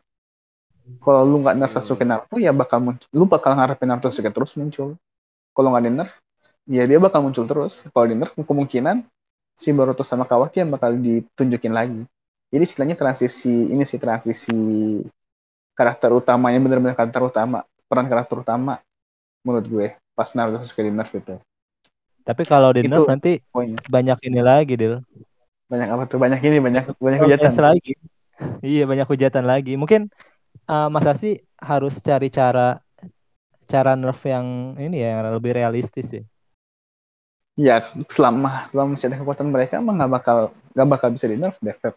kalau 1.03 1.21
lu 1.25 1.35
nggak 1.43 1.55
nerf 1.59 1.71
Hmm. 1.71 1.81
Sasuke 1.81 2.03
Naruto 2.05 2.35
ya 2.37 2.51
bakal 2.53 2.79
muncul 2.81 3.07
lu 3.13 3.25
bakal 3.25 3.51
ngarepin 3.57 3.87
Naruto 3.89 4.07
Sasuke 4.09 4.29
terus 4.33 4.53
muncul 4.59 4.97
kalau 5.55 5.67
nggak 5.73 5.83
di 5.87 5.91
nerf 5.93 6.13
ya 6.69 6.83
dia 6.89 6.99
bakal 7.01 7.21
muncul 7.25 7.45
terus 7.49 7.85
kalau 7.93 8.05
di 8.09 8.15
nerf 8.17 8.33
kemungkinan 8.37 9.05
si 9.55 9.71
Boruto 9.71 10.03
sama 10.03 10.25
Kawaki 10.27 10.61
yang 10.61 10.71
bakal 10.73 10.97
ditunjukin 10.97 11.73
lagi 11.73 12.01
jadi 12.51 12.63
istilahnya 12.63 12.95
transisi 12.99 13.71
ini 13.71 13.83
sih 13.87 13.99
transisi 13.99 14.53
karakter 15.75 16.09
utamanya 16.15 16.59
bener-bener 16.61 16.95
karakter 16.95 17.21
utama 17.23 17.63
peran 17.87 18.07
karakter 18.07 18.37
utama 18.41 18.79
menurut 19.43 19.65
gue 19.67 19.87
pas 20.15 20.31
Naruto 20.31 20.63
Sasuke 20.63 20.81
di 20.81 20.91
nerf 20.95 21.11
itu 21.11 21.35
Tapi 22.25 22.41
kalau 22.47 22.73
di 22.73 22.87
nerf 22.87 23.05
nanti 23.05 23.37
poinnya 23.53 23.77
banyak 23.85 24.17
ini 24.25 24.41
lagi, 24.41 24.73
Dil. 24.73 25.03
banyak 25.69 25.89
apa 25.91 26.03
tuh 26.09 26.17
banyak 26.17 26.41
ini 26.41 26.57
banyak 26.57 26.97
banyak 26.97 27.19
hujatan 27.21 27.53
lagi. 27.61 27.93
Iya, 28.59 28.83
banyak 28.83 29.07
hujatan 29.07 29.47
lagi. 29.47 29.79
Mungkin 29.79 30.11
uh, 30.67 30.91
Mas 30.91 31.07
Asi 31.07 31.39
harus 31.55 31.95
cari 32.03 32.27
cara 32.27 32.83
cara 33.65 33.95
nerf 33.95 34.19
yang 34.27 34.75
ini 34.75 35.01
ya 35.01 35.21
yang 35.21 35.31
lebih 35.39 35.55
realistis 35.55 36.11
ya. 36.11 36.23
ya 37.55 37.75
selama 38.11 38.67
selama 38.67 38.93
masih 38.93 39.07
ada 39.07 39.17
kekuatan 39.23 39.47
mereka 39.47 39.79
emang 39.79 39.95
nggak 39.95 40.11
bakal 40.11 40.37
nggak 40.75 40.89
bakal 40.91 41.07
bisa 41.15 41.25
di 41.31 41.37
nerf 41.39 41.55
deh 41.63 41.73
Feb. 41.79 41.95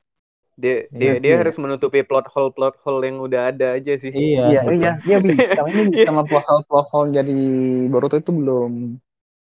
Dia 0.58 0.90
Iya 0.90 0.90
dia 0.90 1.12
dia 1.22 1.32
ya. 1.32 1.38
harus 1.38 1.54
menutupi 1.54 2.02
plot 2.02 2.26
hole 2.28 2.50
plot 2.50 2.74
hole 2.82 2.98
yang 3.00 3.22
udah 3.22 3.54
ada 3.54 3.78
aja 3.78 3.94
sih. 3.94 4.10
Iya. 4.10 4.42
iya 4.44 4.60
iya 4.68 4.92
iya 5.06 5.16
bi 5.18 5.30
selama 5.54 5.70
ini 5.72 5.94
sama 6.02 6.22
plot 6.22 6.66
plot 6.66 6.86
hole 6.90 7.14
jadi 7.14 7.38
Boruto 7.86 8.18
itu 8.18 8.34
belum 8.34 8.98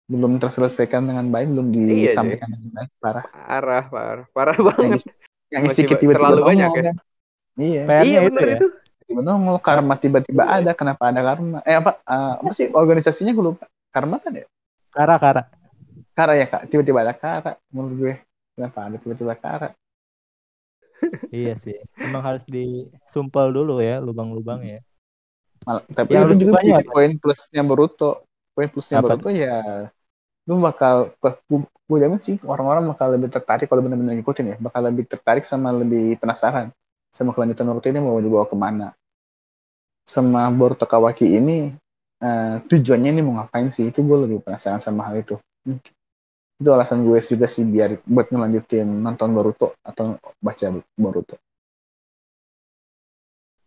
belum 0.05 0.31
terselesaikan 0.37 1.01
dengan 1.03 1.25
baik 1.27 1.49
belum 1.49 1.67
Iya, 1.71 2.11
disampaikan 2.11 2.51
dengan 2.51 2.69
baik 2.75 2.89
parah 2.99 3.25
Parah 3.25 3.83
parah 3.87 4.25
parah 4.29 4.57
banget. 4.59 5.01
yang 5.49 5.63
Masih 5.65 5.73
istri 5.73 5.83
tiba-tiba 5.89 6.13
terlalu 6.15 6.41
banyak 6.45 6.69
ya? 6.69 6.81
kan. 6.85 6.95
iya 7.57 7.81
Iya 7.99 8.19
itu 8.21 8.29
benar 8.29 8.45
ya. 8.45 8.55
itu. 8.55 8.67
tiba 9.03 9.21
nongol 9.21 9.57
karma 9.57 9.93
tiba-tiba 9.95 10.43
Iya. 10.43 10.53
ada 10.61 10.71
kenapa 10.71 11.03
ada 11.09 11.21
karma 11.21 11.57
eh 11.63 11.75
apa 11.75 11.91
eh, 11.97 12.33
apa 12.37 12.51
sih 12.51 12.69
organisasinya 12.69 13.31
gue 13.31 13.45
lupa 13.49 13.65
karma 13.89 14.15
kan 14.17 14.31
ya 14.31 14.45
Kara 14.87 15.15
kara. 15.17 15.43
kara 16.11 16.33
ya 16.35 16.45
kak 16.45 16.67
tiba-tiba 16.67 16.99
ada 17.01 17.11
kara 17.11 17.51
menurut 17.67 17.95
gue 17.97 18.13
kenapa 18.53 18.79
ada 18.85 18.95
tiba-tiba 18.95 19.33
kara 19.33 19.71
Iya 21.31 21.53
sih. 21.59 21.75
Emang 21.99 22.23
harus 22.27 22.43
disumpel 22.47 23.47
dulu 23.55 23.79
ya 23.79 24.03
lubang-lubang 24.03 24.61
ya. 24.63 24.79
Mal- 25.67 25.85
tapi 25.93 26.11
Yang 26.17 26.25
itu 26.25 26.35
juga 26.41 26.53
apa? 26.57 26.91
poin 26.91 27.11
plusnya 27.21 27.61
Boruto 27.61 28.11
poin 28.57 28.67
plusnya 28.67 28.97
Apa 28.99 29.15
Boruto 29.15 29.29
ya 29.29 29.55
lu 30.49 30.57
bakal 30.57 31.13
gue 31.21 31.97
jamin 32.01 32.17
sih 32.17 32.41
orang-orang 32.49 32.83
bakal 32.89 33.13
lebih 33.13 33.29
tertarik 33.29 33.69
kalau 33.69 33.85
benar-benar 33.85 34.17
ngikutin 34.17 34.45
ya 34.51 34.55
bakal 34.57 34.81
lebih 34.89 35.05
tertarik 35.05 35.45
sama 35.45 35.69
lebih 35.69 36.17
penasaran 36.17 36.73
sama 37.13 37.29
kelanjutan 37.35 37.69
Boruto 37.69 37.87
ini 37.93 38.01
mau 38.01 38.17
dibawa 38.17 38.49
ke 38.49 38.57
mana 38.57 38.89
sama 40.01 40.49
Boruto 40.49 40.89
Kawaki 40.89 41.37
ini 41.37 41.71
eh, 42.25 42.55
tujuannya 42.65 43.09
ini 43.13 43.21
mau 43.21 43.37
ngapain 43.37 43.69
sih 43.69 43.93
itu 43.93 44.01
gue 44.01 44.17
lebih 44.27 44.41
penasaran 44.41 44.81
sama 44.81 45.07
hal 45.09 45.21
itu 45.21 45.37
Hmm. 45.61 45.77
Itu 46.61 46.69
alasan 46.69 47.01
gue 47.01 47.17
juga 47.17 47.49
sih 47.49 47.65
biar 47.65 47.97
buat 48.05 48.29
ngelanjutin 48.29 48.85
nonton 48.85 49.33
Boruto 49.33 49.73
atau 49.81 50.21
baca 50.37 50.67
Boruto 50.93 51.35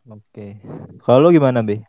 Oke. 0.05 0.61
Kalau 1.01 1.33
gimana, 1.33 1.65
Be? 1.65 1.81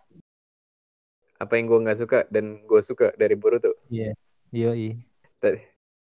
Apa 1.35 1.59
yang 1.59 1.67
gue 1.67 1.83
nggak 1.83 1.99
suka 1.99 2.19
dan 2.31 2.63
gue 2.63 2.79
suka 2.79 3.11
dari 3.19 3.35
Boruto. 3.35 3.75
Iya. 3.91 4.15
Iya, 4.55 4.71
iya. 4.71 4.95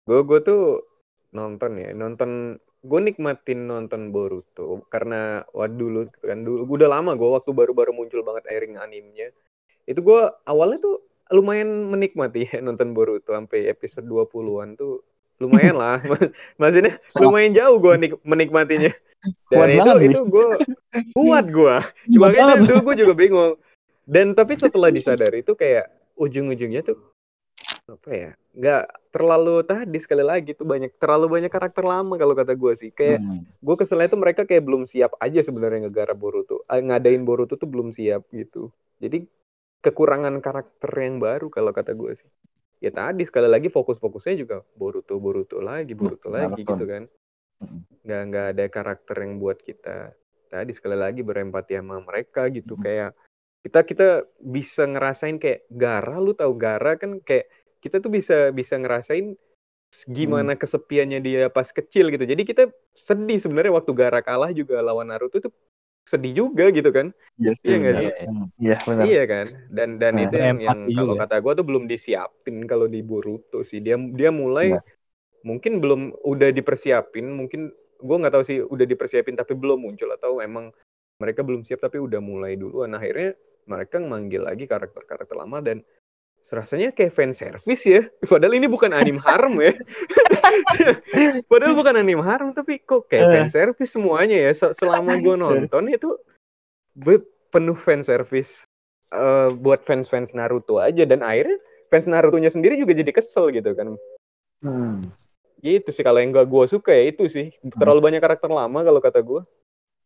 Gue 0.09 0.21
gue 0.25 0.41
tuh 0.41 0.89
nonton 1.37 1.77
ya 1.77 1.93
nonton 1.93 2.57
gue 2.81 3.01
nikmatin 3.05 3.69
nonton 3.69 4.09
Boruto 4.09 4.81
karena 4.89 5.45
waktu 5.53 5.77
dulu 5.77 6.01
kan 6.25 6.41
dulu 6.41 6.65
udah 6.65 6.89
lama 6.89 7.13
gue 7.13 7.29
waktu 7.29 7.51
baru-baru 7.53 7.93
muncul 7.93 8.25
banget 8.25 8.49
airing 8.49 8.81
animenya 8.81 9.29
itu 9.85 10.01
gue 10.01 10.21
awalnya 10.49 10.81
tuh 10.81 11.05
lumayan 11.31 11.69
menikmati 11.87 12.45
ya 12.45 12.59
nonton 12.59 12.93
Boruto 12.93 13.31
sampai 13.31 13.67
episode 13.67 14.05
20-an 14.05 14.75
tuh. 14.75 15.05
Lumayan 15.39 15.77
lah. 15.77 16.03
Maksudnya 16.61 16.99
lumayan 17.17 17.53
jauh 17.53 17.79
gue 17.79 17.95
nik 17.97 18.13
menikmatinya. 18.23 18.91
Dan 19.51 19.59
Kuat 19.59 19.69
itu 19.69 19.83
banget, 19.83 20.03
itu 20.09 20.21
gue 20.25 20.49
kuat 21.11 21.47
gue 21.49 21.77
makanya 22.23 22.55
banget. 22.55 22.71
dulu 22.71 22.79
gue 22.85 22.97
juga 23.03 23.15
bingung. 23.15 23.55
Dan 24.03 24.33
tapi 24.33 24.55
setelah 24.55 24.89
disadari 24.89 25.43
itu 25.43 25.53
kayak 25.53 25.91
ujung-ujungnya 26.15 26.83
tuh 26.83 26.99
apa 27.89 28.11
ya 28.13 28.31
nggak 28.53 28.85
terlalu 29.11 29.65
tadi 29.65 29.97
sekali 29.97 30.21
lagi 30.21 30.53
tuh 30.53 30.63
banyak 30.63 30.93
terlalu 30.97 31.41
banyak 31.41 31.49
karakter 31.49 31.83
lama 31.83 32.15
kalau 32.15 32.35
kata 32.35 32.55
gue 32.55 32.73
sih. 32.75 32.91
Kayak 32.91 33.19
Hmm. 33.19 33.43
gue 33.43 33.75
keselnya 33.75 34.07
tuh 34.07 34.19
mereka 34.19 34.43
kayak 34.43 34.63
belum 34.63 34.87
siap 34.87 35.19
aja 35.19 35.41
sebenarnya 35.41 35.87
ngegarap 35.87 36.15
Boruto 36.15 36.63
Eh, 36.67 36.79
ngadain 36.79 37.23
Boruto 37.23 37.55
tuh 37.55 37.67
belum 37.67 37.91
siap 37.91 38.23
gitu. 38.31 38.71
Jadi 38.99 39.27
kekurangan 39.81 40.43
karakter 40.43 40.91
yang 40.99 41.23
baru 41.23 41.49
kalau 41.49 41.71
kata 41.71 41.95
gue 41.95 42.13
sih 42.19 42.29
ya 42.79 42.91
tadi 42.91 43.27
sekali 43.27 43.47
lagi 43.51 43.71
fokus-fokusnya 43.71 44.35
juga 44.39 44.63
Boruto 44.75 45.19
Boruto 45.19 45.59
lagi 45.59 45.95
Boruto 45.95 46.31
benar 46.31 46.51
lagi 46.55 46.63
betul. 46.63 46.75
gitu 46.77 46.87
kan 46.87 47.05
Mm. 47.59 47.83
nggak 48.07 48.23
nggak 48.31 48.47
ada 48.55 48.65
karakter 48.71 49.17
yang 49.19 49.43
buat 49.43 49.59
kita 49.59 50.15
tadi 50.47 50.71
sekali 50.71 50.95
lagi 50.95 51.27
berempati 51.27 51.75
sama 51.75 51.99
mereka 51.99 52.47
gitu 52.55 52.79
Mm. 52.79 52.83
kayak 52.87 53.11
kita 53.67 53.81
kita 53.83 54.09
bisa 54.39 54.87
ngerasain 54.87 55.43
kayak 55.43 55.67
Gara 55.67 56.23
lu 56.23 56.39
tahu 56.39 56.55
Gara 56.55 56.95
kan 56.95 57.19
kayak 57.19 57.51
kita 57.83 57.99
tuh 57.99 58.15
bisa 58.15 58.55
bisa 58.55 58.79
ngerasain 58.79 59.35
gimana 60.07 60.55
kesepiannya 60.55 61.19
dia 61.19 61.51
pas 61.51 61.67
kecil 61.67 62.15
gitu 62.15 62.31
jadi 62.31 62.43
kita 62.47 62.71
sedih 62.95 63.43
sebenarnya 63.43 63.75
waktu 63.75 63.91
Gara 63.91 64.23
kalah 64.23 64.55
juga 64.55 64.79
lawan 64.79 65.11
Naruto 65.11 65.43
tuh 65.43 65.51
sedih 66.09 66.33
juga 66.45 66.73
gitu 66.73 66.89
kan 66.91 67.13
Iya 67.39 67.53
Iya 67.63 67.75
nggak 67.79 67.95
benar. 67.95 68.03
sih? 68.03 68.11
Iya 68.59 68.77
benar. 68.83 69.05
Iya 69.07 69.23
kan, 69.31 69.47
dan 69.71 69.89
dan 70.03 70.13
Nah, 70.19 70.25
itu 70.27 70.35
yang, 70.37 70.59
yang 70.59 70.79
empati 70.83 70.93
kalau 70.99 71.15
juga. 71.15 71.23
kata 71.23 71.37
gue 71.39 71.53
tuh 71.55 71.67
belum 71.69 71.85
disiapin 71.87 72.57
kalau 72.67 72.87
di 72.91 73.01
Boruto 73.05 73.59
sih. 73.63 73.79
Dia 73.79 73.95
dia 73.95 74.31
mulai 74.35 74.75
Iya. 74.75 74.81
mungkin 75.47 75.73
belum 75.79 76.01
udah 76.27 76.51
dipersiapin, 76.51 77.27
mungkin 77.31 77.71
gue 77.99 78.17
nggak 78.19 78.35
tahu 78.35 78.45
sih 78.47 78.59
udah 78.63 78.87
dipersiapin 78.87 79.39
tapi 79.39 79.55
belum 79.55 79.79
muncul 79.87 80.11
atau 80.11 80.43
emang 80.43 80.71
mereka 81.23 81.43
belum 81.47 81.63
siap 81.63 81.79
tapi 81.83 82.03
udah 82.03 82.19
mulai 82.19 82.59
duluan. 82.59 82.91
Akhirnya 82.95 83.39
mereka 83.71 84.03
manggil 84.03 84.43
lagi 84.43 84.65
karakter-karakter 84.67 85.37
lama 85.39 85.63
dan 85.63 85.79
rasanya 86.49 86.91
kayak 86.91 87.13
fan 87.13 87.33
service 87.37 87.85
ya. 87.85 88.09
Padahal 88.25 88.57
ini 88.57 88.67
bukan 88.67 88.89
anim 88.93 89.21
harem 89.21 89.55
ya. 89.61 89.73
Padahal 91.51 91.75
bukan 91.77 91.95
anim 91.99 92.21
harem 92.21 92.51
tapi 92.53 92.81
kok 92.81 93.07
kayak 93.07 93.25
Eh. 93.25 93.33
fan 93.33 93.49
service 93.53 93.93
semuanya 93.93 94.49
ya. 94.49 94.53
Se- 94.57 94.75
Selama 94.77 95.17
gue 95.19 95.35
nonton 95.45 95.85
itu 95.89 96.17
penuh 97.49 97.77
fan 97.79 98.03
service 98.03 98.65
eh, 99.09 99.49
buat 99.53 99.85
fans-fans 99.85 100.33
Naruto 100.33 100.81
aja 100.81 101.05
dan 101.05 101.25
akhirnya 101.25 101.57
fans 101.89 102.09
Naruto-nya 102.09 102.53
sendiri 102.53 102.77
juga 102.77 102.93
jadi 102.93 103.13
kesel 103.13 103.53
gitu 103.53 103.73
kan. 103.73 103.97
Hmm. 104.61 105.09
Gitu 105.59 105.91
sih 105.91 106.05
kalau 106.05 106.21
yang 106.23 106.31
gak 106.31 106.49
gue 106.49 106.65
suka 106.69 106.93
ya 106.93 107.11
itu 107.11 107.25
sih 107.27 107.51
terlalu 107.77 108.13
banyak 108.13 108.21
karakter 108.21 108.49
lama 108.49 108.81
kalau 108.85 109.01
kata 109.01 109.21
gue. 109.25 109.43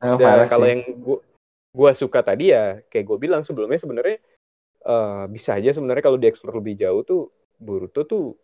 Dan 0.03 0.19
parah 0.19 0.51
kalau 0.51 0.67
yang 0.67 0.83
gua, 0.99 1.23
gua 1.71 1.91
suka 1.95 2.19
tadi 2.27 2.51
ya 2.51 2.83
kayak 2.91 3.07
gue 3.07 3.19
bilang 3.23 3.47
sebelumnya 3.47 3.79
sebenarnya 3.79 4.19
eh, 4.83 5.25
bisa 5.31 5.57
aja 5.59 5.71
sebenarnya 5.75 6.05
kalau 6.05 6.19
dieksplor 6.21 6.59
lebih 6.59 6.79
jauh 6.79 7.03
tuh 7.07 7.23
Boruto 7.63 8.03
tuh 8.03 8.35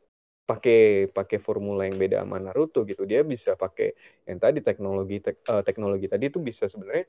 pakai 0.48 1.12
pakai 1.12 1.36
formula 1.42 1.84
yang 1.84 2.00
beda 2.00 2.24
sama 2.24 2.40
Naruto 2.40 2.86
gitu. 2.88 3.04
Dia 3.04 3.20
bisa 3.26 3.52
pakai 3.58 3.92
yang 4.24 4.38
tadi 4.40 4.64
teknologi 4.64 5.20
tek- 5.20 5.44
eh, 5.44 5.62
teknologi 5.66 6.06
tadi 6.08 6.32
tuh 6.32 6.40
bisa 6.40 6.64
sebenarnya 6.70 7.04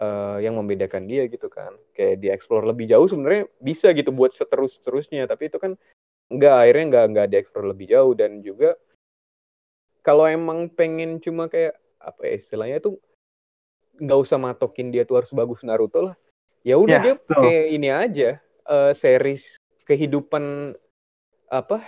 eh, 0.00 0.36
yang 0.46 0.54
membedakan 0.60 1.08
dia 1.10 1.26
gitu 1.26 1.50
kan. 1.50 1.74
Kayak 1.96 2.22
dieksplor 2.22 2.62
lebih 2.68 2.86
jauh 2.86 3.08
sebenarnya 3.10 3.50
bisa 3.58 3.90
gitu 3.96 4.14
buat 4.14 4.30
seterus 4.30 4.78
terusnya. 4.78 5.26
Tapi 5.26 5.50
itu 5.50 5.58
kan 5.58 5.74
nggak 6.30 6.54
akhirnya 6.62 6.84
nggak 6.94 7.06
nggak 7.10 7.28
dieksplor 7.34 7.64
lebih 7.66 7.90
jauh 7.90 8.14
dan 8.14 8.38
juga 8.38 8.78
kalau 10.00 10.24
emang 10.30 10.70
pengen 10.70 11.18
cuma 11.18 11.50
kayak 11.50 11.74
apa 12.00 12.22
ya 12.24 12.34
istilahnya 12.40 12.78
tuh 12.80 12.96
nggak 14.00 14.18
usah 14.24 14.38
matokin 14.40 14.88
dia 14.88 15.04
tuh 15.04 15.20
harus 15.20 15.32
bagus 15.34 15.60
Naruto 15.66 16.00
lah. 16.00 16.16
Ya 16.64 16.76
udah 16.80 16.96
Ya, 17.00 17.04
dia 17.04 17.14
kayak 17.36 17.64
ini 17.72 17.88
aja 17.88 18.30
eh, 18.70 18.92
series 18.94 19.58
kehidupan 19.84 20.72
apa 21.50 21.82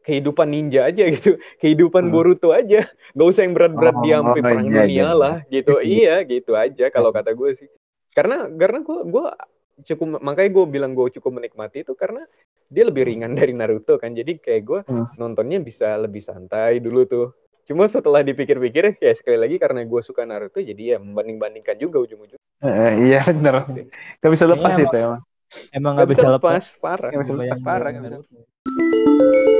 kehidupan 0.00 0.48
ninja 0.48 0.88
aja 0.88 1.04
gitu, 1.12 1.36
kehidupan 1.60 2.08
Hmm. 2.08 2.12
Boruto 2.12 2.50
aja, 2.50 2.88
nggak 3.12 3.28
usah 3.28 3.42
yang 3.44 3.52
berat-berat 3.52 3.94
Oh, 3.94 4.02
dia 4.02 4.16
sampai 4.18 4.40
perang 4.40 4.56
iya, 4.56 4.64
dunia 4.64 4.80
iya, 4.80 4.84
iya. 4.88 5.08
lah 5.12 5.34
gitu. 5.46 5.72
Iya. 5.76 5.84
iya 6.00 6.14
gitu 6.24 6.52
aja 6.56 6.84
kalau 6.88 7.12
kata 7.12 7.30
gue 7.36 7.50
sih. 7.54 7.68
Karena 8.10 8.48
karena 8.48 8.80
gue 8.80 8.98
gue 9.06 9.26
cukup 9.80 10.06
makanya 10.18 10.50
gue 10.50 10.64
bilang 10.66 10.92
gue 10.96 11.06
cukup 11.14 11.30
menikmati 11.36 11.84
itu 11.84 11.92
karena 11.92 12.24
dia 12.66 12.84
lebih 12.88 13.04
ringan 13.04 13.36
dari 13.36 13.52
Naruto 13.52 14.00
kan. 14.00 14.16
Jadi 14.16 14.40
kayak 14.40 14.62
gue 14.64 14.80
Hmm. 14.88 15.06
nontonnya 15.14 15.60
bisa 15.60 15.94
lebih 16.00 16.24
santai 16.24 16.80
dulu 16.80 17.04
tuh. 17.04 17.26
Cuma 17.68 17.86
setelah 17.86 18.24
dipikir-pikir 18.24 18.98
ya 18.98 19.12
sekali 19.14 19.36
lagi 19.36 19.60
karena 19.60 19.84
gue 19.84 20.00
suka 20.00 20.24
Naruto 20.24 20.58
jadi 20.58 20.82
ya 20.86 20.98
membanding-bandingkan 20.98 21.76
juga 21.76 22.00
ujung-ujungnya. 22.02 22.40
Eh, 22.60 22.92
iya 23.06 23.20
benar. 23.28 23.68
sih. 23.68 23.84
Gak 24.18 24.30
bisa 24.32 24.48
lepas 24.48 24.74
Kayaknya 24.74 24.88
itu 24.88 24.96
emang. 24.98 25.20
Emang 25.74 25.98
Nggak 25.98 26.08
bisa 26.14 26.26
lepas. 26.30 26.64
parah. 26.78 27.10
Nggak 27.10 27.22
bisa 27.26 27.34
lepas, 27.34 27.58
parah, 27.62 27.90
nggak 27.90 28.02
bisa. 28.06 29.59